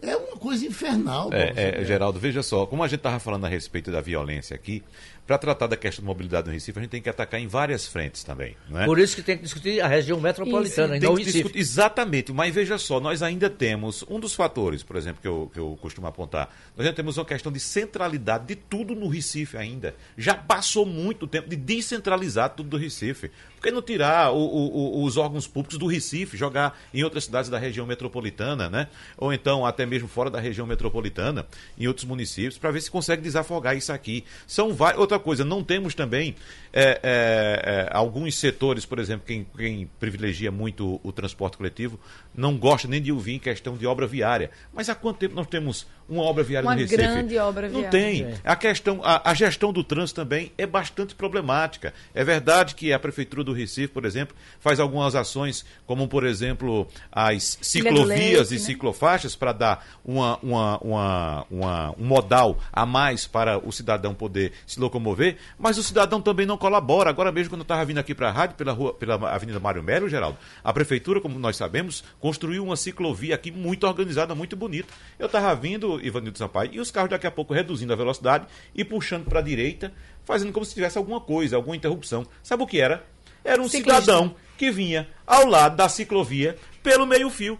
é 0.00 0.16
uma 0.16 0.36
coisa 0.36 0.64
infernal. 0.64 1.26
Uhum. 1.26 1.32
É, 1.34 1.80
é. 1.80 1.84
Geraldo, 1.84 2.20
veja 2.20 2.44
só, 2.44 2.64
como 2.64 2.84
a 2.84 2.86
gente 2.86 3.00
estava 3.00 3.18
falando 3.18 3.44
a 3.44 3.48
respeito 3.48 3.90
da 3.90 4.00
violência 4.00 4.54
aqui, 4.54 4.80
para 5.26 5.36
tratar 5.36 5.66
da 5.66 5.76
questão 5.76 6.04
da 6.04 6.06
mobilidade 6.08 6.46
no 6.46 6.52
Recife, 6.52 6.78
a 6.78 6.82
gente 6.82 6.90
tem 6.92 7.02
que 7.02 7.08
atacar 7.08 7.40
em 7.40 7.48
várias 7.48 7.88
frentes 7.88 8.22
também. 8.22 8.54
Não 8.68 8.78
é? 8.82 8.84
Por 8.84 9.00
isso 9.00 9.16
que 9.16 9.22
tem 9.22 9.36
que 9.36 9.42
discutir 9.42 9.80
a 9.80 9.88
região 9.88 10.20
metropolitana, 10.20 10.96
não 11.00 11.12
o 11.12 11.14
Recife. 11.16 11.32
discutir- 11.38 11.58
exatamente, 11.58 12.32
mas 12.32 12.54
veja 12.54 12.78
só, 12.78 13.00
nós 13.00 13.20
ainda 13.20 13.50
temos 13.50 14.04
um 14.08 14.20
dos 14.20 14.34
fatores, 14.34 14.84
por 14.84 14.94
exemplo, 14.94 15.20
que 15.22 15.26
eu, 15.26 15.50
que 15.52 15.58
eu 15.58 15.76
costumo 15.80 16.06
apontar. 16.06 16.54
Nós 16.76 16.86
ainda 16.86 16.94
temos 16.94 17.16
uma 17.16 17.24
questão 17.24 17.50
de 17.50 17.58
centralidade 17.58 18.46
de 18.46 18.54
tudo 18.54 18.94
no 18.94 19.08
Recife 19.08 19.56
ainda. 19.56 19.96
Já 20.16 20.34
passou 20.34 20.86
muito 20.86 21.26
tempo 21.26 21.48
de 21.48 21.56
descentralizar 21.56 22.50
tudo 22.50 22.68
do 22.68 22.76
Recife. 22.76 23.30
Que 23.64 23.70
não 23.70 23.80
tirar 23.80 24.30
o- 24.30 24.36
o- 24.36 25.00
o- 25.00 25.04
os 25.04 25.16
órgãos 25.16 25.46
públicos 25.46 25.78
do 25.78 25.86
Recife, 25.86 26.36
jogar 26.36 26.78
em 26.92 27.02
outras 27.02 27.24
cidades 27.24 27.48
da 27.48 27.58
região 27.58 27.86
metropolitana, 27.86 28.68
né? 28.68 28.88
Ou 29.16 29.32
então 29.32 29.64
até 29.64 29.86
mesmo 29.86 30.06
fora 30.06 30.28
da 30.30 30.38
região 30.38 30.66
metropolitana, 30.66 31.46
em 31.78 31.86
outros 31.86 32.04
municípios, 32.04 32.58
para 32.58 32.70
ver 32.70 32.82
se 32.82 32.90
consegue 32.90 33.22
desafogar 33.22 33.74
isso 33.74 33.90
aqui. 33.90 34.22
São 34.46 34.74
vai- 34.74 34.94
Outra 34.96 35.18
coisa, 35.18 35.44
não 35.46 35.64
temos 35.64 35.94
também 35.94 36.34
é, 36.76 37.00
é, 37.02 37.02
é, 37.02 37.88
alguns 37.96 38.36
setores, 38.36 38.84
por 38.84 38.98
exemplo, 38.98 39.24
quem, 39.26 39.46
quem 39.56 39.88
privilegia 39.98 40.50
muito 40.50 41.00
o 41.02 41.10
transporte 41.12 41.56
coletivo, 41.56 41.98
não 42.34 42.56
gosta 42.58 42.86
nem 42.88 43.00
de 43.00 43.12
ouvir 43.12 43.34
em 43.34 43.38
questão 43.38 43.76
de 43.76 43.86
obra 43.86 44.06
viária. 44.06 44.50
Mas 44.74 44.88
há 44.90 44.94
quanto 44.94 45.18
tempo 45.18 45.34
nós 45.36 45.46
temos 45.46 45.86
uma 46.08 46.22
obra 46.22 46.42
viária 46.44 46.66
Uma 46.68 46.74
no 46.74 46.80
Recife? 46.82 47.00
grande 47.00 47.38
obra 47.38 47.68
Não 47.68 47.80
viária. 47.80 47.90
tem. 47.90 48.34
A 48.44 48.56
questão, 48.56 49.00
a, 49.02 49.30
a 49.30 49.32
gestão 49.34 49.72
do 49.72 49.82
trânsito 49.82 50.20
também 50.20 50.52
é 50.58 50.66
bastante 50.66 51.14
problemática. 51.14 51.94
É 52.12 52.22
verdade 52.22 52.74
que 52.74 52.92
a 52.92 52.98
prefeitura 52.98 53.42
do 53.42 53.53
Recife, 53.54 53.88
por 53.88 54.04
exemplo, 54.04 54.34
faz 54.60 54.78
algumas 54.80 55.14
ações, 55.14 55.64
como 55.86 56.06
por 56.08 56.24
exemplo 56.24 56.86
as 57.10 57.58
ciclovias 57.62 58.50
Leite, 58.50 58.54
e 58.54 58.58
né? 58.58 58.64
ciclofaixas 58.64 59.34
para 59.36 59.52
dar 59.52 59.86
uma, 60.04 60.38
uma, 60.42 60.78
uma, 60.78 61.46
uma- 61.50 61.90
um 61.98 62.04
modal 62.04 62.58
a 62.72 62.84
mais 62.84 63.26
para 63.26 63.58
o 63.58 63.72
cidadão 63.72 64.14
poder 64.14 64.52
se 64.66 64.78
locomover, 64.80 65.36
mas 65.58 65.78
o 65.78 65.82
cidadão 65.82 66.20
também 66.20 66.46
não 66.46 66.56
colabora. 66.58 67.10
Agora 67.10 67.30
mesmo, 67.32 67.50
quando 67.50 67.60
eu 67.60 67.64
estava 67.64 67.84
vindo 67.84 67.98
aqui 67.98 68.14
para 68.14 68.28
a 68.28 68.32
rádio, 68.32 68.56
pela, 68.56 68.72
rua, 68.72 68.92
pela 68.94 69.14
Avenida 69.30 69.58
Mário 69.60 69.82
Melo, 69.82 70.08
Geraldo, 70.08 70.38
a 70.62 70.72
prefeitura, 70.72 71.20
como 71.20 71.38
nós 71.38 71.56
sabemos, 71.56 72.02
construiu 72.20 72.64
uma 72.64 72.76
ciclovia 72.76 73.34
aqui 73.34 73.50
muito 73.50 73.86
organizada, 73.86 74.34
muito 74.34 74.56
bonita. 74.56 74.92
Eu 75.18 75.26
estava 75.26 75.54
vindo, 75.54 76.04
Ivanildo 76.04 76.36
Sampaio, 76.38 76.70
e 76.74 76.80
os 76.80 76.90
carros 76.90 77.10
daqui 77.10 77.26
a 77.26 77.30
pouco 77.30 77.54
reduzindo 77.54 77.92
a 77.92 77.96
velocidade 77.96 78.46
e 78.74 78.84
puxando 78.84 79.24
para 79.24 79.38
a 79.40 79.42
direita, 79.42 79.92
fazendo 80.24 80.52
como 80.52 80.64
se 80.64 80.74
tivesse 80.74 80.96
alguma 80.98 81.20
coisa, 81.20 81.56
alguma 81.56 81.76
interrupção. 81.76 82.26
Sabe 82.42 82.62
o 82.62 82.66
que 82.66 82.80
era? 82.80 83.04
Era 83.44 83.60
um 83.60 83.68
Ciclista. 83.68 84.00
cidadão 84.00 84.34
que 84.56 84.70
vinha 84.70 85.08
ao 85.26 85.46
lado 85.46 85.76
da 85.76 85.88
ciclovia 85.88 86.56
pelo 86.82 87.06
meio-fio 87.06 87.58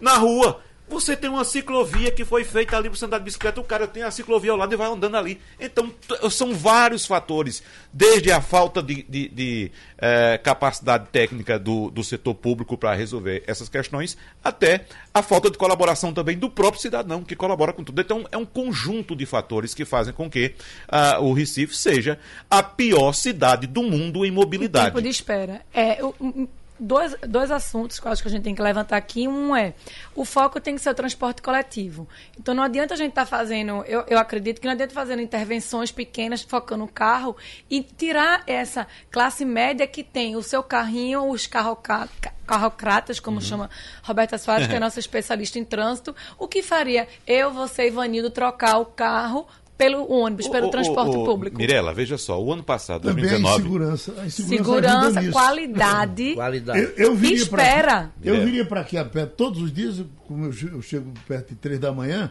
na 0.00 0.14
rua. 0.16 0.60
Você 0.90 1.16
tem 1.16 1.28
uma 1.28 1.44
ciclovia 1.44 2.10
que 2.10 2.24
foi 2.24 2.44
feita 2.44 2.76
ali 2.76 2.88
para 2.88 2.98
você 2.98 3.04
andar 3.04 3.18
de 3.18 3.24
bicicleta, 3.24 3.60
o 3.60 3.64
cara 3.64 3.86
tem 3.86 4.02
a 4.02 4.10
ciclovia 4.10 4.50
ao 4.52 4.56
lado 4.56 4.72
e 4.72 4.76
vai 4.76 4.90
andando 4.90 5.16
ali. 5.16 5.40
Então, 5.60 5.92
são 6.30 6.54
vários 6.54 7.04
fatores, 7.06 7.62
desde 7.92 8.32
a 8.32 8.40
falta 8.40 8.82
de, 8.82 9.02
de- 9.08 9.28
de, 9.28 9.72
eh, 9.98 10.38
capacidade 10.42 11.06
técnica 11.12 11.58
do, 11.58 11.90
do 11.90 12.02
setor 12.02 12.34
público 12.34 12.76
para 12.76 12.94
resolver 12.94 13.42
essas 13.46 13.68
questões, 13.68 14.16
até 14.42 14.86
a 15.12 15.22
falta 15.22 15.50
de 15.50 15.58
colaboração 15.58 16.12
também 16.12 16.38
do 16.38 16.48
próprio 16.48 16.80
cidadão, 16.80 17.22
que 17.22 17.36
colabora 17.36 17.72
com 17.72 17.84
tudo. 17.84 18.00
Então, 18.00 18.26
é 18.32 18.36
um 18.36 18.46
conjunto 18.46 19.14
de 19.14 19.26
fatores 19.26 19.74
que 19.74 19.84
fazem 19.84 20.12
com 20.14 20.30
que 20.30 20.54
ah, 20.88 21.18
o 21.20 21.32
Recife 21.32 21.76
seja 21.76 22.18
a 22.50 22.62
pior 22.62 23.12
cidade 23.12 23.66
do 23.66 23.82
mundo 23.82 24.24
em 24.24 24.30
mobilidade. 24.30 24.86
Tempo 24.86 25.02
de 25.02 25.08
espera. 25.08 25.60
É, 25.74 26.02
o- 26.04 26.48
dois, 26.78 27.14
dois 27.26 27.50
assuntos 27.50 27.98
que 28.00 28.06
eu 28.06 28.12
acho 28.12 28.22
que 28.22 28.28
a 28.28 28.30
gente 28.30 28.42
tem 28.42 28.54
que 28.54 28.62
levantar 28.62 28.96
aqui. 28.96 29.26
Um 29.28 29.54
é, 29.54 29.74
o 30.14 30.24
foco 30.24 30.60
tem 30.60 30.74
que 30.74 30.80
ser 30.80 30.90
o 30.90 30.94
transporte 30.94 31.42
coletivo. 31.42 32.08
Então 32.38 32.54
não 32.54 32.62
adianta 32.62 32.94
a 32.94 32.96
gente 32.96 33.10
estar 33.10 33.26
fazendo, 33.26 33.84
eu, 33.86 34.04
eu 34.08 34.18
acredito 34.18 34.60
que 34.60 34.66
não 34.66 34.72
adianta 34.74 34.92
fazendo 34.94 35.20
intervenções 35.22 35.90
pequenas, 35.90 36.42
focando 36.42 36.84
no 36.84 36.88
carro, 36.88 37.36
e 37.70 37.82
tirar 37.82 38.42
essa 38.46 38.86
classe 39.10 39.44
média 39.44 39.86
que 39.86 40.02
tem 40.04 40.36
o 40.36 40.42
seu 40.42 40.62
carrinho, 40.62 41.28
os 41.28 41.46
carroca- 41.46 42.08
ca- 42.20 42.32
carrocratas, 42.46 43.18
como 43.20 43.40
chama 43.40 43.68
Roberta 44.02 44.38
Soares, 44.38 44.66
que 44.66 44.74
é 44.74 44.78
nossa 44.80 45.00
especialista 45.00 45.58
em 45.58 45.64
trânsito. 45.64 46.14
O 46.38 46.46
que 46.46 46.62
faria 46.62 47.06
eu, 47.26 47.50
você 47.52 47.88
e 47.88 47.90
Vanildo 47.90 48.30
trocar 48.30 48.78
o 48.78 48.84
carro 48.86 49.46
pelo 49.78 50.10
ônibus, 50.12 50.48
pelo 50.48 50.66
ô, 50.66 50.70
transporte 50.70 51.16
ô, 51.16 51.24
público? 51.24 51.56
Mirela, 51.56 51.94
veja 51.94 52.18
só, 52.18 52.42
o 52.42 52.52
ano 52.52 52.62
passado, 52.64 53.02
Também 53.08 53.24
a 53.24 53.28
2019. 53.28 53.60
insegurança. 53.62 54.12
A 54.20 54.26
insegurança, 54.26 54.56
Segurança, 54.56 55.30
qualidade. 55.32 56.34
Qualidade. 56.36 56.80
Eu, 56.80 56.90
eu 56.96 57.14
viria 57.14 57.46
pra 57.46 57.62
aqui- 57.62 57.70
Espera. 57.70 58.12
eu 58.22 58.44
viria 58.44 58.64
para 58.66 58.80
aqui 58.80 58.96
a 58.98 59.04
pé 59.04 59.24
todos 59.24 59.62
os 59.62 59.72
dias, 59.72 60.02
como 60.26 60.44
eu 60.46 60.52
che- 60.52 60.66
eu 60.70 60.82
chego 60.82 61.12
perto 61.26 61.50
de 61.50 61.54
três 61.54 61.78
da 61.78 61.92
manhã, 61.92 62.30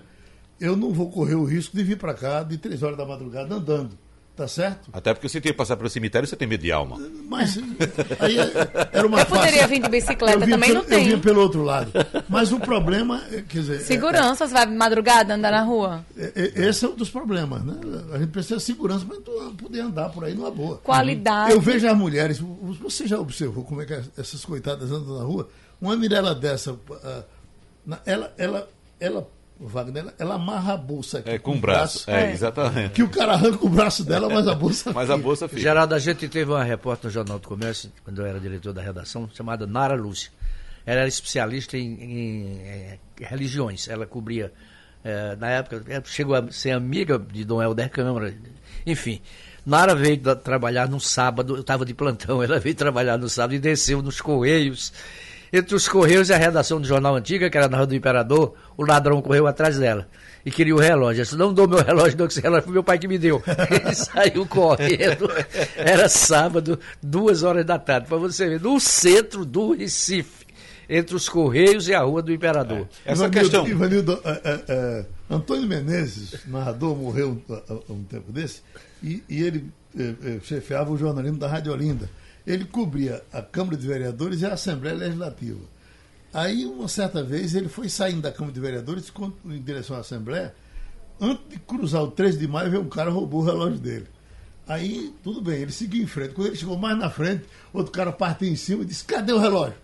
eu 0.59 0.75
não 0.75 0.91
vou 0.91 1.09
correr 1.09 1.35
o 1.35 1.45
risco 1.45 1.75
de 1.75 1.83
vir 1.83 1.97
para 1.97 2.13
cá 2.13 2.43
de 2.43 2.57
três 2.57 2.83
horas 2.83 2.97
da 2.97 3.05
madrugada 3.05 3.55
andando. 3.55 3.97
Tá 4.37 4.47
certo? 4.47 4.91
Até 4.93 5.15
porque 5.15 5.27
você 5.27 5.41
tem 5.41 5.51
que 5.51 5.57
passar 5.57 5.75
pelo 5.75 5.89
cemitério, 5.89 6.27
você 6.27 6.35
tem 6.35 6.47
medo 6.47 6.61
de 6.61 6.71
alma. 6.71 6.97
Mas 7.27 7.57
aí 8.19 8.37
é- 8.37 8.51
era 8.93 9.07
uma 9.07 9.21
Eu 9.21 9.25
poderia 9.25 9.51
faixa- 9.53 9.67
vir 9.67 9.81
de 9.81 9.89
bicicleta, 9.89 10.39
também 10.41 10.69
pelo- 10.69 10.73
não 10.75 10.85
tem. 10.85 10.99
Eu 10.99 11.05
vinha 11.05 11.17
pelo 11.17 11.41
outro 11.41 11.63
lado. 11.63 11.91
Mas 12.29 12.51
o 12.51 12.59
problema, 12.59 13.23
é, 13.31 13.41
quer 13.41 13.61
dizer, 13.61 13.75
é- 13.77 13.79
Segurança, 13.79 14.47
você 14.47 14.53
vai 14.53 14.67
de 14.67 14.75
madrugada 14.75 15.33
andar 15.33 15.51
na 15.51 15.63
rua? 15.63 16.05
é- 16.15 16.31
é- 16.55 16.67
esse 16.69 16.85
é 16.85 16.87
um 16.87 16.93
dos 16.95 17.09
problemas, 17.09 17.63
né? 17.65 17.73
A 18.13 18.19
gente 18.19 18.29
precisa 18.29 18.57
de 18.57 18.61
segurança 18.63 19.03
para 19.05 19.17
poder 19.57 19.79
andar 19.79 20.09
por 20.09 20.23
aí 20.23 20.35
numa 20.35 20.51
boa. 20.51 20.77
Qualidade. 20.83 21.53
Eu 21.53 21.59
vejo 21.59 21.87
as 21.87 21.97
mulheres, 21.97 22.39
você 22.39 23.07
já 23.07 23.19
observou 23.19 23.63
como 23.63 23.81
é 23.81 23.85
que 23.87 23.93
essas 24.19 24.45
coitadas 24.45 24.91
andam 24.91 25.17
na 25.17 25.23
rua? 25.23 25.49
Uma 25.81 25.97
Mirella 25.97 26.35
dessa, 26.35 26.77
ah, 27.03 27.23
ela, 28.05 28.31
ela, 28.37 28.69
ela, 28.99 29.27
Wagner, 29.59 30.03
ela, 30.03 30.13
ela 30.19 30.35
amarra 30.35 30.73
a 30.73 30.77
bolsa 30.77 31.19
aqui 31.19 31.31
É, 31.31 31.39
com 31.39 31.51
o 31.55 31.57
braço. 31.59 32.09
É, 32.09 32.25
É. 32.29 32.31
exatamente. 32.31 32.91
Que 32.93 33.03
o 33.03 33.09
cara 33.09 33.33
arranca 33.33 33.65
o 33.65 33.69
braço 33.69 34.03
dela, 34.03 34.29
mas 34.29 34.47
a 34.47 34.53
bolsa 34.55 34.91
Mas 34.93 35.09
a 35.09 35.13
fica. 35.15 35.23
bolsa 35.23 35.47
fica. 35.47 35.61
Geraldo, 35.61 35.95
a 35.95 35.99
gente 35.99 36.27
teve 36.29 36.51
uma 36.51 36.63
repórter 36.63 37.05
no 37.05 37.11
Jornal 37.11 37.39
do 37.39 37.47
Comércio, 37.47 37.91
quando 38.03 38.21
eu 38.21 38.25
era 38.25 38.39
diretor 38.39 38.71
da 38.73 38.81
redação, 38.81 39.29
chamada 39.33 39.65
Nara 39.65 39.95
Lúcia. 39.95 40.31
Ela 40.85 40.99
era 41.01 41.07
especialista 41.07 41.77
em, 41.77 41.93
em, 42.01 42.59
eh, 42.63 42.97
religiões. 43.19 43.87
Ela 43.89 44.05
cobria, 44.05 44.53
eh, 45.03 45.35
na 45.39 45.49
época, 45.49 45.83
ela 45.89 46.03
chegou 46.05 46.35
a 46.35 46.49
ser 46.51 46.71
amiga 46.71 47.17
de 47.19 47.43
Dom 47.43 47.61
Helder 47.61 47.89
Câmara. 47.89 48.33
Enfim, 48.85 49.19
Nara 49.65 49.93
veio 49.93 50.17
trabalhar 50.37 50.87
no 50.87 50.99
sábado, 50.99 51.55
eu 51.55 51.61
estava 51.61 51.83
de 51.83 51.93
plantão, 51.93 52.41
ela 52.43 52.57
veio 52.59 52.73
trabalhar 52.75 53.17
no 53.17 53.27
sábado 53.27 53.55
e 53.55 53.59
desceu 53.59 54.01
nos 54.01 54.21
Correios. 54.21 54.93
Entre 55.51 55.75
os 55.75 55.87
Correios 55.87 56.29
e 56.29 56.33
a 56.33 56.37
redação 56.37 56.79
do 56.79 56.87
Jornal 56.87 57.15
Antiga, 57.15 57.49
que 57.49 57.57
era 57.57 57.67
na 57.69 57.77
Rua 57.77 57.87
do 57.87 57.95
Imperador, 57.95 58.53
o 58.75 58.83
ladrão 58.85 59.21
correu 59.21 59.47
atrás 59.47 59.77
dela 59.77 60.07
e 60.45 60.51
queria 60.51 60.75
o 60.75 60.79
relógio. 60.79 61.21
Eu 61.21 61.23
disse, 61.23 61.35
não 61.37 61.53
dou 61.53 61.67
meu 61.67 61.79
relógio, 61.83 62.17
não, 62.17 62.27
que 62.27 62.33
esse 62.33 62.41
relógio 62.41 62.63
foi 62.63 62.73
meu 62.73 62.83
pai 62.83 62.97
que 62.99 63.07
me 63.07 63.17
deu. 63.17 63.41
Ele 63.69 63.95
saiu 63.95 64.45
correndo. 64.45 65.29
Era 65.75 66.09
sábado, 66.09 66.79
duas 67.01 67.43
horas 67.43 67.65
da 67.65 67.77
tarde, 67.79 68.07
para 68.07 68.17
você 68.17 68.47
ver, 68.47 68.61
no 68.61 68.79
centro 68.79 69.45
do 69.45 69.73
Recife. 69.73 70.45
entre 70.89 71.15
os 71.15 71.27
Correios 71.27 71.87
e 71.87 71.93
a 71.93 72.01
Rua 72.01 72.21
do 72.21 72.31
Imperador. 72.31 72.87
É. 73.05 73.11
Essa 73.11 73.25
Ivanildo, 73.25 73.39
questão. 73.39 73.67
Ivanildo, 73.67 74.21
é, 74.23 74.41
é, 74.43 74.63
é, 74.67 75.05
Antônio 75.29 75.67
Menezes, 75.67 76.45
narrador, 76.47 76.95
morreu 76.95 77.41
há 77.49 77.91
um 77.91 78.03
tempo 78.03 78.31
desse, 78.31 78.61
e, 79.03 79.23
e 79.27 79.43
ele 79.43 79.65
é, 79.97 80.13
é, 80.23 80.39
chefiava 80.41 80.91
o 80.91 80.97
jornalismo 80.97 81.37
da 81.37 81.47
Rádio 81.47 81.73
Olinda. 81.73 82.09
Ele 82.47 82.63
cobria 82.63 83.21
a 83.33 83.41
Câmara 83.41 83.75
de 83.75 83.85
Vereadores 83.85 84.41
e 84.41 84.45
a 84.45 84.53
Assembleia 84.53 84.95
Legislativa. 84.95 85.59
Aí, 86.33 86.65
uma 86.65 86.87
certa 86.87 87.21
vez, 87.21 87.53
ele 87.53 87.67
foi 87.67 87.89
saindo 87.89 88.21
da 88.21 88.31
Câmara 88.31 88.53
de 88.53 88.59
Vereadores 88.61 89.11
em 89.45 89.61
direção 89.61 89.97
à 89.97 89.99
Assembleia. 89.99 90.55
Antes 91.19 91.43
de 91.49 91.59
cruzar 91.59 92.01
o 92.03 92.11
13 92.11 92.37
de 92.37 92.47
maio, 92.47 92.71
veio 92.71 92.83
um 92.83 92.87
cara 92.87 93.11
roubou 93.11 93.41
o 93.41 93.45
relógio 93.45 93.77
dele. 93.77 94.07
Aí, 94.65 95.13
tudo 95.23 95.41
bem, 95.41 95.61
ele 95.61 95.73
seguiu 95.73 96.01
em 96.01 96.07
frente. 96.07 96.33
Quando 96.33 96.47
ele 96.47 96.55
chegou 96.55 96.77
mais 96.77 96.97
na 96.97 97.09
frente, 97.09 97.43
outro 97.73 97.91
cara 97.91 98.13
partiu 98.13 98.47
em 98.47 98.55
cima 98.55 98.83
e 98.83 98.85
disse: 98.85 99.03
Cadê 99.03 99.33
o 99.33 99.39
relógio? 99.39 99.75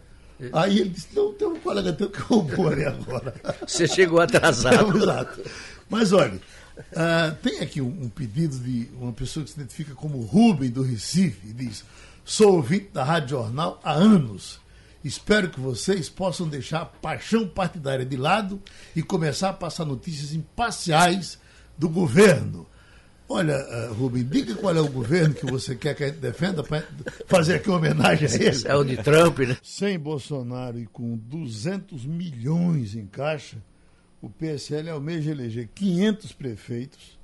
Aí 0.54 0.80
ele 0.80 0.90
disse: 0.90 1.08
Não, 1.14 1.34
tem 1.34 1.48
um 1.48 1.60
colega 1.60 1.92
teu 1.92 2.10
que 2.10 2.20
roubou 2.20 2.70
ali 2.70 2.86
agora. 2.86 3.34
Você 3.68 3.88
chegou 3.88 4.22
atrasado. 4.22 4.98
Exato. 4.98 5.42
Mas 5.90 6.14
olha, 6.14 6.40
ah, 6.96 7.36
tem 7.42 7.60
aqui 7.60 7.82
um, 7.82 8.04
um 8.04 8.10
pedido 8.10 8.58
de 8.58 8.90
uma 9.00 9.14
pessoa 9.14 9.44
que 9.44 9.52
se 9.52 9.60
identifica 9.60 9.94
como 9.96 10.22
Rubem 10.22 10.70
do 10.70 10.82
Recife 10.82 11.48
e 11.48 11.54
diz: 11.54 11.84
Sou 12.26 12.56
ouvinte 12.56 12.90
da 12.94 13.04
Rádio 13.04 13.38
Jornal 13.38 13.82
há 13.84 13.92
anos. 13.92 14.60
Espero 15.04 15.50
que 15.50 15.60
vocês 15.60 16.08
possam 16.08 16.48
deixar 16.48 16.82
a 16.82 16.86
paixão 16.86 17.46
partidária 17.46 18.06
de 18.06 18.16
lado 18.16 18.62
e 18.96 19.04
começar 19.04 19.50
a 19.50 19.54
passar 19.54 19.84
notícias 19.84 20.34
imparciais 20.34 21.38
do 21.78 21.90
governo. 21.90 22.66
Olha, 23.28 23.56
ah, 23.56 23.94
Rubem, 23.94 24.24
diga 24.24 24.56
qual 24.56 24.74
é 24.74 24.80
o 24.80 24.88
governo 24.88 25.36
que 25.36 25.46
você 25.46 25.76
quer 25.76 25.96
que 25.96 26.04
a 26.06 26.08
gente 26.08 26.20
defenda 26.20 26.64
para 26.64 26.86
fazer 27.28 27.56
aqui 27.56 27.68
uma 27.68 27.78
homenagem 27.78 28.30
a 28.30 28.36
ele. 28.36 28.68
É 28.68 28.76
o 28.76 28.84
de 28.86 28.98
Trump, 28.98 29.40
né? 29.40 29.58
Sem 29.62 30.00
Bolsonaro 30.00 30.80
e 30.80 30.86
com 30.86 31.18
200 31.18 32.06
milhões 32.06 32.96
em 32.96 33.06
caixa, 33.06 33.58
o 34.22 34.30
PSL 34.30 34.90
almeja 34.90 35.32
eleger 35.32 35.68
500 35.76 36.32
prefeitos, 36.32 37.20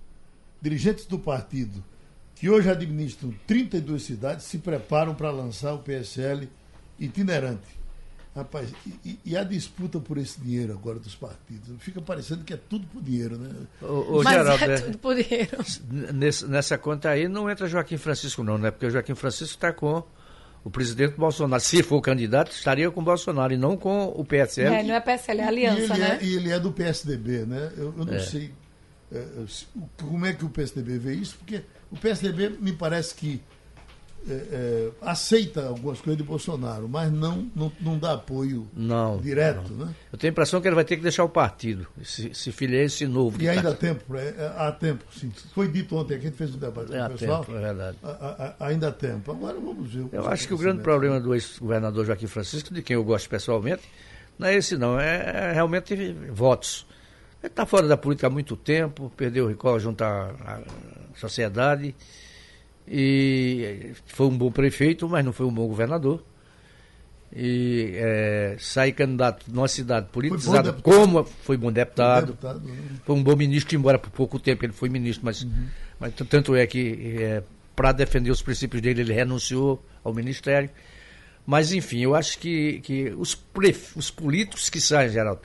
dirigentes 0.62 1.06
do 1.06 1.18
partido 1.18 1.82
que 2.40 2.50
hoje 2.50 2.70
administram 2.70 3.34
32 3.46 4.02
cidades 4.02 4.46
se 4.46 4.58
preparam 4.60 5.14
para 5.14 5.30
lançar 5.32 5.74
o 5.74 5.80
PSL 5.80 6.48
itinerante. 7.00 7.80
Rapaz, 8.36 8.70
e, 8.86 9.10
e- 9.10 9.20
e 9.26 9.38
a 9.38 9.44
disputa 9.44 10.00
por 10.00 10.18
esse 10.18 10.40
dinheiro 10.40 10.72
agora 10.72 11.00
dos 11.00 11.16
partidos? 11.16 11.68
Fica 11.80 12.00
parecendo 12.00 12.44
que 12.44 12.54
é 12.54 12.58
tudo 12.70 12.86
por 12.88 13.02
dinheiro, 13.02 13.38
né? 13.38 13.50
Ô, 13.82 14.20
ô, 14.20 14.24
Mas 14.24 14.34
Geraldo, 14.34 14.64
é 14.64 14.74
é, 14.76 14.80
tudo 14.80 14.98
por 15.00 15.16
dinheiro. 15.16 15.58
nesse- 16.14 16.48
nessa 16.48 16.78
conta 16.78 17.10
aí 17.10 17.28
não 17.28 17.50
entra 17.50 17.68
Joaquim 17.68 17.98
Francisco, 17.98 18.44
não, 18.44 18.58
né? 18.58 18.70
Porque 18.72 18.86
o 18.86 18.92
Joaquim 18.92 19.16
Francisco 19.16 19.56
está 19.56 19.74
com 19.74 20.04
o 20.64 20.70
presidente 20.70 21.16
Bolsonaro. 21.16 21.62
Se 21.62 21.82
for 21.82 22.00
candidato, 22.02 22.52
estaria 22.52 22.90
com 22.92 23.02
o 23.02 23.04
Bolsonaro 23.04 23.52
e 23.52 23.58
não 23.58 23.76
com 23.76 24.06
o 24.16 24.24
PSL. 24.24 24.76
É, 24.76 24.84
não 24.84 24.94
é 24.94 25.00
PSL, 25.02 25.42
é 25.42 25.44
e, 25.44 25.48
aliança, 25.48 25.94
ele 25.94 26.00
né? 26.00 26.18
é, 26.22 26.24
e 26.26 26.36
ele 26.36 26.52
é 26.52 26.60
do 26.60 26.72
PSDB, 26.72 27.46
né? 27.46 27.72
Eu, 27.76 27.86
eu 27.98 28.06
não 28.06 28.06
sei 28.06 28.16
é, 28.16 28.20
se- 28.20 28.54
como 29.98 30.26
é 30.26 30.34
que 30.34 30.46
o 30.46 30.50
PSDB 30.50 30.98
vê 30.98 31.14
isso, 31.16 31.38
porque 31.38 31.62
o 31.92 31.98
PSDB 31.98 32.50
me 32.60 32.74
parece 32.74 33.16
que 33.16 33.42
é, 34.28 34.34
é, 34.34 34.90
aceita 35.02 35.66
algumas 35.68 36.02
coisas 36.02 36.18
de 36.18 36.24
Bolsonaro, 36.24 36.90
mas 36.90 37.10
não, 37.10 37.50
não, 37.56 37.72
não 37.80 37.98
dá 37.98 38.14
apoio 38.16 38.68
Não. 38.76 39.18
direto, 39.18 39.72
né? 39.74 39.96
Eu 40.12 40.20
tenho 40.20 40.32
a 40.32 40.34
impressão 40.34 40.60
que 40.60 40.68
ele 40.68 40.76
vai 40.76 40.84
ter 40.84 40.98
que 40.98 41.02
deixar 41.02 41.24
o 41.24 41.30
partido, 41.30 41.88
se, 42.04 42.34
se 42.34 42.52
filiar 42.52 42.84
esse 42.84 43.08
novo. 43.08 43.42
E 43.42 43.48
ainda 43.48 43.64
tá- 43.64 43.70
há 43.70 43.76
tempo, 43.76 44.04
é, 44.18 44.54
há 44.58 44.72
tempo, 44.74 45.06
sim. 45.18 45.32
Foi 45.56 45.70
dito 45.70 45.96
ontem 45.96 46.16
aqui, 46.16 46.28
a 46.28 46.30
gente 46.30 46.38
fez 46.38 46.54
um 46.54 46.58
debate 46.60 46.94
É, 46.94 46.98
com 46.98 47.04
há 47.04 47.08
o 47.08 47.12
pessoal. 47.18 47.46
tempo, 47.46 47.58
é 47.58 47.62
verdade. 47.62 47.98
A- 48.04 48.08
a- 48.10 48.56
a- 48.60 48.68
ainda 48.68 48.90
há 48.90 48.92
tempo. 48.92 49.32
Agora 49.32 49.58
vamos 49.58 49.90
ver. 49.90 50.06
Eu 50.12 50.28
acho 50.28 50.46
que 50.48 50.54
o 50.54 50.58
grande 50.58 50.84
problema 50.84 51.18
do 51.22 51.34
ex-governador 51.34 52.06
Joaquim 52.06 52.28
Francisco, 52.28 52.74
de 52.74 52.82
quem 52.82 52.96
eu 52.96 53.04
gosto 53.06 53.30
pessoalmente, 53.30 53.84
não 54.38 54.48
é 54.50 54.56
esse 54.56 54.78
não, 54.78 55.00
é, 55.00 55.50
é 55.50 55.54
realmente 55.54 55.96
votos. 56.30 56.86
Ele 57.42 57.52
está 57.52 57.66
fora 57.66 57.88
da 57.88 57.96
política 57.98 58.28
há 58.28 58.30
muito 58.30 58.56
tempo, 58.58 59.12
perdeu 59.16 59.46
o 59.46 59.48
recall 59.48 59.80
junto 59.80 60.02
à, 60.04 60.30
à 60.46 60.60
sociedade, 61.18 61.96
e 62.88 63.92
foi 64.06 64.28
um 64.28 64.38
bom 64.38 64.52
prefeito, 64.52 65.08
mas 65.08 65.24
não 65.24 65.32
foi 65.32 65.46
um 65.46 65.54
bom 65.54 65.68
governador. 65.68 66.24
E 67.34 67.92
é, 67.94 68.56
sair 68.60 68.92
candidato 68.92 69.46
numa 69.50 69.68
cidade 69.68 70.08
politizada 70.12 70.72
deputado. 70.72 70.82
como 70.82 71.24
foi 71.24 71.56
bom 71.58 71.72
deputado, 71.72 72.28
Deputado, 72.34 72.60
né? 72.68 72.76
foi 73.06 73.16
um 73.16 73.22
bom 73.24 73.36
ministro, 73.36 73.76
embora 73.76 74.00
por 74.00 74.10
pouco 74.10 74.40
tempo 74.40 74.66
ele 74.66 74.74
foi 74.74 74.90
ministro, 74.90 75.24
mas, 75.24 75.46
mas 76.00 76.12
t- 76.16 76.26
tanto 76.26 76.56
é 76.56 76.66
que 76.66 77.40
para 77.76 77.92
defender 77.92 78.32
os 78.32 78.42
princípios 78.42 78.82
dele 78.82 79.02
ele 79.02 79.14
renunciou 79.14 79.80
ao 80.04 80.12
ministério. 80.12 80.72
Mas 81.46 81.72
enfim, 81.72 82.00
eu 82.02 82.16
acho 82.16 82.40
que, 82.40 82.80
que 82.82 83.14
os, 83.16 83.36
pref- 83.36 83.96
os 83.96 84.10
políticos 84.10 84.68
que 84.68 84.82
saem, 84.82 85.12
Geraldo, 85.12 85.42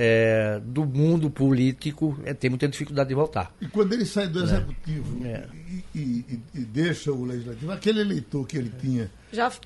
é, 0.00 0.60
do 0.64 0.86
mundo 0.86 1.28
político 1.28 2.16
é, 2.24 2.32
tem 2.32 2.48
muita 2.48 2.68
dificuldade 2.68 3.08
de 3.08 3.16
voltar. 3.16 3.52
E 3.60 3.66
quando 3.66 3.92
ele 3.94 4.06
sai 4.06 4.28
do 4.28 4.44
executivo 4.44 5.26
É. 5.26 5.44
e, 5.92 5.98
e- 5.98 6.40
e- 6.54 6.60
deixa 6.60 7.10
o 7.10 7.24
legislativo, 7.24 7.72
aquele 7.72 8.00
eleitor 8.00 8.46
que 8.46 8.56
ele 8.56 8.70
tinha. 8.80 9.10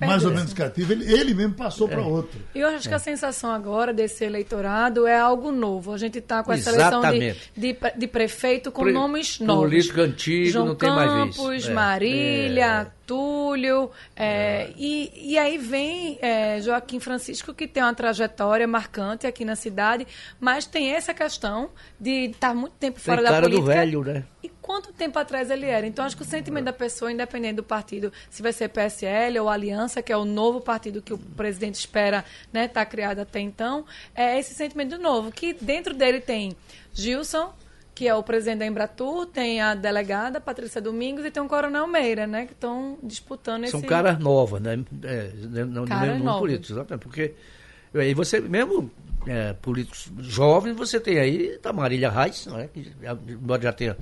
Mais 0.01 0.25
ou 0.25 0.31
menos 0.31 0.53
cativo, 0.53 0.91
ele, 0.91 1.11
ele 1.11 1.33
mesmo 1.33 1.53
passou 1.53 1.87
para 1.87 2.01
outro. 2.01 2.39
E 2.53 2.59
eu 2.59 2.67
acho 2.67 2.87
que 2.87 2.93
a 2.95 2.99
sensação 2.99 3.51
agora 3.51 3.93
desse 3.93 4.23
eleitorado 4.23 5.05
é 5.07 5.17
algo 5.19 5.51
novo. 5.51 5.93
A 5.93 5.97
gente 5.97 6.17
está 6.19 6.43
com 6.43 6.51
essa 6.53 6.69
eleição 6.71 7.01
de, 7.01 7.07
Exatamente. 7.07 7.51
de, 7.55 7.77
de 7.97 8.07
prefeito 8.07 8.71
com 8.71 8.83
Pre- 8.83 8.91
nomes 8.91 9.39
novos. 9.39 9.63
político 9.69 10.01
antigo, 10.01 10.49
João 10.49 10.65
não 10.67 10.75
tem 10.75 10.89
mais 10.89 11.29
isso. 11.29 11.41
Campos, 11.43 11.67
É. 11.69 11.73
Marília, 11.73 12.87
É. 12.99 13.03
Túlio. 13.05 13.91
é, 14.15 14.69
E, 14.77 15.31
e 15.33 15.37
aí 15.37 15.57
vem 15.57 16.17
é, 16.21 16.59
Joaquim 16.61 16.99
Francisco, 16.99 17.53
que 17.53 17.67
tem 17.67 17.83
uma 17.83 17.93
trajetória 17.93 18.65
marcante 18.67 19.27
aqui 19.27 19.43
na 19.43 19.55
cidade, 19.55 20.07
mas 20.39 20.65
tem 20.65 20.91
essa 20.91 21.13
questão 21.13 21.69
de 21.99 22.27
estar 22.31 22.53
muito 22.55 22.73
tempo 22.79 22.95
Tem 22.99 23.03
fora 23.03 23.21
da 23.21 23.29
cara 23.29 23.47
do 23.49 23.57
política. 23.57 23.73
velho, 23.75 24.03
né? 24.03 24.23
E 24.41 24.49
quanto 24.63 24.91
tempo 24.93 25.19
atrás 25.19 25.51
ele 25.51 25.67
era? 25.67 25.85
Então, 25.85 26.03
acho 26.05 26.15
que 26.17 26.23
o 26.23 26.25
sentimento 26.25 26.65
da 26.65 26.73
pessoa, 26.73 27.11
independente 27.11 27.57
do 27.57 27.63
partido, 27.63 28.11
se 28.29 28.41
vai 28.41 28.51
ser 28.53 28.69
PSL 28.69 29.37
ou 29.39 29.49
Aliança, 29.49 30.01
que 30.01 30.11
é 30.11 30.17
o 30.17 30.25
novo 30.25 30.59
partido 30.61 31.01
que 31.01 31.13
o 31.13 31.17
presidente 31.17 31.75
espera 31.75 32.19
estar 32.47 32.51
né, 32.51 32.67
tá 32.67 32.83
criado 32.85 33.19
até 33.19 33.39
então, 33.41 33.85
é 34.15 34.39
esse 34.39 34.55
sentimento 34.55 34.97
novo, 34.97 35.31
que 35.31 35.53
dentro 35.53 35.93
dele 35.93 36.19
tem 36.21 36.55
Gilson, 36.93 37.53
que 37.93 38.07
é 38.07 38.15
o 38.15 38.23
presidente 38.23 38.59
da 38.59 38.65
Embratur, 38.65 39.27
tem 39.27 39.61
a 39.61 39.75
delegada 39.75 40.41
Patrícia 40.41 40.81
Domingos 40.81 41.23
e 41.25 41.29
tem 41.29 41.43
o 41.43 41.47
Coronel 41.47 41.85
Meira, 41.85 42.25
né, 42.25 42.45
que 42.45 42.53
estão 42.53 42.97
disputando 43.03 43.67
São 43.67 43.81
esse... 43.81 43.87
caras 43.87 44.17
novas, 44.17 44.61
né? 44.61 44.79
É, 45.03 45.29
não, 45.67 45.85
Caras 45.85 46.07
não, 46.09 46.17
não 46.17 46.25
novas. 46.25 46.39
políticos, 46.39 46.71
exatamente. 46.71 47.03
Porque 47.03 47.33
aí 47.93 48.13
você, 48.15 48.39
mesmo 48.39 48.89
é, 49.27 49.53
políticos 49.53 50.09
jovens, 50.19 50.75
você 50.75 50.99
tem 50.99 51.19
aí 51.19 51.59
a 51.63 51.73
Marília 51.73 52.09
Reis, 52.09 52.47
né? 52.47 52.67
que 52.73 52.91
já- 53.01 53.59
já 53.61 53.71
tenha, 53.73 53.95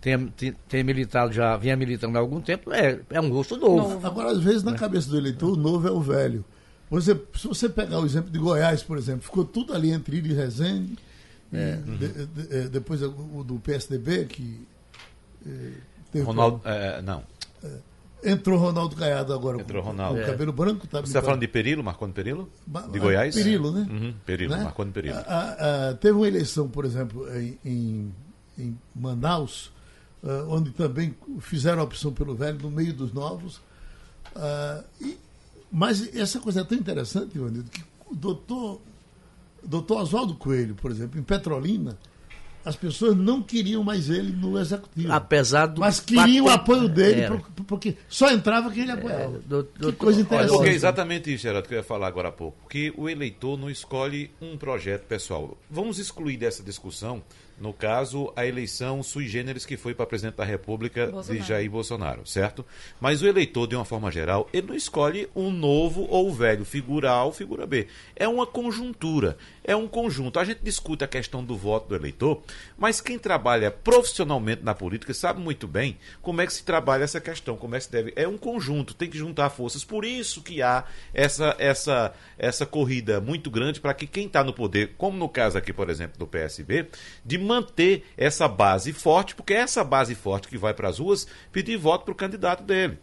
tenha, 0.00 0.18
tenha, 0.36 0.54
tenha 0.68 0.84
militado, 0.84 1.32
já 1.32 1.56
vinha 1.56 1.76
militando 1.76 2.16
há 2.16 2.20
algum 2.20 2.40
tempo, 2.40 2.72
é, 2.72 3.00
é 3.10 3.20
um 3.20 3.30
rosto 3.30 3.56
novo. 3.56 3.88
Novo. 3.94 4.06
Agora, 4.06 4.30
às 4.30 4.38
vezes, 4.42 4.62
na 4.62 4.74
cabeça 4.74 5.08
do 5.10 5.16
eleitor, 5.18 5.52
o 5.52 5.56
novo 5.56 5.86
é 5.88 5.90
o 5.90 6.00
velho. 6.00 6.44
Você, 6.90 7.14
se 7.36 7.46
você 7.46 7.68
pegar 7.68 8.00
o 8.00 8.06
exemplo 8.06 8.30
de 8.30 8.38
Goiás, 8.38 8.82
por 8.82 8.96
exemplo, 8.96 9.22
ficou 9.22 9.44
tudo 9.44 9.74
ali 9.74 9.90
entre 9.90 10.16
Ilha 10.18 10.32
e 10.32 10.34
Resende, 10.36 10.96
e 11.52 11.76
de- 11.98 12.26
de- 12.26 12.54
eh, 12.56 12.68
depois 12.68 13.02
o 13.02 13.42
do 13.44 13.56
PSDB, 13.58 14.24
que 14.26 14.66
teve 16.12 16.24
Ronaldo. 16.24 16.60
é, 16.64 17.02
não. 17.02 17.22
Entrou 18.24 18.58
Ronaldo 18.58 18.96
Caiado 18.96 19.32
agora 19.32 19.60
Entrou 19.60 19.80
com, 19.80 19.90
Ronaldo. 19.90 20.18
com 20.18 20.24
o 20.24 20.26
cabelo 20.26 20.52
branco. 20.52 20.86
Tá 20.88 21.00
Você 21.00 21.06
está 21.06 21.22
falando 21.22 21.40
de 21.40 21.46
Perilo, 21.48 21.84
Marconi 21.84 22.12
Perilo? 22.12 22.50
De 22.90 22.98
Goiás? 22.98 23.32
Perilo, 23.34 23.70
né? 23.70 23.86
Uhum, 23.88 24.14
Perilo, 24.26 24.56
né? 24.56 24.64
Marconi 24.64 24.90
Perilo. 24.90 25.14
A- 25.14 25.20
a- 25.20 25.88
a- 25.90 25.94
teve 25.94 26.16
uma 26.16 26.26
eleição, 26.26 26.68
por 26.68 26.84
exemplo, 26.84 27.28
em, 27.38 27.56
em- 27.64 28.12
em 28.58 28.78
Manaus, 28.94 29.70
onde 30.48 30.70
também 30.70 31.14
fizeram 31.40 31.80
a 31.80 31.84
opção 31.84 32.12
pelo 32.12 32.34
velho 32.34 32.58
no 32.60 32.70
meio 32.70 32.92
dos 32.92 33.12
novos. 33.12 33.60
Ah, 34.34 34.82
e- 35.00 35.16
mas 35.70 36.14
essa 36.16 36.40
coisa 36.40 36.60
é 36.62 36.64
tão 36.64 36.76
interessante, 36.78 37.36
Ivanildo, 37.36 37.70
que 37.70 37.82
o 38.10 38.14
doutor, 38.14 38.80
doutor 39.62 40.00
Oswaldo 40.02 40.34
Coelho, 40.34 40.74
por 40.74 40.90
exemplo, 40.90 41.18
em 41.20 41.22
Petrolina, 41.22 41.98
as 42.64 42.74
pessoas 42.76 43.16
não 43.16 43.42
queriam 43.42 43.82
mais 43.84 44.10
ele 44.10 44.32
no 44.32 44.58
executivo. 44.58 45.10
Apesar 45.12 45.66
do. 45.66 45.80
mas 45.80 46.00
queriam 46.00 46.46
o 46.46 46.50
apoio 46.50 46.88
dele, 46.88 47.20
Era. 47.22 47.36
por- 47.38 47.64
porque 47.64 47.96
só 48.08 48.30
entrava 48.30 48.70
quem 48.70 48.82
ele 48.82 48.92
apoiava. 48.92 49.38
do- 49.38 49.64
que 49.64 49.92
coisa 49.92 50.18
olha, 50.18 50.26
interessante. 50.26 50.56
Porque 50.56 50.68
é 50.70 50.74
exatamente 50.74 51.32
isso, 51.32 51.42
Geraldo, 51.44 51.68
que 51.68 51.74
eu 51.74 51.78
ia 51.78 51.84
falar 51.84 52.08
agora 52.08 52.28
há 52.28 52.32
pouco. 52.32 52.58
Porque 52.62 52.92
o 52.96 53.08
eleitor 53.08 53.56
não 53.58 53.70
escolhe 53.70 54.30
um 54.40 54.56
projeto 54.58 55.04
pessoal. 55.06 55.56
Vamos 55.70 55.98
excluir 55.98 56.36
dessa 56.36 56.62
discussão 56.62 57.22
No 57.60 57.72
caso, 57.72 58.32
a 58.36 58.46
eleição 58.46 59.02
sui 59.02 59.26
generis 59.26 59.66
que 59.66 59.76
foi 59.76 59.94
para 59.94 60.06
presidente 60.06 60.36
da 60.36 60.44
República 60.44 61.06
Bolsonaro. 61.06 61.42
de 61.42 61.48
Jair 61.48 61.70
Bolsonaro, 61.70 62.26
certo? 62.26 62.64
Mas 63.00 63.20
o 63.20 63.26
eleitor, 63.26 63.66
de 63.66 63.74
uma 63.74 63.84
forma 63.84 64.10
geral, 64.10 64.48
ele 64.52 64.68
não 64.68 64.74
escolhe 64.74 65.28
um 65.34 65.50
novo 65.50 66.06
ou 66.08 66.32
velho, 66.32 66.64
figura 66.64 67.10
A 67.10 67.24
ou 67.24 67.32
figura 67.32 67.66
B. 67.66 67.88
É 68.14 68.28
uma 68.28 68.46
conjuntura, 68.46 69.36
é 69.64 69.74
um 69.74 69.88
conjunto. 69.88 70.38
A 70.38 70.44
gente 70.44 70.60
discute 70.62 71.02
a 71.04 71.08
questão 71.08 71.44
do 71.44 71.56
voto 71.56 71.88
do 71.88 71.96
eleitor, 71.96 72.42
mas 72.76 73.00
quem 73.00 73.18
trabalha 73.18 73.70
profissionalmente 73.70 74.62
na 74.62 74.74
política 74.74 75.12
sabe 75.12 75.40
muito 75.40 75.66
bem 75.66 75.98
como 76.22 76.40
é 76.40 76.46
que 76.46 76.52
se 76.52 76.62
trabalha 76.62 77.04
essa 77.04 77.20
questão, 77.20 77.56
como 77.56 77.74
é 77.74 77.78
que 77.78 77.84
se 77.84 77.90
deve. 77.92 78.12
É 78.14 78.28
um 78.28 78.38
conjunto, 78.38 78.94
tem 78.94 79.10
que 79.10 79.18
juntar 79.18 79.50
forças. 79.50 79.84
Por 79.84 80.04
isso 80.04 80.42
que 80.42 80.62
há 80.62 80.84
essa, 81.12 81.56
essa, 81.58 82.12
essa 82.38 82.64
corrida 82.64 83.20
muito 83.20 83.50
grande 83.50 83.80
para 83.80 83.94
que 83.94 84.06
quem 84.06 84.26
está 84.26 84.44
no 84.44 84.52
poder, 84.52 84.94
como 84.96 85.18
no 85.18 85.28
caso 85.28 85.58
aqui, 85.58 85.72
por 85.72 85.90
exemplo, 85.90 86.18
do 86.18 86.26
PSB, 86.26 86.86
de 87.24 87.47
manter 87.48 88.04
essa 88.16 88.46
base 88.46 88.92
forte, 88.92 89.34
porque 89.34 89.54
é 89.54 89.58
essa 89.58 89.82
base 89.82 90.14
forte 90.14 90.46
que 90.46 90.58
vai 90.58 90.74
para 90.74 90.88
as 90.88 90.98
ruas 90.98 91.26
pedir 91.50 91.76
voto 91.76 92.04
para 92.04 92.12
o 92.12 92.14
candidato 92.14 92.62
dele. 92.62 92.98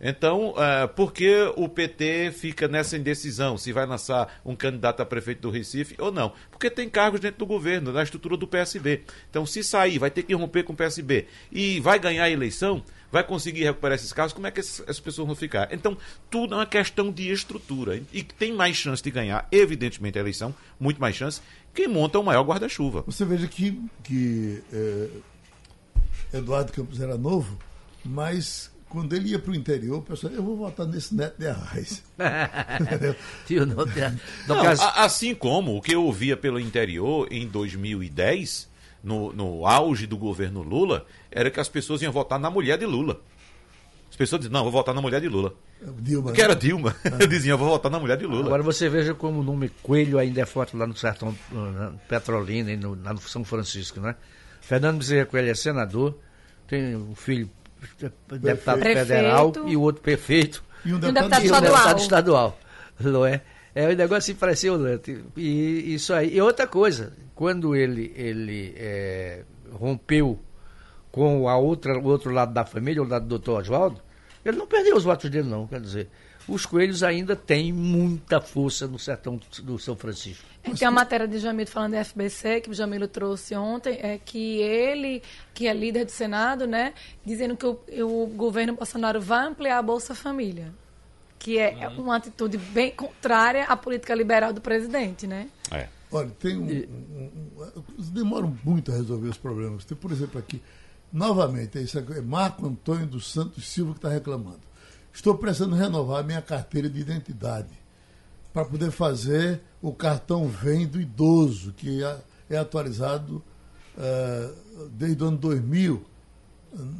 Então, 0.00 0.50
uh, 0.50 0.88
por 0.94 1.12
que 1.12 1.52
o 1.56 1.68
PT 1.68 2.30
fica 2.32 2.68
nessa 2.68 2.96
indecisão 2.96 3.58
se 3.58 3.72
vai 3.72 3.84
lançar 3.84 4.40
um 4.44 4.54
candidato 4.54 5.00
a 5.00 5.06
prefeito 5.06 5.42
do 5.42 5.50
Recife 5.50 5.96
ou 5.98 6.12
não? 6.12 6.32
Porque 6.50 6.70
tem 6.70 6.88
cargos 6.88 7.20
dentro 7.20 7.40
do 7.40 7.46
governo, 7.46 7.92
na 7.92 8.02
estrutura 8.02 8.36
do 8.36 8.46
PSB. 8.46 9.02
Então, 9.28 9.44
se 9.44 9.64
sair, 9.64 9.98
vai 9.98 10.10
ter 10.10 10.22
que 10.22 10.34
romper 10.34 10.62
com 10.62 10.72
o 10.72 10.76
PSB 10.76 11.26
e 11.50 11.80
vai 11.80 11.98
ganhar 11.98 12.24
a 12.24 12.30
eleição, 12.30 12.82
vai 13.10 13.24
conseguir 13.24 13.64
recuperar 13.64 13.96
esses 13.96 14.12
cargos, 14.12 14.32
como 14.32 14.46
é 14.46 14.50
que 14.50 14.60
essas 14.60 15.00
pessoas 15.00 15.26
vão 15.26 15.36
ficar? 15.36 15.68
Então, 15.72 15.96
tudo 16.30 16.54
é 16.54 16.58
uma 16.58 16.66
questão 16.66 17.10
de 17.10 17.30
estrutura. 17.30 18.00
E 18.12 18.22
tem 18.22 18.52
mais 18.52 18.76
chance 18.76 19.02
de 19.02 19.10
ganhar, 19.10 19.46
evidentemente, 19.50 20.18
a 20.18 20.20
eleição, 20.20 20.54
muito 20.78 21.00
mais 21.00 21.16
chance, 21.16 21.40
quem 21.74 21.88
monta 21.88 22.18
o 22.18 22.24
maior 22.24 22.42
guarda-chuva. 22.44 23.02
Você 23.06 23.24
veja 23.24 23.46
que, 23.46 23.80
que 24.02 24.62
é, 24.72 25.08
Eduardo 26.34 26.72
Campos 26.72 27.00
era 27.00 27.16
novo, 27.16 27.58
mas 28.04 28.70
quando 28.88 29.14
ele 29.14 29.30
ia 29.30 29.38
para 29.38 29.52
o 29.52 29.54
interior, 29.54 29.98
o 29.98 30.02
pessoal, 30.02 30.32
eu 30.32 30.42
vou 30.42 30.56
votar 30.56 30.86
nesse 30.86 31.14
Neto 31.14 31.38
de 31.38 31.46
Arraes. 31.46 32.02
Tio, 33.46 33.66
não, 33.66 33.76
não, 34.46 34.62
caso... 34.62 34.82
Assim 34.94 35.34
como 35.34 35.76
o 35.76 35.82
que 35.82 35.94
eu 35.94 36.04
ouvia 36.04 36.36
pelo 36.36 36.58
interior 36.58 37.28
em 37.30 37.46
2010, 37.46 38.67
no, 39.02 39.32
no 39.32 39.66
auge 39.66 40.06
do 40.06 40.16
governo 40.16 40.62
Lula, 40.62 41.06
era 41.30 41.50
que 41.50 41.60
as 41.60 41.68
pessoas 41.68 42.02
iam 42.02 42.12
votar 42.12 42.38
na 42.38 42.50
mulher 42.50 42.78
de 42.78 42.86
Lula. 42.86 43.20
As 44.10 44.16
pessoas 44.16 44.40
diziam, 44.40 44.52
não, 44.52 44.62
vou 44.62 44.72
votar 44.72 44.94
na 44.94 45.00
mulher 45.00 45.20
de 45.20 45.28
Lula. 45.28 45.54
Dilma. 46.00 46.32
Que 46.32 46.42
era 46.42 46.54
Dilma. 46.56 46.94
Ah. 47.04 47.26
Diziam, 47.26 47.56
vou 47.56 47.68
votar 47.68 47.90
na 47.90 47.98
mulher 47.98 48.16
de 48.16 48.26
Lula. 48.26 48.46
Agora 48.46 48.62
você 48.62 48.88
veja 48.88 49.14
como 49.14 49.40
o 49.40 49.42
nome 49.42 49.70
Coelho 49.82 50.18
ainda 50.18 50.40
é 50.40 50.46
forte 50.46 50.76
lá 50.76 50.86
no 50.86 50.96
sertão 50.96 51.34
na 51.52 51.92
Petrolina 52.08 52.72
e 52.72 52.76
no, 52.76 53.00
lá 53.02 53.12
no 53.12 53.20
São 53.20 53.44
Francisco, 53.44 54.00
né? 54.00 54.14
Fernando 54.60 54.98
Bezerra 54.98 55.26
Coelho 55.26 55.50
é 55.50 55.54
senador, 55.54 56.18
tem 56.66 56.96
um 56.96 57.14
filho 57.14 57.50
deputado 58.30 58.80
prefeito. 58.80 59.06
federal 59.06 59.52
e 59.66 59.76
o 59.76 59.80
outro 59.80 60.02
prefeito. 60.02 60.62
E 60.84 60.92
um 60.92 60.98
deputado, 60.98 61.44
e 61.44 61.50
um 61.50 61.60
deputado 61.60 61.98
estadual. 61.98 61.98
estadual. 61.98 62.58
Não 63.00 63.26
é? 63.26 63.42
É 63.74 63.88
um 63.88 63.94
negócio 63.94 64.32
impressionante. 64.32 65.24
E 65.36 65.94
isso 65.94 66.12
aí. 66.12 66.34
E 66.34 66.40
outra 66.40 66.66
coisa, 66.66 67.12
quando 67.38 67.76
ele, 67.76 68.12
ele 68.16 68.74
é, 68.76 69.44
rompeu 69.70 70.40
com 71.12 71.48
a 71.48 71.56
outra, 71.56 71.96
o 71.96 72.04
outro 72.04 72.32
lado 72.32 72.52
da 72.52 72.64
família, 72.64 73.00
o 73.00 73.06
lado 73.06 73.26
do 73.26 73.28
doutor 73.28 73.60
Oswaldo, 73.60 74.02
ele 74.44 74.56
não 74.56 74.66
perdeu 74.66 74.96
os 74.96 75.04
votos 75.04 75.30
dele, 75.30 75.48
não. 75.48 75.64
Quer 75.68 75.80
dizer, 75.80 76.08
os 76.48 76.66
coelhos 76.66 77.04
ainda 77.04 77.36
têm 77.36 77.72
muita 77.72 78.40
força 78.40 78.88
no 78.88 78.98
sertão 78.98 79.40
do 79.62 79.78
São 79.78 79.94
Francisco. 79.94 80.44
É, 80.64 80.70
tem 80.70 80.88
a 80.88 80.90
matéria 80.90 81.28
de 81.28 81.38
Jamilo 81.38 81.70
falando 81.70 81.92
da 81.92 82.04
FBC, 82.04 82.60
que 82.60 82.70
o 82.70 82.74
Jamilo 82.74 83.06
trouxe 83.06 83.54
ontem, 83.54 84.00
é 84.02 84.18
que 84.18 84.60
ele, 84.60 85.22
que 85.54 85.68
é 85.68 85.72
líder 85.72 86.06
do 86.06 86.10
Senado, 86.10 86.66
né, 86.66 86.92
dizendo 87.24 87.56
que 87.56 87.66
o, 87.66 87.78
o 88.04 88.26
governo 88.26 88.72
Bolsonaro 88.72 89.20
vai 89.20 89.46
ampliar 89.46 89.78
a 89.78 89.82
Bolsa 89.82 90.12
Família. 90.12 90.74
Que 91.38 91.56
é 91.56 91.86
uhum. 91.86 92.02
uma 92.02 92.16
atitude 92.16 92.58
bem 92.58 92.90
contrária 92.90 93.62
à 93.62 93.76
política 93.76 94.12
liberal 94.12 94.52
do 94.52 94.60
presidente, 94.60 95.24
né? 95.24 95.48
Olha, 96.10 96.30
tem 96.30 96.56
um, 96.56 96.64
um, 96.64 97.30
um, 97.98 98.02
Demoram 98.12 98.56
muito 98.64 98.90
a 98.90 98.94
resolver 98.94 99.28
os 99.28 99.36
problemas. 99.36 99.84
Tem, 99.84 99.96
por 99.96 100.10
exemplo, 100.10 100.38
aqui, 100.38 100.62
novamente, 101.12 101.78
é, 101.78 101.82
isso 101.82 101.98
é 101.98 102.20
Marco 102.20 102.66
Antônio 102.66 103.06
dos 103.06 103.30
Santos 103.30 103.68
Silva 103.68 103.92
que 103.92 103.98
está 103.98 104.08
reclamando. 104.08 104.60
Estou 105.12 105.36
precisando 105.36 105.74
renovar 105.74 106.24
minha 106.24 106.40
carteira 106.40 106.88
de 106.88 107.00
identidade 107.00 107.76
para 108.52 108.64
poder 108.64 108.90
fazer 108.90 109.60
o 109.82 109.92
cartão 109.92 110.48
VEM 110.48 110.86
do 110.86 111.00
idoso, 111.00 111.72
que 111.72 112.02
é, 112.02 112.18
é 112.50 112.56
atualizado 112.56 113.42
uh, 113.96 114.88
desde 114.90 115.22
o 115.22 115.28
ano 115.28 115.36
2000. 115.36 115.94
Uh, 115.94 116.04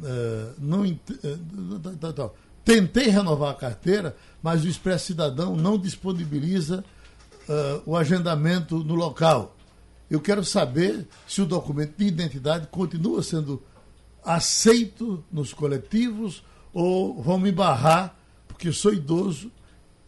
eh, 0.03 0.53
não, 0.57 0.83
uh, 0.83 2.31
tentei 2.65 3.07
renovar 3.07 3.51
a 3.51 3.55
carteira, 3.55 4.15
mas 4.41 4.63
o 4.63 4.67
Expresso 4.67 5.07
Cidadão 5.07 5.55
não 5.55 5.77
disponibiliza 5.77 6.83
o 7.85 7.95
agendamento 7.95 8.83
no 8.83 8.95
local. 8.95 9.55
Eu 10.09 10.19
quero 10.19 10.43
saber 10.43 11.07
se 11.27 11.41
o 11.41 11.45
documento 11.45 11.95
de 11.97 12.05
identidade 12.05 12.67
continua 12.67 13.21
sendo 13.21 13.61
aceito 14.23 15.23
nos 15.31 15.53
coletivos 15.53 16.43
ou 16.73 17.21
vão 17.21 17.39
me 17.39 17.51
barrar, 17.51 18.15
porque 18.47 18.67
eu 18.67 18.73
sou 18.73 18.93
idoso 18.93 19.51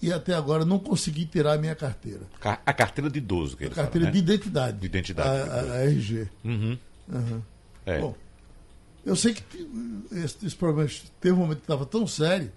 e 0.01 0.11
até 0.11 0.33
agora 0.33 0.65
não 0.65 0.79
consegui 0.79 1.25
tirar 1.25 1.53
a 1.53 1.57
minha 1.57 1.75
carteira. 1.75 2.21
A 2.43 2.73
carteira 2.73 3.09
de 3.09 3.19
idoso, 3.19 3.55
que 3.55 3.65
A 3.65 3.69
carteira 3.69 3.91
falam, 3.91 4.05
né? 4.05 4.11
de 4.11 4.17
identidade. 4.17 4.77
De 4.79 4.85
identidade. 4.85 5.29
A, 5.29 5.53
a, 5.53 5.73
a 5.73 5.85
RG. 5.85 6.27
Uhum. 6.43 6.77
Uhum. 7.07 7.41
É. 7.85 7.99
Bom, 7.99 8.15
eu 9.05 9.15
sei 9.15 9.33
que 9.33 9.43
esse, 10.11 10.45
esse 10.45 10.55
problema 10.55 10.89
teve 11.19 11.35
um 11.35 11.39
momento 11.39 11.57
que 11.57 11.63
estava 11.63 11.85
tão 11.85 12.07
sério 12.07 12.51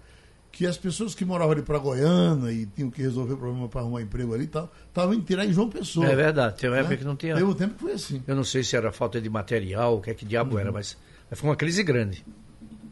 que 0.55 0.65
as 0.65 0.77
pessoas 0.77 1.13
que 1.13 1.25
moravam 1.25 1.51
ali 1.51 1.61
para 1.61 1.77
Goiânia 1.77 2.49
e 2.49 2.65
tinham 2.65 2.89
que 2.89 3.01
resolver 3.01 3.33
o 3.33 3.37
problema 3.37 3.67
para 3.67 3.81
arrumar 3.81 4.01
emprego 4.01 4.33
ali 4.33 4.45
e 4.45 4.47
tal, 4.47 4.71
estavam 4.87 5.13
indo 5.13 5.25
tirar 5.25 5.45
em 5.45 5.51
João 5.51 5.69
Pessoa. 5.69 6.05
É 6.05 6.15
verdade, 6.15 6.55
tem 6.57 6.69
uma 6.69 6.77
né? 6.77 6.81
época 6.81 6.95
que 6.95 7.03
não 7.03 7.15
tinha. 7.17 7.35
Teve 7.35 7.45
um 7.45 7.53
tempo 7.53 7.73
que 7.73 7.81
foi 7.81 7.91
assim. 7.91 8.23
Eu 8.25 8.37
não 8.37 8.43
sei 8.45 8.63
se 8.63 8.73
era 8.73 8.89
falta 8.89 9.19
de 9.19 9.29
material, 9.29 9.97
o 9.97 10.01
que 10.01 10.11
é 10.11 10.13
que 10.13 10.23
diabo 10.23 10.53
uhum. 10.53 10.59
era, 10.59 10.71
mas 10.71 10.97
foi 11.33 11.49
uma 11.49 11.57
crise 11.57 11.83
grande. 11.83 12.25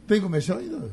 Tem 0.06 0.20
comercial 0.20 0.58
ainda? 0.58 0.92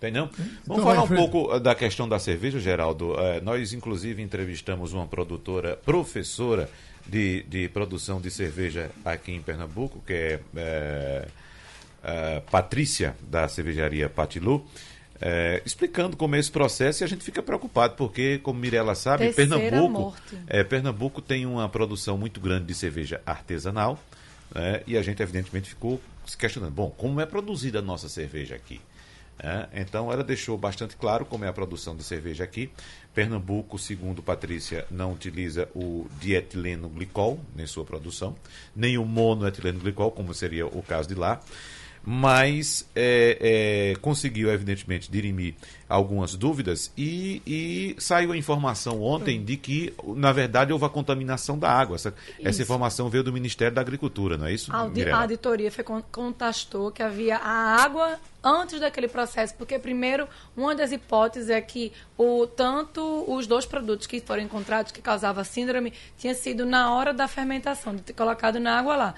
Tem 0.00 0.10
não? 0.10 0.30
Então 0.32 0.46
Vamos 0.66 0.84
falar 0.84 1.02
um 1.02 1.08
pouco 1.08 1.54
eh, 1.54 1.60
da 1.60 1.74
questão 1.74 2.08
da 2.08 2.18
cerveja, 2.18 2.58
Geraldo. 2.58 3.14
É, 3.20 3.42
nós, 3.42 3.74
inclusive, 3.74 4.22
entrevistamos 4.22 4.94
uma 4.94 5.06
produtora, 5.06 5.76
professora 5.76 6.70
de, 7.06 7.42
de 7.42 7.68
produção 7.68 8.18
de 8.18 8.30
cerveja 8.30 8.90
aqui 9.04 9.32
em 9.32 9.42
Pernambuco, 9.42 10.02
que 10.06 10.14
é, 10.14 10.40
é, 10.56 11.28
é 12.02 12.40
Patrícia, 12.50 13.14
da 13.28 13.46
cervejaria 13.46 14.08
Patilu. 14.08 14.66
É, 15.20 15.60
explicando 15.66 16.16
como 16.16 16.36
é 16.36 16.38
esse 16.38 16.50
processo 16.50 17.02
e 17.02 17.04
a 17.04 17.08
gente 17.08 17.24
fica 17.24 17.42
preocupado, 17.42 17.94
porque, 17.96 18.38
como 18.38 18.60
Mirella 18.60 18.94
sabe, 18.94 19.32
Pernambuco, 19.32 20.16
é, 20.46 20.62
Pernambuco 20.62 21.20
tem 21.20 21.44
uma 21.44 21.68
produção 21.68 22.16
muito 22.16 22.40
grande 22.40 22.66
de 22.66 22.74
cerveja 22.74 23.20
artesanal 23.26 23.98
né, 24.54 24.82
e 24.86 24.96
a 24.96 25.02
gente, 25.02 25.20
evidentemente, 25.20 25.70
ficou 25.70 26.00
se 26.24 26.36
questionando: 26.36 26.72
bom, 26.72 26.90
como 26.90 27.20
é 27.20 27.26
produzida 27.26 27.80
a 27.80 27.82
nossa 27.82 28.08
cerveja 28.08 28.54
aqui? 28.54 28.80
É, 29.40 29.68
então 29.82 30.12
ela 30.12 30.24
deixou 30.24 30.58
bastante 30.58 30.96
claro 30.96 31.24
como 31.24 31.44
é 31.44 31.48
a 31.48 31.52
produção 31.52 31.96
de 31.96 32.02
cerveja 32.02 32.44
aqui. 32.44 32.70
Pernambuco, 33.14 33.78
segundo 33.78 34.22
Patrícia, 34.22 34.84
não 34.90 35.12
utiliza 35.12 35.68
o 35.74 36.06
dietileno 36.20 36.88
glicol 36.88 37.40
em 37.56 37.66
sua 37.66 37.84
produção, 37.84 38.36
nem 38.74 38.98
o 38.98 39.04
monoetileno 39.04 39.78
glicol, 39.78 40.10
como 40.10 40.34
seria 40.34 40.66
o 40.66 40.82
caso 40.82 41.08
de 41.08 41.14
lá 41.14 41.40
mas 42.04 42.88
é, 42.94 43.92
é, 43.94 44.00
conseguiu, 44.00 44.50
evidentemente, 44.50 45.10
dirimir 45.10 45.54
algumas 45.88 46.34
dúvidas 46.34 46.92
e, 46.96 47.42
e, 47.46 47.96
saiu 47.98 48.32
a 48.32 48.36
informação 48.36 49.02
ontem 49.02 49.42
de 49.42 49.56
que, 49.56 49.92
na 50.16 50.32
verdade, 50.32 50.72
houve 50.72 50.84
a 50.84 50.88
contaminação 50.88 51.58
da 51.58 51.70
água. 51.70 51.96
Essa, 51.96 52.14
essa 52.40 52.62
informação 52.62 53.08
veio 53.08 53.24
do 53.24 53.32
Ministério 53.32 53.74
da 53.74 53.80
Agricultura, 53.80 54.36
não 54.36 54.46
é 54.46 54.52
isso? 54.52 54.70
A, 54.72 54.78
a 54.78 55.20
auditoria 55.22 55.70
contestou 56.12 56.90
que 56.90 57.02
havia 57.02 57.36
a 57.36 57.82
água 57.82 58.18
antes 58.42 58.78
daquele 58.78 59.08
processo, 59.08 59.54
porque 59.54 59.78
primeiro 59.78 60.28
uma 60.56 60.74
das 60.74 60.92
hipóteses 60.92 61.50
é 61.50 61.60
que 61.60 61.92
o 62.16 62.46
tanto 62.46 63.24
os 63.28 63.46
dois 63.46 63.66
produtos 63.66 64.06
que 64.06 64.20
foram 64.20 64.42
encontrados 64.42 64.92
que 64.92 65.00
causavam 65.00 65.42
síndrome 65.44 65.92
tinha 66.16 66.34
sido 66.34 66.64
na 66.64 66.92
hora 66.92 67.12
da 67.12 67.26
fermentação, 67.26 67.94
de 67.94 68.02
ter 68.02 68.12
colocado 68.12 68.58
na 68.60 68.78
água 68.78 68.96
lá. 68.96 69.14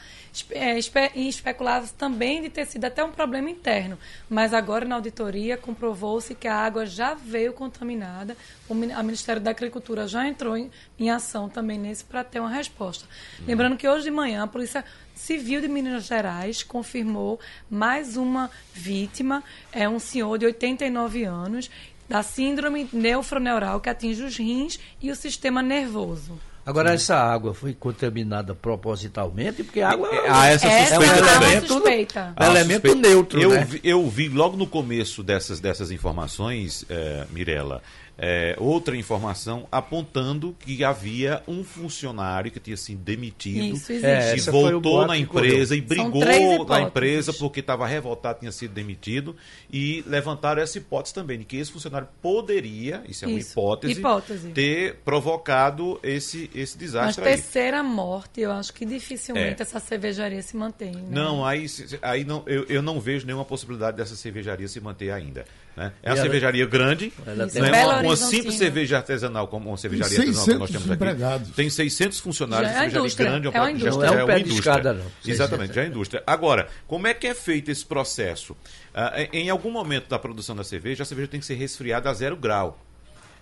É, 0.51 0.79
espe 0.79 1.11
e 1.15 1.29
especulava 1.29 1.87
também 1.99 2.41
de 2.43 2.49
ter 2.49 2.67
sido 2.67 2.85
até 2.85 3.03
um 3.03 3.11
problema 3.11 3.51
interno, 3.51 3.99
mas 4.29 4.55
agora 4.55 4.85
na 4.85 4.95
auditoria 4.95 5.57
comprovou-se 5.57 6.35
que 6.35 6.49
a 6.49 6.55
água 6.55 6.87
já 6.87 7.15
veio 7.15 7.53
contaminada. 7.53 8.37
O 8.69 8.73
a 8.73 9.03
Ministério 9.03 9.43
da 9.43 9.51
Agricultura 9.51 10.07
já 10.07 10.27
entrou 10.27 10.57
em, 10.57 10.71
em 10.99 11.11
ação 11.11 11.49
também 11.49 11.79
nesse 11.79 12.05
para 12.05 12.23
ter 12.23 12.41
uma 12.41 12.51
resposta. 12.51 13.05
Uhum. 13.41 13.47
Lembrando 13.47 13.77
que 13.77 13.89
hoje 13.89 14.05
de 14.05 14.11
manhã 14.11 14.45
a 14.45 14.47
polícia 14.47 14.85
Civil 15.25 15.61
de 15.61 15.69
Minas 15.69 16.07
Gerais 16.07 16.63
confirmou 16.63 17.39
mais 17.71 18.17
uma 18.17 18.51
vítima, 18.73 19.45
é 19.71 19.87
um 19.89 19.99
senhor 19.99 20.39
de 20.39 20.47
89 20.47 21.25
anos, 21.25 21.71
da 22.09 22.23
síndrome 22.23 22.89
neufroneural 22.93 23.81
que 23.81 23.89
atinge 23.91 24.23
os 24.25 24.37
rins 24.37 24.81
e 25.01 25.11
o 25.11 25.15
sistema 25.15 25.63
nervoso. 25.63 26.41
Agora, 26.65 26.93
essa 26.93 27.17
água 27.17 27.53
foi 27.55 27.73
contaminada 27.75 28.55
propositalmente, 28.55 29.63
porque 29.63 29.81
a 29.81 29.91
água 29.91 30.09
É, 30.09 30.29
há 30.31 30.47
essa 30.49 30.67
Essa 30.67 30.95
suspeita 30.97 31.15
é 31.17 31.21
uma 31.21 31.41
também. 31.41 31.67
suspeita. 31.67 32.35
É 32.37 32.45
um 32.45 32.51
elemento 32.51 32.89
suspeita. 32.89 33.09
neutro, 33.09 33.41
eu 33.43 33.51
né? 33.51 33.65
Vi, 33.65 33.81
eu 33.85 34.09
vi 34.09 34.29
logo 34.29 34.57
no 34.57 34.67
começo 34.67 35.23
dessas, 35.23 35.59
dessas 35.61 35.91
informações, 35.91 36.85
eh, 36.89 37.27
Mirella, 37.31 37.83
eh, 38.23 38.55
outra 38.59 38.95
informação 38.97 39.67
apontando 39.73 40.55
que 40.61 40.85
havia 40.85 41.43
um 41.49 41.65
funcionário 41.65 42.51
que 42.51 42.61
tinha 42.61 42.77
sido 42.77 43.01
demitido 43.03 43.77
Isso. 43.77 43.93
É, 43.93 44.37
e 44.37 44.41
voltou 44.41 45.07
na 45.07 45.17
empresa 45.17 45.75
e 45.75 45.81
brigou 45.81 46.67
na 46.67 46.83
empresa 46.83 47.33
porque 47.33 47.61
estava 47.61 47.87
revoltado, 47.87 48.41
tinha 48.41 48.53
sido 48.53 48.75
demitido 48.75 49.35
e 49.73 50.05
levantaram 50.07 50.61
essa 50.61 50.77
hipótese 50.77 51.15
também 51.15 51.39
de 51.39 51.45
que 51.47 51.57
esse 51.57 51.73
funcionário 51.73 52.09
poderia, 52.21 53.03
isso 53.09 53.25
é 53.25 53.29
uma 53.29 53.39
Isso, 53.39 53.53
hipótese, 53.53 53.99
hipótese. 54.01 54.49
ter 54.51 54.97
provocado 54.97 55.99
esse, 56.03 56.51
esse 56.55 56.77
Mas 56.77 56.79
desastre 56.79 57.25
aí. 57.25 57.35
terceira 57.37 57.83
morte, 57.83 58.43
eu 58.43 58.53
acho 58.53 58.73
que 58.75 58.85
dificilmente 58.85 59.61
É. 59.61 59.63
essa 59.63 59.81
cervejaria 59.81 60.43
se 60.43 60.57
mantém. 60.57 60.93
né? 60.93 61.09
Não, 61.11 61.45
aí, 61.45 61.65
aí 62.03 62.25
não, 62.25 62.43
eu, 62.47 62.65
eu 62.69 62.83
não 62.83 63.01
vejo 63.01 63.25
nenhuma 63.27 63.45
possibilidade 63.47 63.97
dessa 63.97 64.15
cervejaria 64.15 64.69
se 64.69 64.79
manter 64.81 65.11
ainda. 65.11 65.45
Né? 65.77 65.93
É 66.03 66.09
E 66.09 66.11
uma 66.11 66.15
ela- 66.17 66.23
cervejaria 66.23 66.67
grande, 66.67 67.13
Ela 67.27 67.45
Isso, 67.47 67.53
tem 67.55 67.63
não 67.63 67.69
é 67.69 67.73
Belo 67.73 67.91
uma, 67.93 68.01
uma 68.03 68.17
simples 68.17 68.55
cerveja 68.57 68.97
artesanal 68.99 69.47
como 69.49 69.71
uma 69.71 69.77
cervejaria 69.77 70.19
artesanal 70.19 70.45
que 70.45 70.53
nós 70.55 70.69
600 70.71 70.73
temos 70.73 70.91
aqui. 70.91 70.95
empregados. 71.15 71.51
Tem 71.51 71.71
600 71.71 72.19
funcionários, 72.21 72.71
Já 72.71 72.75
é 72.75 72.77
uma 72.77 72.81
cervejaria 72.91 73.01
indústria, 73.01 73.31
grande, 73.31 73.47
é 73.47 73.51
uma 73.61 73.71
indústria. 73.71 73.93
já 73.93 73.99
Não 73.99 74.05
é 74.05 74.11
um 74.11 74.21
uma 74.21 74.27
pé 74.27 74.35
de 74.35 74.41
indústria. 74.51 74.71
escada, 74.71 74.93
não. 74.93 75.07
Exatamente, 75.27 75.75
já 75.75 75.83
é 75.83 75.87
indústria. 75.87 76.23
Agora, 76.27 76.69
como 76.87 77.07
é 77.07 77.15
que 77.15 77.27
é 77.27 77.35
feito 77.35 77.71
esse 77.71 77.87
processo? 77.87 78.57
Ah, 78.93 79.15
em 79.33 79.49
algum 79.49 79.71
momento 79.71 80.09
da 80.09 80.19
produção 80.19 80.57
da 80.57 80.65
cerveja, 80.65 81.03
a 81.05 81.07
cerveja 81.07 81.29
tem 81.29 81.41
que 81.41 81.47
ser 81.47 81.55
resfriada 81.55 82.11
a 82.11 82.15
zero 82.15 82.37
grau. 82.37 82.79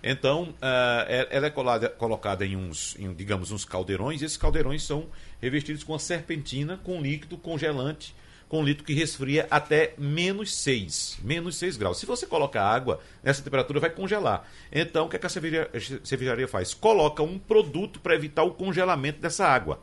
Então, 0.01 0.53
ah, 0.61 1.05
é- 1.09 1.27
ela 1.31 1.47
é 1.47 1.49
colada- 1.49 1.89
colocada 1.89 2.45
em 2.45 2.55
uns, 2.55 2.95
em, 2.97 3.13
digamos, 3.13 3.51
uns 3.51 3.65
caldeirões, 3.65 4.21
e 4.21 4.25
esses 4.25 4.37
caldeirões 4.37 4.83
são 4.83 5.07
revestidos 5.41 5.83
com 5.83 5.93
a 5.93 5.99
serpentina, 5.99 6.79
com 6.83 7.01
líquido 7.01 7.37
congelante, 7.37 8.15
com 8.49 8.63
líquido 8.63 8.83
que 8.83 8.93
resfria 8.95 9.47
até 9.49 9.93
menos 9.97 10.53
6, 10.55 11.19
menos 11.23 11.55
6 11.57 11.77
graus. 11.77 11.99
Se 11.99 12.05
você 12.07 12.25
colocar 12.25 12.63
água, 12.63 12.99
nessa 13.23 13.43
temperatura 13.43 13.79
vai 13.79 13.91
congelar. 13.91 14.43
Então, 14.71 15.05
o 15.05 15.09
que, 15.09 15.15
é 15.15 15.19
que 15.19 15.25
a 15.27 15.29
cerveja- 15.29 15.69
cervejaria 16.03 16.47
faz? 16.47 16.73
Coloca 16.73 17.21
um 17.21 17.37
produto 17.37 17.99
para 17.99 18.15
evitar 18.15 18.43
o 18.43 18.51
congelamento 18.51 19.19
dessa 19.19 19.45
água. 19.47 19.79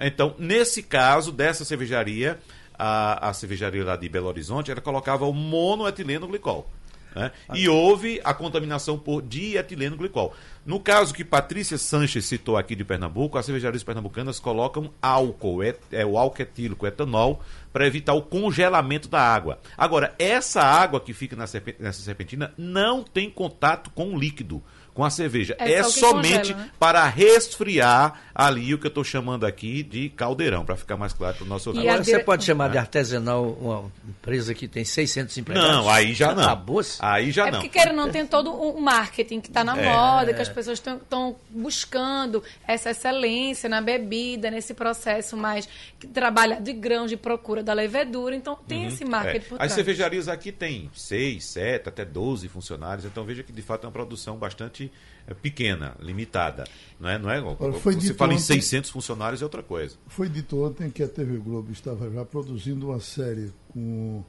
Então, 0.00 0.34
nesse 0.38 0.82
caso 0.82 1.32
dessa 1.32 1.64
cervejaria, 1.64 2.38
a, 2.78 3.28
a 3.30 3.32
cervejaria 3.32 3.84
lá 3.84 3.96
de 3.96 4.08
Belo 4.08 4.26
Horizonte, 4.28 4.70
ela 4.70 4.80
colocava 4.80 5.26
o 5.26 5.32
monoetileno 5.32 6.28
glicol. 6.28 6.70
Né? 7.18 7.32
E 7.52 7.68
houve 7.68 8.20
a 8.22 8.32
contaminação 8.32 8.96
por 8.96 9.20
dietileno 9.20 9.96
glicol. 9.96 10.32
No 10.64 10.78
caso 10.78 11.12
que 11.12 11.24
Patrícia 11.24 11.76
Sanches 11.76 12.26
citou 12.26 12.56
aqui 12.56 12.76
de 12.76 12.84
Pernambuco, 12.84 13.38
as 13.38 13.46
cervejarias 13.46 13.82
pernambucanas 13.82 14.38
colocam 14.38 14.92
álcool, 15.02 15.62
é, 15.62 15.74
é 15.90 16.06
o 16.06 16.16
álcool 16.16 16.42
etílico, 16.42 16.86
etanol, 16.86 17.42
para 17.72 17.86
evitar 17.86 18.14
o 18.14 18.22
congelamento 18.22 19.08
da 19.08 19.20
água. 19.20 19.58
Agora, 19.76 20.14
essa 20.18 20.62
água 20.62 21.00
que 21.00 21.12
fica 21.12 21.34
nessa 21.34 22.02
serpentina 22.02 22.52
não 22.56 23.02
tem 23.02 23.30
contato 23.30 23.90
com 23.90 24.14
o 24.14 24.18
líquido, 24.18 24.62
com 24.98 25.04
a 25.04 25.10
cerveja. 25.10 25.54
É 25.60 25.74
É, 25.74 25.82
somente 25.84 26.52
congela, 26.52 26.58
né? 26.64 26.70
para 26.76 27.06
resfriar 27.08 28.20
ali 28.34 28.74
o 28.74 28.78
que 28.78 28.86
eu 28.86 28.88
estou 28.88 29.04
chamando 29.04 29.46
aqui 29.46 29.84
de 29.84 30.08
caldeirão, 30.10 30.64
para 30.64 30.74
ficar 30.76 30.96
mais 30.96 31.12
claro 31.12 31.36
para 31.36 31.44
o 31.44 31.46
nosso 31.48 31.68
E 31.68 31.70
ouvinte. 31.70 31.88
Agora, 31.88 32.04
você 32.04 32.12
dire- 32.12 32.24
pode 32.24 32.44
chamar 32.44 32.68
de 32.70 32.78
artesanal 32.78 33.44
uma 33.60 33.92
empresa 34.08 34.52
que 34.54 34.66
tem 34.66 34.84
600 34.84 35.36
empregados? 35.38 35.70
Não, 35.70 35.88
aí 35.88 36.14
já 36.14 36.34
não. 36.34 36.42
Acabou-se? 36.42 36.98
Aí 37.00 37.30
já 37.30 37.46
é 37.46 37.50
não. 37.52 37.60
porque 37.60 37.78
ou 37.80 37.92
não 37.92 38.10
tem 38.10 38.26
todo 38.26 38.52
o 38.52 38.80
marketing 38.80 39.40
que 39.40 39.46
está 39.48 39.62
na 39.62 39.76
moda, 39.76 40.34
que 40.34 40.42
as 40.42 40.48
pessoas 40.48 40.78
estão 40.84 41.36
buscando 41.48 42.42
essa 42.66 42.90
excelência 42.90 43.68
na 43.68 43.80
bebida, 43.80 44.50
nesse 44.50 44.74
processo 44.74 45.36
mais 45.36 45.68
que 46.00 46.06
trabalha 46.08 46.60
de 46.60 46.72
grãos, 46.72 47.08
de 47.10 47.16
procura 47.16 47.62
da 47.62 47.72
levedura. 47.72 48.34
Então 48.34 48.56
tem 48.66 48.86
esse 48.86 49.04
É. 49.04 49.06
marketing 49.06 49.46
por 49.48 49.54
As 49.54 49.58
trás. 49.58 49.72
cervejarias 49.74 50.26
aqui 50.28 50.50
têm 50.50 50.90
6, 50.94 51.44
7, 51.44 51.88
até 51.88 52.04
12 52.04 52.48
funcionários, 52.48 53.04
então 53.04 53.24
veja 53.24 53.42
que 53.44 53.52
de 53.52 53.62
fato 53.62 53.84
é 53.84 53.86
uma 53.86 53.92
produção 53.92 54.36
bastante 54.36 54.87
eh, 55.26 55.34
pequena, 55.34 55.94
limitada. 56.00 56.64
Não 57.00 57.08
é? 57.08 57.18
Não 57.18 57.30
é? 57.30 57.40
foi 57.80 57.94
Você 57.94 58.14
fala 58.14 58.32
em 58.32 58.36
ontem- 58.36 58.44
600 58.44 58.90
funcionários 58.90 59.40
é 59.42 59.44
outra 59.44 59.62
coisa. 59.62 59.96
Foi 60.08 60.28
dito 60.28 60.62
ontem 60.64 60.90
que 60.90 61.02
a 61.02 61.08
TV 61.08 61.38
Globo 61.38 61.70
estava 61.72 62.10
já 62.10 62.24
produzindo 62.24 62.88
uma 62.88 63.00
série 63.00 63.52
com 63.68 64.22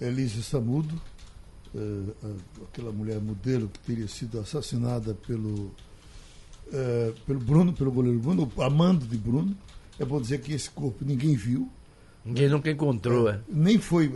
Elise 0.00 0.42
Samudo, 0.42 1.00
eh, 1.74 1.78
a- 2.24 2.64
aquela 2.64 2.92
mulher 2.92 3.20
modelo 3.20 3.68
que 3.68 3.78
teria 3.80 4.08
sido 4.08 4.38
assassinada 4.40 5.14
pelo, 5.14 5.70
eh, 6.72 7.12
pelo 7.26 7.40
Bruno, 7.40 7.72
pelo 7.72 7.90
goleiro 7.90 8.18
Bruno, 8.18 8.50
amando 8.58 9.06
de 9.06 9.16
Bruno. 9.16 9.56
É 9.98 10.04
bom 10.04 10.20
dizer 10.20 10.40
que 10.40 10.52
esse 10.52 10.70
corpo 10.70 11.04
ninguém 11.04 11.34
viu. 11.34 11.68
Ninguém 12.24 12.48
nunca 12.48 12.70
encontrou, 12.70 13.28
é. 13.28 13.40
Nem 13.48 13.78
foi 13.78 14.12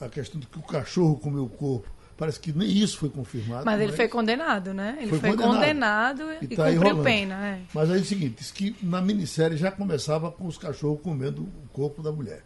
a 0.00 0.08
questão 0.08 0.38
de 0.40 0.46
que 0.46 0.58
o 0.58 0.62
cachorro 0.62 1.16
comeu 1.18 1.44
o 1.44 1.48
corpo. 1.48 1.88
Parece 2.16 2.38
que 2.38 2.52
nem 2.52 2.68
isso 2.68 2.98
foi 2.98 3.08
confirmado. 3.08 3.64
Mas 3.64 3.80
ele 3.80 3.92
foi 3.92 4.06
condenado, 4.06 4.72
né? 4.72 4.96
Ele 5.00 5.08
Foi 5.08 5.18
foi, 5.18 5.30
condenado. 5.30 5.54
condenado, 5.54 6.22
E 6.40 6.44
e, 6.44 6.56
tá 6.56 6.72
cumpriu 6.72 7.02
pena. 7.02 7.34
É. 7.34 7.60
Mas 7.74 7.90
aí 7.90 7.98
é 7.98 8.02
o 8.02 8.04
seguinte, 8.04 8.36
diz 8.38 8.52
que 8.52 8.76
na 8.80 9.00
minissérie 9.00 9.56
já 9.56 9.70
começava 9.70 10.30
com 10.30 10.46
os 10.46 10.56
cachorros 10.56 11.00
comendo 11.02 11.42
o 11.42 11.68
corpo 11.72 12.02
da 12.02 12.12
mulher. 12.12 12.42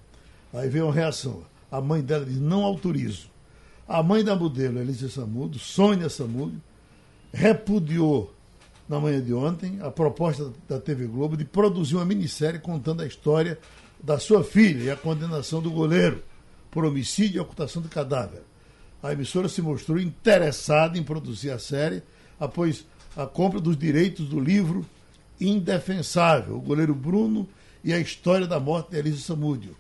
Aí 0.55 0.69
veio 0.71 0.87
uma 0.87 0.95
reação. 0.95 1.43
A 1.71 1.83
mãe 1.83 2.01
dela 2.01 2.25
diz, 2.25 2.41
não 2.41 2.65
autorizo. 2.65 3.29
A 3.87 4.03
mãe 4.03 4.25
da 4.25 4.35
modelo, 4.35 4.81
Elisa 4.81 5.09
Samudo, 5.11 5.59
Sônia 5.59 6.09
Samudo, 6.09 6.61
repudiou 7.33 8.35
na 8.89 8.99
manhã 8.99 9.21
de 9.21 9.35
ontem 9.35 9.79
a 9.83 9.91
proposta 9.91 10.51
da 10.67 10.81
TV 10.81 11.07
Globo 11.07 11.37
de 11.37 11.45
produzir 11.45 11.97
uma 11.97 12.07
minissérie 12.07 12.59
contando 12.59 13.03
a 13.03 13.07
história 13.07 13.59
da 14.03 14.19
sua 14.19 14.43
filha 14.43 14.85
e 14.85 14.91
a 14.91 14.97
condenação 14.97 15.61
do 15.61 15.71
goleiro 15.71 16.23
por 16.71 16.87
homicídio 16.87 17.37
e 17.37 17.41
ocultação 17.41 17.83
de 17.83 17.89
cadáver. 17.89 18.43
A 19.03 19.13
emissora 19.13 19.49
se 19.49 19.63
mostrou 19.63 19.99
interessada 19.99 20.99
em 20.99 21.03
produzir 21.03 21.51
a 21.51 21.59
série 21.59 22.03
após 22.39 22.85
a 23.17 23.27
compra 23.27 23.61
dos 23.61 23.77
direitos 23.77 24.29
do 24.29 24.41
livro 24.41 24.85
Indefensável, 25.41 26.57
o 26.57 26.61
goleiro 26.61 26.95
Bruno 26.95 27.49
e 27.85 27.93
a 27.93 27.99
história 27.99 28.47
da 28.47 28.59
morte 28.59 28.91
de 28.91 28.99
Elisa 28.99 29.23
Samúdio. 29.23 29.77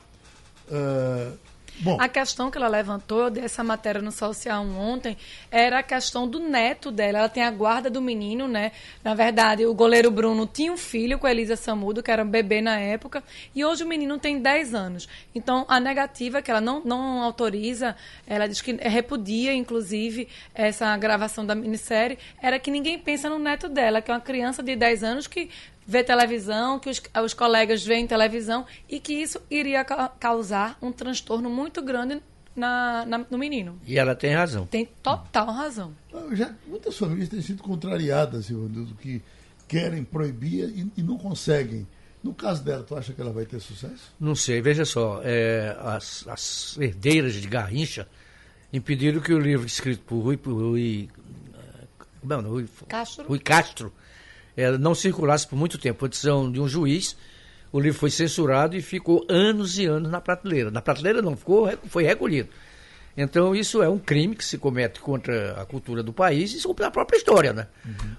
Ah, 0.70 1.32
bom, 1.80 1.96
A 2.00 2.08
questão 2.08 2.50
que 2.50 2.58
ela 2.58 2.68
levantou 2.68 3.30
dessa 3.30 3.62
matéria 3.64 4.00
no 4.00 4.12
Social 4.12 4.64
ontem 4.64 5.16
era 5.50 5.78
a 5.78 5.82
questão 5.82 6.26
do 6.28 6.38
neto 6.38 6.90
dela. 6.90 7.18
Ela 7.18 7.28
tem 7.28 7.42
a 7.42 7.50
guarda 7.50 7.88
do 7.90 8.00
menino, 8.00 8.46
né? 8.48 8.72
Na 9.02 9.14
verdade, 9.14 9.66
o 9.66 9.74
goleiro 9.74 10.10
Bruno 10.10 10.46
tinha 10.46 10.72
um 10.72 10.76
filho 10.76 11.18
com 11.18 11.26
a 11.26 11.30
Elisa 11.30 11.56
Samudo, 11.56 12.02
que 12.02 12.10
era 12.10 12.24
um 12.24 12.28
bebê 12.28 12.60
na 12.60 12.78
época, 12.78 13.22
e 13.54 13.64
hoje 13.64 13.84
o 13.84 13.88
menino 13.88 14.18
tem 14.18 14.40
10 14.40 14.74
anos. 14.74 15.08
Então, 15.34 15.64
a 15.68 15.80
negativa 15.80 16.42
que 16.42 16.50
ela 16.50 16.60
não, 16.60 16.82
não 16.84 17.22
autoriza, 17.22 17.96
ela 18.26 18.46
diz 18.46 18.60
que 18.60 18.72
repudia, 18.72 19.52
inclusive, 19.52 20.28
essa 20.54 20.96
gravação 20.96 21.44
da 21.44 21.54
minissérie, 21.54 22.18
era 22.42 22.58
que 22.58 22.70
ninguém 22.70 22.98
pensa 22.98 23.28
no 23.28 23.38
neto 23.38 23.68
dela, 23.68 24.02
que 24.02 24.10
é 24.10 24.14
uma 24.14 24.20
criança 24.20 24.62
de 24.62 24.74
10 24.76 25.04
anos 25.04 25.26
que 25.26 25.50
vê 25.90 26.04
televisão, 26.04 26.78
que 26.78 26.90
os, 26.90 27.00
os 27.24 27.32
colegas 27.32 27.82
veem 27.82 28.06
televisão 28.06 28.66
e 28.86 29.00
que 29.00 29.14
isso 29.14 29.40
iria 29.50 29.82
ca- 29.84 30.10
causar 30.20 30.76
um 30.82 30.92
transtorno 30.92 31.48
muito 31.48 31.80
grande 31.80 32.20
na, 32.54 33.06
na- 33.06 33.24
no 33.30 33.38
menino. 33.38 33.80
E 33.86 33.98
ela 33.98 34.14
tem 34.14 34.34
razão. 34.34 34.66
Tem 34.66 34.84
total 35.02 35.46
razão. 35.46 35.94
já, 36.32 36.54
muitas 36.66 36.94
famílias 36.98 37.30
têm 37.30 37.40
sido 37.40 37.62
contrariadas, 37.62 38.50
Ivanildo, 38.50 38.94
que 38.96 39.22
querem 39.66 40.04
proibir 40.04 40.68
e, 40.68 40.92
e 40.98 41.02
não 41.02 41.16
conseguem. 41.16 41.86
No 42.22 42.34
caso 42.34 42.62
dela, 42.62 42.82
tu 42.82 42.94
acha 42.94 43.12
que 43.14 43.20
ela 43.22 43.32
vai 43.32 43.46
ter 43.46 43.58
sucesso? 43.60 44.12
Não 44.20 44.34
sei, 44.34 44.60
veja 44.60 44.84
só, 44.84 45.20
é, 45.24 45.74
as, 45.80 46.26
as 46.28 46.76
herdeiras 46.78 47.32
de 47.34 47.48
Garrincha 47.48 48.06
impediram 48.72 49.20
que 49.20 49.32
o 49.32 49.38
livro 49.38 49.66
escrito 49.66 50.02
por 50.04 50.18
Rui, 50.18 50.36
por 50.36 50.52
Rui, 50.52 51.08
eh, 51.54 51.84
não, 52.24 52.42
Rui 52.42 52.68
Castro? 52.88 53.24
Rui 53.26 53.38
Castro 53.38 53.92
eh, 54.58 54.76
não 54.78 54.94
circulasse 54.94 55.46
por 55.46 55.56
muito 55.56 55.78
tempo. 55.78 56.00
Por 56.00 56.08
decisão 56.08 56.50
de 56.50 56.60
um 56.60 56.68
juiz, 56.68 57.16
o 57.72 57.78
livro 57.80 57.98
foi 57.98 58.10
censurado 58.10 58.76
e 58.76 58.82
ficou 58.82 59.24
anos 59.28 59.78
e 59.78 59.86
anos 59.86 60.10
na 60.10 60.20
prateleira. 60.20 60.70
Na 60.70 60.82
prateleira 60.82 61.22
não, 61.22 61.36
ficou, 61.36 61.70
foi 61.88 62.04
recolhido. 62.04 62.48
Então 63.16 63.54
isso 63.54 63.82
é 63.82 63.88
um 63.88 63.98
crime 63.98 64.36
que 64.36 64.44
se 64.44 64.58
comete 64.58 65.00
contra 65.00 65.60
a 65.60 65.64
cultura 65.66 66.02
do 66.04 66.12
país 66.12 66.54
e 66.54 66.62
contra 66.66 66.86
a 66.86 66.90
própria 66.90 67.16
história, 67.16 67.52
né? 67.52 67.66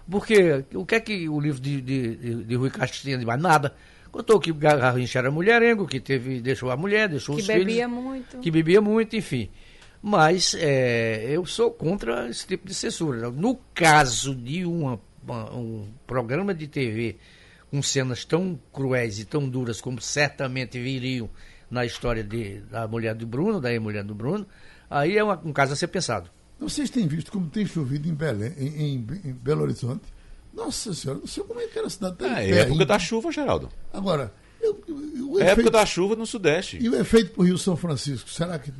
Porque 0.09 0.65
o 0.73 0.85
que 0.85 0.95
é 0.95 0.99
que 0.99 1.29
o 1.29 1.39
livro 1.39 1.61
de, 1.61 1.79
de, 1.81 2.15
de, 2.17 2.43
de 2.43 2.55
Rui 2.55 2.69
Castro 2.69 2.99
tinha 3.01 3.17
de 3.17 3.25
mais? 3.25 3.41
Nada. 3.41 3.73
Contou 4.11 4.39
que 4.39 4.51
Garrincha 4.51 5.19
era 5.19 5.31
mulherengo, 5.31 5.87
que 5.87 5.99
teve, 6.01 6.41
deixou 6.41 6.69
a 6.71 6.75
mulher, 6.75 7.07
deixou 7.07 7.35
Que 7.35 7.41
os 7.41 7.47
bebia 7.47 7.87
filhos. 7.87 8.03
muito. 8.03 8.37
Que 8.39 8.51
bebia 8.51 8.81
muito, 8.81 9.15
enfim. 9.15 9.49
Mas 10.01 10.53
é, 10.59 11.27
eu 11.29 11.45
sou 11.45 11.71
contra 11.71 12.27
esse 12.27 12.45
tipo 12.47 12.67
de 12.67 12.73
censura. 12.73 13.29
No 13.29 13.55
caso 13.73 14.33
de 14.35 14.65
uma- 14.65 14.99
um 15.27 15.87
programa 16.07 16.53
de 16.53 16.67
TV 16.67 17.17
com 17.71 17.81
cenas 17.81 18.25
tão 18.25 18.59
cruéis 18.73 19.19
e 19.19 19.25
tão 19.25 19.47
duras 19.47 19.79
como 19.79 20.01
certamente 20.01 20.79
viriam 20.81 21.29
na 21.69 21.85
história 21.85 22.23
de, 22.23 22.59
da 22.61 22.87
mulher 22.87 23.13
do 23.13 23.27
Bruno, 23.27 23.61
da 23.61 23.71
ex-mulher 23.71 24.03
do 24.03 24.15
Bruno, 24.15 24.45
aí 24.89 25.17
é 25.17 25.23
uma- 25.23 25.39
um 25.45 25.53
caso 25.53 25.73
a 25.73 25.75
ser 25.75 25.87
pensado. 25.87 26.29
Vocês 26.59 26.89
têm 26.89 27.07
visto 27.07 27.31
como 27.31 27.47
tem 27.47 27.65
chovido 27.65 28.09
em, 28.09 28.13
Belém, 28.13 28.53
em, 28.57 28.67
em- 28.95 29.21
em 29.25 29.33
Belo 29.33 29.61
Horizonte? 29.61 30.01
Nossa 30.53 30.93
senhora, 30.95 31.19
não 31.19 31.27
sei 31.27 31.43
como 31.43 31.59
é 31.61 31.67
que 31.67 31.77
era 31.77 31.87
a 31.87 31.89
cidade. 31.91 32.17
Tá 32.17 32.41
é 32.43 32.49
época 32.61 32.85
da 32.85 32.97
chuva, 32.97 33.31
Geraldo. 33.31 33.69
Agora, 33.93 34.33
eu, 34.59 34.71
o 35.29 35.39
é 35.39 35.43
efeito, 35.43 35.59
época 35.61 35.69
da 35.71 35.85
chuva 35.85 36.15
no 36.15 36.25
Sudeste. 36.25 36.77
E 36.81 36.89
o 36.89 36.95
efeito 36.99 37.31
para 37.31 37.41
o 37.41 37.45
Rio 37.45 37.57
São 37.57 37.77
Francisco, 37.77 38.27
será 38.29 38.57
que. 38.57 38.73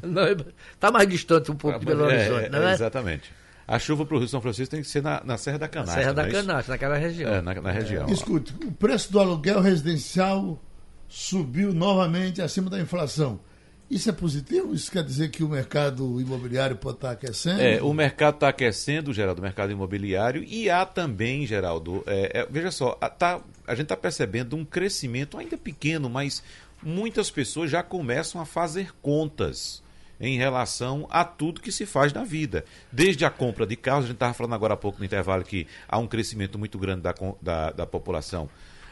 Está 0.74 0.92
mais 0.92 1.08
distante 1.08 1.52
um 1.52 1.56
pouco 1.56 1.78
ah, 1.78 1.80
de 1.80 1.86
Belo 1.86 2.10
é, 2.10 2.16
Horizonte, 2.18 2.46
é, 2.46 2.50
não 2.50 2.68
é? 2.68 2.74
Exatamente. 2.74 3.32
A 3.70 3.78
chuva 3.78 4.04
para 4.04 4.16
o 4.16 4.18
Rio 4.18 4.28
São 4.28 4.42
Francisco 4.42 4.72
tem 4.72 4.82
que 4.82 4.88
ser 4.88 5.04
na, 5.04 5.22
na 5.24 5.38
Serra 5.38 5.60
da 5.60 5.68
Canastra. 5.68 6.02
Serra 6.02 6.14
da 6.16 6.28
é 6.28 6.32
Canastra, 6.32 6.74
naquela 6.74 6.98
região. 6.98 7.32
É, 7.32 7.40
na, 7.40 7.54
na 7.54 7.72
região. 7.72 8.10
Escute, 8.10 8.52
o 8.66 8.72
preço 8.72 9.12
do 9.12 9.20
aluguel 9.20 9.62
residencial 9.62 10.60
subiu 11.08 11.72
novamente 11.72 12.42
acima 12.42 12.68
da 12.68 12.80
inflação. 12.80 13.40
Isso 13.88 14.10
é 14.10 14.12
positivo? 14.12 14.74
Isso 14.74 14.92
quer 14.92 15.04
dizer 15.04 15.30
que 15.30 15.44
o 15.44 15.50
mercado 15.50 16.20
imobiliário 16.20 16.78
pode 16.78 16.98
estar 16.98 17.12
aquecendo? 17.12 17.62
É, 17.62 17.80
o 17.80 17.94
mercado 17.94 18.36
está 18.36 18.50
aquecendo, 18.50 19.14
Geraldo, 19.14 19.40
o 19.40 19.44
mercado 19.44 19.72
imobiliário, 19.72 20.44
e 20.44 20.68
há 20.68 20.84
também, 20.84 21.46
Geraldo, 21.46 22.04
é, 22.08 22.40
é, 22.40 22.48
veja 22.50 22.72
só, 22.72 22.98
a, 23.00 23.08
tá, 23.08 23.40
a 23.68 23.76
gente 23.76 23.84
está 23.84 23.96
percebendo 23.96 24.56
um 24.56 24.66
crescimento 24.66 25.38
ainda 25.38 25.60
pequeno, 25.60 26.10
mas 26.10 26.42
muitas 26.82 27.30
pessoas 27.30 27.70
já 27.70 27.84
começam 27.84 28.42
a 28.42 28.46
fazer 28.46 28.96
contas 29.00 29.84
em 30.20 30.38
relação 30.38 31.08
a 31.10 31.24
tudo 31.24 31.62
que 31.62 31.72
se 31.72 31.86
faz 31.86 32.12
na 32.12 32.24
vida. 32.24 32.66
Desde 32.92 33.24
a 33.26 33.30
compra 33.30 33.66
de 33.66 33.76
carros, 33.76 34.06
a 34.06 34.08
gente 34.08 34.16
estava 34.16 34.34
falando 34.34 34.54
agora 34.54 34.74
há 34.74 34.78
pouco 34.78 35.00
no 35.00 35.06
intervalo 35.06 35.44
que 35.44 35.66
há 35.88 35.98
um 35.98 36.08
crescimento 36.08 36.60
muito 36.60 36.78
grande 36.78 37.02
da, 37.02 37.14
da, 37.42 37.72
da 37.72 37.86
população 37.86 38.50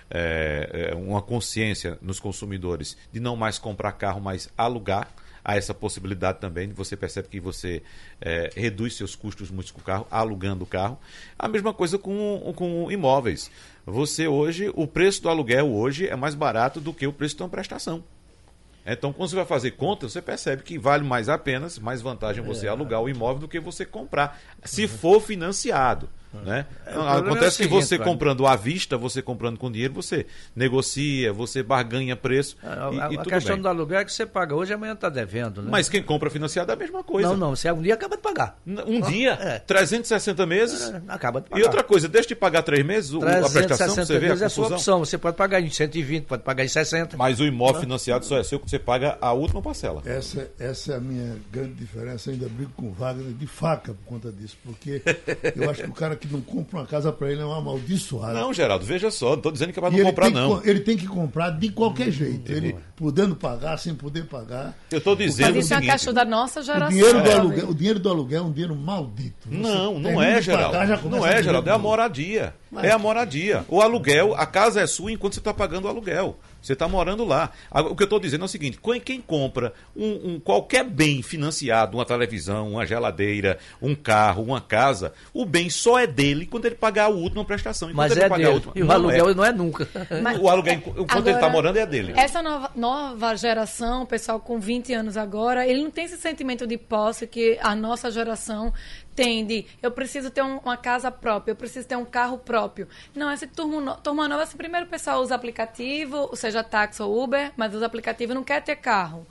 é, 0.09 0.89
é, 0.91 0.95
uma 0.95 1.21
consciência 1.21 1.97
nos 2.01 2.19
consumidores 2.19 2.97
de 3.11 3.19
não 3.19 3.35
mais 3.35 3.59
comprar 3.59 3.91
carro, 3.93 4.21
mas 4.21 4.49
alugar. 4.57 5.09
Há 5.43 5.55
essa 5.55 5.73
possibilidade 5.73 6.39
também, 6.39 6.73
você 6.73 6.97
percebe 6.97 7.29
que 7.29 7.39
você 7.39 7.81
é, 8.19 8.49
reduz 8.53 8.97
seus 8.97 9.15
custos 9.15 9.49
muito 9.49 9.73
com 9.73 9.79
o 9.79 9.83
carro, 9.83 10.05
alugando 10.11 10.65
o 10.65 10.67
carro. 10.67 10.99
A 11.39 11.47
mesma 11.47 11.73
coisa 11.73 11.97
com, 11.97 12.53
com 12.53 12.91
imóveis. 12.91 13.49
Você 13.85 14.27
hoje, 14.27 14.69
o 14.75 14.85
preço 14.85 15.21
do 15.21 15.29
aluguel 15.29 15.73
hoje 15.73 16.05
é 16.05 16.17
mais 16.17 16.35
barato 16.35 16.81
do 16.81 16.93
que 16.93 17.07
o 17.07 17.13
preço 17.13 17.37
de 17.37 17.43
uma 17.43 17.49
prestação. 17.49 18.03
Então, 18.87 19.11
quando 19.11 19.29
você 19.29 19.35
vai 19.35 19.45
fazer 19.45 19.71
conta, 19.71 20.07
você 20.07 20.21
percebe 20.21 20.63
que 20.63 20.79
vale 20.79 21.03
mais 21.03 21.27
a 21.27 21.37
pena, 21.37 21.67
mais 21.81 22.01
vantagem 22.01 22.41
você 22.41 22.67
é. 22.67 22.69
alugar 22.69 23.01
o 23.01 23.09
imóvel 23.09 23.41
do 23.41 23.47
que 23.47 23.59
você 23.59 23.85
comprar, 23.85 24.39
se 24.63 24.87
for 24.87 25.19
financiado. 25.21 26.09
Né? 26.33 26.65
É, 26.85 26.93
Acontece 26.93 27.63
é 27.63 27.65
que 27.65 27.71
você 27.71 27.97
comprando 27.97 28.45
à 28.45 28.55
vista, 28.55 28.97
você 28.97 29.21
comprando 29.21 29.57
com 29.57 29.71
dinheiro, 29.71 29.93
você 29.93 30.25
negocia, 30.55 31.31
você 31.33 31.63
barganha 31.63 32.15
preço. 32.15 32.57
A, 32.61 32.67
e, 32.93 32.99
a, 32.99 33.11
e 33.11 33.17
a 33.17 33.23
questão 33.23 33.55
bem. 33.55 33.63
do 33.63 33.67
aluguel 33.67 33.99
é 33.99 34.05
que 34.05 34.11
você 34.11 34.25
paga 34.25 34.55
hoje 34.55 34.71
e 34.71 34.73
amanhã 34.73 34.93
está 34.93 35.09
devendo. 35.09 35.61
Né? 35.61 35.69
Mas 35.71 35.89
quem 35.89 36.03
compra 36.03 36.29
financiado 36.29 36.71
é 36.71 36.75
a 36.75 36.77
mesma 36.77 37.03
coisa. 37.03 37.29
Não, 37.29 37.37
não, 37.37 37.55
você 37.55 37.71
um 37.71 37.81
dia 37.81 37.93
acaba 37.93 38.15
de 38.15 38.21
pagar. 38.21 38.59
Um 38.65 39.03
ah, 39.03 39.09
dia? 39.09 39.31
É. 39.33 39.59
360 39.59 40.45
meses? 40.45 40.89
É, 40.89 41.01
acaba 41.07 41.41
de 41.41 41.49
pagar. 41.49 41.61
E 41.61 41.63
outra 41.63 41.83
coisa, 41.83 42.07
deixa 42.07 42.27
de 42.27 42.35
pagar 42.35 42.63
três 42.63 42.85
meses 42.85 43.13
a 43.13 43.49
prestação, 43.49 43.95
você 43.95 44.19
vê 44.19 44.31
a 44.31 44.35
é 44.35 44.45
a 44.45 44.49
sua 44.49 44.67
opção. 44.67 44.99
Você 44.99 45.17
pode 45.17 45.37
pagar 45.37 45.61
em 45.61 45.69
120, 45.69 46.25
pode 46.25 46.43
pagar 46.43 46.63
em 46.63 46.67
60. 46.67 47.17
Mas 47.17 47.39
o 47.39 47.45
imóvel 47.45 47.81
financiado 47.81 48.25
só 48.25 48.37
é 48.37 48.43
seu 48.43 48.59
que 48.59 48.69
você 48.69 48.79
paga 48.79 49.17
a 49.21 49.31
última 49.33 49.61
parcela. 49.61 50.01
Essa, 50.05 50.49
essa 50.59 50.93
é 50.93 50.95
a 50.97 50.99
minha 50.99 51.37
grande 51.51 51.73
diferença. 51.73 52.29
Eu 52.29 52.33
ainda 52.33 52.49
brigo 52.49 52.71
com 52.75 52.87
o 52.87 52.91
Wagner 52.91 53.33
de 53.33 53.47
faca 53.47 53.93
por 53.93 54.05
conta 54.05 54.31
disso. 54.31 54.57
Porque 54.63 55.01
eu 55.55 55.69
acho 55.69 55.83
que 55.83 55.89
o 55.89 55.93
cara 55.93 56.15
que 56.17 56.27
não 56.27 56.41
compra 56.41 56.79
uma 56.79 56.85
casa 56.85 57.11
para 57.11 57.31
ele 57.31 57.41
é 57.41 57.45
uma 57.45 57.57
amaldiçoada. 57.57 58.33
Não, 58.33 58.53
Geraldo, 58.53 58.85
veja 58.85 59.09
só, 59.11 59.29
não 59.29 59.35
estou 59.35 59.51
dizendo 59.51 59.71
que 59.71 59.79
é 59.79 59.81
para 59.81 59.91
não 59.91 60.03
comprar, 60.03 60.29
não. 60.29 60.59
Que, 60.59 60.69
ele 60.69 60.79
tem 60.81 60.97
que 60.97 61.07
comprar 61.07 61.51
de 61.51 61.69
qualquer 61.69 62.11
jeito. 62.11 62.51
Ele 62.51 62.75
podendo 62.95 63.35
pagar, 63.35 63.77
sem 63.77 63.93
poder 63.93 64.25
pagar. 64.25 64.75
Eu 64.91 64.97
estou 64.97 65.15
dizendo. 65.15 65.55
Mas 65.55 65.65
isso 65.65 65.73
é 65.73 65.77
a 65.77 65.81
questão 65.81 66.13
da 66.13 66.25
nossa 66.25 66.61
geração. 66.61 66.87
O 66.87 66.91
dinheiro, 66.91 67.23
do 67.23 67.31
aluguel, 67.31 67.69
o 67.69 67.75
dinheiro 67.75 67.99
do 67.99 68.09
aluguel 68.09 68.43
é 68.43 68.45
um 68.45 68.51
dinheiro 68.51 68.75
maldito. 68.75 69.47
Você 69.47 69.55
não, 69.55 69.99
não 69.99 70.21
é, 70.21 70.41
Geraldo. 70.41 71.09
não 71.09 71.25
é, 71.25 71.41
Geraldo, 71.41 71.69
é 71.69 71.73
a 71.73 71.77
moradia. 71.77 72.53
Mas... 72.71 72.83
É 72.83 72.91
a 72.91 72.97
moradia. 72.97 73.63
O 73.69 73.81
aluguel, 73.81 74.35
a 74.35 74.45
casa 74.45 74.81
é 74.81 74.87
sua 74.87 75.11
enquanto 75.11 75.33
você 75.33 75.39
está 75.39 75.53
pagando 75.53 75.85
o 75.85 75.87
aluguel. 75.87 76.37
Você 76.61 76.73
está 76.73 76.87
morando 76.87 77.23
lá. 77.23 77.51
O 77.71 77.95
que 77.95 78.03
eu 78.03 78.05
estou 78.05 78.19
dizendo 78.19 78.41
é 78.41 78.45
o 78.45 78.47
seguinte: 78.47 78.79
quem 79.03 79.21
compra 79.21 79.73
um, 79.95 80.33
um, 80.33 80.39
qualquer 80.39 80.83
bem 80.83 81.21
financiado, 81.21 81.97
uma 81.97 82.05
televisão, 82.05 82.71
uma 82.71 82.85
geladeira, 82.85 83.57
um 83.81 83.95
carro, 83.95 84.43
uma 84.43 84.61
casa, 84.61 85.13
o 85.33 85.45
bem 85.45 85.69
só 85.69 85.99
é 85.99 86.07
dele 86.07 86.45
quando 86.45 86.65
ele 86.65 86.75
pagar 86.75 87.05
a 87.05 87.09
última 87.09 87.45
prestação. 87.45 87.89
Mas 87.93 88.15
é 88.15 88.27
dele. 88.29 88.47
Última, 88.47 88.73
e 88.75 88.83
o 88.83 88.91
aluguel 88.91 89.29
é. 89.29 89.33
não 89.33 89.45
é 89.45 89.51
nunca. 89.51 89.87
Mas, 90.21 90.39
o 90.39 90.49
aluguel, 90.49 90.73
enquanto 90.75 91.11
agora, 91.11 91.29
ele 91.29 91.37
está 91.37 91.49
morando, 91.49 91.77
é 91.77 91.85
dele. 91.85 92.13
Essa 92.15 92.41
nova, 92.41 92.71
nova 92.75 93.35
geração, 93.35 94.03
o 94.03 94.07
pessoal 94.07 94.39
com 94.39 94.59
20 94.59 94.93
anos 94.93 95.17
agora, 95.17 95.67
ele 95.67 95.83
não 95.83 95.91
tem 95.91 96.05
esse 96.05 96.17
sentimento 96.17 96.65
de 96.65 96.77
posse 96.77 97.27
que 97.27 97.57
a 97.61 97.75
nossa 97.75 98.11
geração 98.11 98.73
tem 99.17 99.65
eu 99.81 99.89
preciso 99.89 100.29
ter 100.29 100.43
um, 100.43 100.59
uma 100.59 100.77
casa 100.77 101.09
própria, 101.09 101.51
eu 101.51 101.55
preciso 101.55 101.87
ter 101.87 101.95
um 101.95 102.05
carro 102.05 102.37
próprio. 102.37 102.87
Não, 103.15 103.27
essa 103.31 103.47
turma, 103.47 103.95
turma 103.95 104.27
nova, 104.27 104.43
assim, 104.43 104.55
primeiro 104.55 104.85
o 104.85 104.89
pessoal 104.89 105.23
usa 105.23 105.33
aplicativo, 105.33 106.29
seja 106.35 106.63
táxi 106.63 107.01
ou 107.01 107.23
Uber, 107.23 107.51
mas 107.57 107.73
usa 107.73 107.87
aplicativo 107.87 108.35
não 108.35 108.43
quer 108.43 108.61
ter 108.61 108.75
carro. 108.75 109.25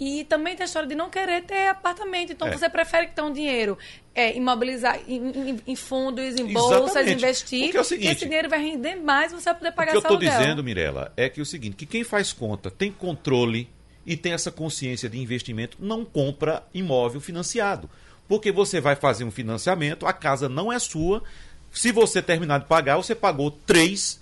E 0.00 0.24
também 0.24 0.56
tem 0.56 0.64
a 0.64 0.66
história 0.66 0.88
de 0.88 0.94
não 0.94 1.08
querer 1.08 1.42
ter 1.42 1.68
apartamento. 1.68 2.32
Então, 2.32 2.48
é. 2.48 2.56
você 2.56 2.68
prefere 2.68 3.08
que 3.08 3.14
tenha 3.14 3.26
um 3.26 3.32
dinheiro 3.32 3.78
é, 4.14 4.36
imobilizar 4.36 4.98
em, 5.08 5.50
em, 5.50 5.60
em, 5.66 5.76
fundos, 5.76 6.36
em 6.36 6.52
bolsas, 6.52 6.90
Exatamente. 6.90 7.12
investir. 7.12 7.76
É 7.76 7.82
seguinte, 7.84 8.12
esse 8.12 8.24
dinheiro 8.24 8.48
vai 8.48 8.60
render 8.60 8.96
mais, 8.96 9.32
você 9.32 9.44
vai 9.44 9.54
poder 9.54 9.72
pagar 9.72 9.90
O 9.96 10.00
que 10.00 10.06
eu 10.06 10.14
estou 10.14 10.18
dizendo, 10.18 10.62
Mirella, 10.62 11.12
é 11.16 11.28
que 11.28 11.40
é 11.40 11.42
o 11.42 11.46
seguinte, 11.46 11.76
que 11.76 11.86
quem 11.86 12.02
faz 12.04 12.32
conta, 12.32 12.70
tem 12.70 12.92
controle 12.92 13.68
e 14.06 14.16
tem 14.16 14.32
essa 14.32 14.50
consciência 14.50 15.08
de 15.08 15.18
investimento, 15.18 15.76
não 15.80 16.04
compra 16.04 16.64
imóvel 16.72 17.20
financiado 17.20 17.88
porque 18.28 18.52
você 18.52 18.80
vai 18.80 18.94
fazer 18.94 19.24
um 19.24 19.30
financiamento, 19.30 20.06
a 20.06 20.12
casa 20.12 20.48
não 20.48 20.70
é 20.70 20.78
sua. 20.78 21.22
Se 21.72 21.90
você 21.90 22.20
terminar 22.20 22.60
de 22.60 22.66
pagar, 22.66 22.96
você 22.96 23.14
pagou 23.14 23.50
três. 23.50 24.20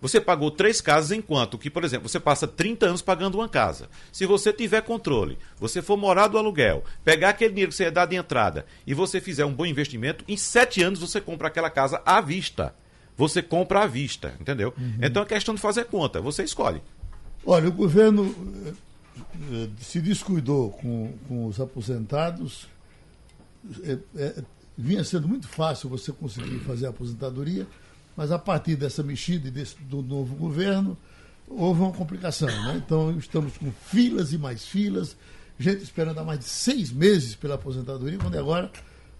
Você 0.00 0.20
pagou 0.20 0.48
três 0.52 0.80
casas, 0.80 1.10
enquanto 1.10 1.58
que, 1.58 1.68
por 1.68 1.82
exemplo, 1.82 2.08
você 2.08 2.20
passa 2.20 2.46
30 2.46 2.86
anos 2.86 3.02
pagando 3.02 3.36
uma 3.36 3.48
casa. 3.48 3.88
Se 4.12 4.24
você 4.26 4.52
tiver 4.52 4.80
controle, 4.82 5.36
você 5.58 5.82
for 5.82 5.96
morar 5.96 6.28
do 6.28 6.38
aluguel, 6.38 6.84
pegar 7.04 7.30
aquele 7.30 7.50
dinheiro 7.50 7.72
que 7.72 7.76
você 7.76 7.82
ia 7.84 7.90
dar 7.90 8.06
de 8.06 8.14
entrada 8.14 8.64
e 8.86 8.94
você 8.94 9.20
fizer 9.20 9.44
um 9.44 9.52
bom 9.52 9.66
investimento, 9.66 10.24
em 10.28 10.36
sete 10.36 10.80
anos 10.82 11.00
você 11.00 11.20
compra 11.20 11.48
aquela 11.48 11.68
casa 11.68 12.00
à 12.06 12.20
vista. 12.20 12.72
Você 13.16 13.42
compra 13.42 13.82
à 13.82 13.86
vista, 13.88 14.36
entendeu? 14.40 14.72
Uhum. 14.78 14.98
Então 15.02 15.24
é 15.24 15.26
questão 15.26 15.52
de 15.52 15.60
fazer 15.60 15.86
conta, 15.86 16.20
você 16.20 16.44
escolhe. 16.44 16.80
Olha, 17.44 17.68
o 17.68 17.72
governo 17.72 18.32
eh, 19.52 19.68
se 19.80 20.00
descuidou 20.00 20.70
com, 20.70 21.12
com 21.26 21.46
os 21.46 21.58
aposentados 21.58 22.68
é, 23.84 23.98
é, 24.16 24.42
vinha 24.76 25.02
sendo 25.02 25.26
muito 25.28 25.48
fácil 25.48 25.88
você 25.88 26.12
conseguir 26.12 26.58
fazer 26.60 26.86
a 26.86 26.90
aposentadoria, 26.90 27.66
mas 28.16 28.30
a 28.30 28.38
partir 28.38 28.76
dessa 28.76 29.02
mexida 29.02 29.48
e 29.48 29.50
desse, 29.50 29.76
do 29.82 30.02
novo 30.02 30.34
governo, 30.36 30.96
houve 31.48 31.80
uma 31.80 31.92
complicação. 31.92 32.48
Né? 32.48 32.82
Então, 32.84 33.16
estamos 33.18 33.56
com 33.56 33.70
filas 33.72 34.32
e 34.32 34.38
mais 34.38 34.66
filas, 34.66 35.16
gente 35.58 35.82
esperando 35.82 36.18
há 36.18 36.24
mais 36.24 36.40
de 36.40 36.44
seis 36.44 36.92
meses 36.92 37.34
pela 37.34 37.54
aposentadoria, 37.54 38.18
quando 38.18 38.38
agora 38.38 38.70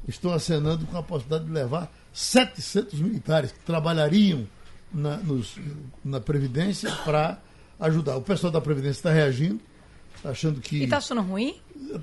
estão 0.07 0.33
acenando 0.33 0.87
com 0.87 0.97
a 0.97 1.03
possibilidade 1.03 1.47
de 1.47 1.53
levar 1.53 1.93
700 2.13 3.01
militares 3.01 3.53
que 3.53 3.61
trabalhariam 3.61 4.47
na, 4.93 5.17
nos, 5.19 5.57
na 6.05 6.21
Previdência 6.21 6.91
para 7.05 7.41
ajudar. 7.81 8.17
O 8.17 8.23
pessoal 8.23 8.53
da 8.53 8.61
Previdência 8.61 8.99
está 8.99 9.13
reagindo, 9.13 9.61
achando 10.25 10.61
que. 10.61 10.77
E 10.77 10.85
está 10.85 10.99
achando 10.99 11.23
ruim? 11.23 11.57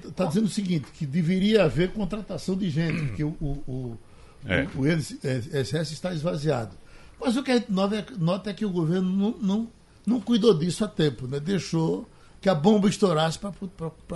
Está 0.08 0.26
dizendo 0.26 0.46
o 0.46 0.50
seguinte, 0.50 0.88
que 0.94 1.06
deveria 1.06 1.66
haver 1.66 1.92
contratação 1.92 2.56
de 2.56 2.70
gente, 2.70 3.08
porque 3.08 3.24
o, 3.24 3.36
o, 3.40 3.48
o, 3.68 3.98
é. 4.46 4.68
o, 4.76 4.82
o 4.82 4.88
INSS 4.88 5.92
está 5.92 6.14
esvaziado. 6.14 6.76
Mas 7.20 7.38
o 7.38 7.44
que 7.44 7.52
a 7.52 7.56
gente 7.56 7.72
nota 7.72 8.50
é 8.50 8.54
que 8.54 8.66
o 8.66 8.70
governo 8.70 9.10
não, 9.10 9.38
não, 9.42 9.70
não 10.06 10.22
cuidou 10.22 10.58
disso 10.58 10.84
a 10.84 10.88
tempo, 10.88 11.28
né? 11.28 11.40
deixou 11.40 12.08
que 12.46 12.50
a 12.50 12.54
bomba 12.54 12.88
estourasse 12.88 13.40
para 13.40 13.52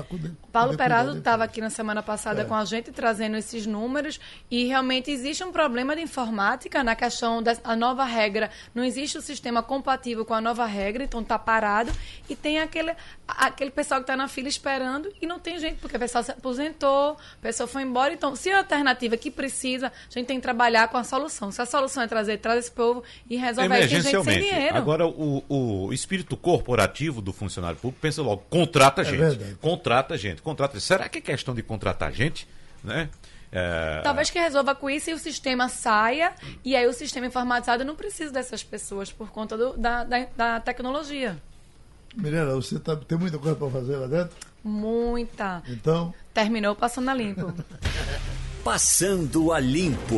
poder. 0.04 0.34
Paulo 0.52 0.78
Perado 0.78 1.18
estava 1.18 1.44
aqui 1.44 1.60
na 1.60 1.72
semana 1.72 2.04
passada 2.04 2.44
é. 2.44 2.46
com 2.46 2.54
a 2.54 2.64
gente 2.64 2.92
trazendo 2.92 3.36
esses 3.36 3.66
números 3.66 4.20
e 4.52 4.66
realmente 4.66 5.10
existe 5.10 5.44
um 5.44 5.52
problema 5.52 5.96
de 5.96 6.04
informática 6.04 6.84
na 6.84 6.96
questão 6.96 7.42
da 7.42 7.56
nova 7.76 8.04
regra. 8.04 8.52
Não 8.76 8.84
existe 8.84 9.18
o 9.18 9.20
um 9.20 9.24
sistema 9.24 9.64
compatível 9.64 10.24
com 10.26 10.36
a 10.36 10.42
nova 10.42 10.68
regra, 10.68 11.04
então 11.04 11.22
está 11.22 11.40
parado 11.40 11.92
e 12.30 12.36
tem 12.36 12.60
aquele, 12.60 12.94
aquele 13.28 13.72
pessoal 13.72 14.00
que 14.00 14.04
está 14.04 14.16
na 14.16 14.28
fila 14.28 14.48
esperando 14.48 15.12
e 15.20 15.26
não 15.26 15.40
tem 15.40 15.58
gente, 15.58 15.80
porque 15.80 15.98
o 15.98 16.00
pessoal 16.00 16.24
se 16.24 16.30
aposentou, 16.30 17.14
o 17.14 17.42
pessoal 17.42 17.66
foi 17.66 17.82
embora. 17.82 18.14
Então, 18.14 18.36
se 18.36 18.52
a 18.52 18.60
alternativa 18.60 19.18
que 19.18 19.32
precisa, 19.32 19.88
a 19.88 20.14
gente 20.14 20.28
tem 20.28 20.36
que 20.36 20.44
trabalhar 20.44 20.88
com 20.90 20.98
a 20.98 21.04
solução. 21.04 21.52
Se 21.52 21.64
a 21.64 21.66
solução 21.66 22.04
é 22.04 22.08
trazer, 22.08 22.38
traz 22.38 22.60
esse 22.60 22.72
povo 22.72 23.04
e 23.28 23.38
resolver 23.38 23.74
aí, 23.74 23.88
tem 23.88 24.02
gente 24.02 24.24
sem 24.24 24.40
dinheiro. 24.40 24.78
Agora, 24.78 25.08
o, 25.08 25.44
o 25.50 25.92
espírito 25.92 26.38
corporativo 26.38 27.24
do 27.24 27.34
funcionário 27.34 27.80
público 27.80 28.00
pensa 28.00 28.19
logo, 28.22 28.44
contrata 28.50 29.02
é 29.02 29.06
gente. 29.06 29.20
Verdade. 29.20 29.58
Contrata 29.62 30.18
gente, 30.18 30.42
contrata. 30.42 30.80
Será 30.80 31.10
que 31.10 31.20
é 31.20 31.22
questão 31.22 31.54
de 31.54 31.64
contratar 31.64 32.12
gente? 32.12 32.48
Né? 32.84 33.10
É... 33.52 34.02
Talvez 34.04 34.30
que 34.30 34.40
resolva 34.40 34.76
com 34.76 34.90
isso 34.90 35.10
e 35.10 35.14
o 35.14 35.18
sistema 35.18 35.68
saia, 35.70 36.34
e 36.64 36.76
aí 36.76 36.86
o 36.88 36.94
sistema 36.94 37.26
informatizado 37.26 37.84
não 37.84 37.96
precisa 37.96 38.32
dessas 38.32 38.64
pessoas 38.64 39.12
por 39.12 39.30
conta 39.32 39.58
do, 39.58 39.76
da, 39.76 40.04
da, 40.04 40.28
da, 40.38 40.60
tecnologia. 40.60 41.38
Mirela, 42.16 42.56
você 42.56 42.80
tá, 42.80 42.96
tem 42.96 43.18
muita 43.18 43.38
coisa 43.38 43.56
para 43.56 43.70
fazer 43.70 43.98
lá 43.98 44.08
dentro? 44.08 44.36
Muita. 44.64 45.64
Então? 45.68 46.14
Terminou 46.34 46.76
passando 46.76 47.10
a 47.10 47.14
limpo. 47.14 47.54
passando 48.64 49.52
a 49.52 49.60
limpo. 49.60 50.16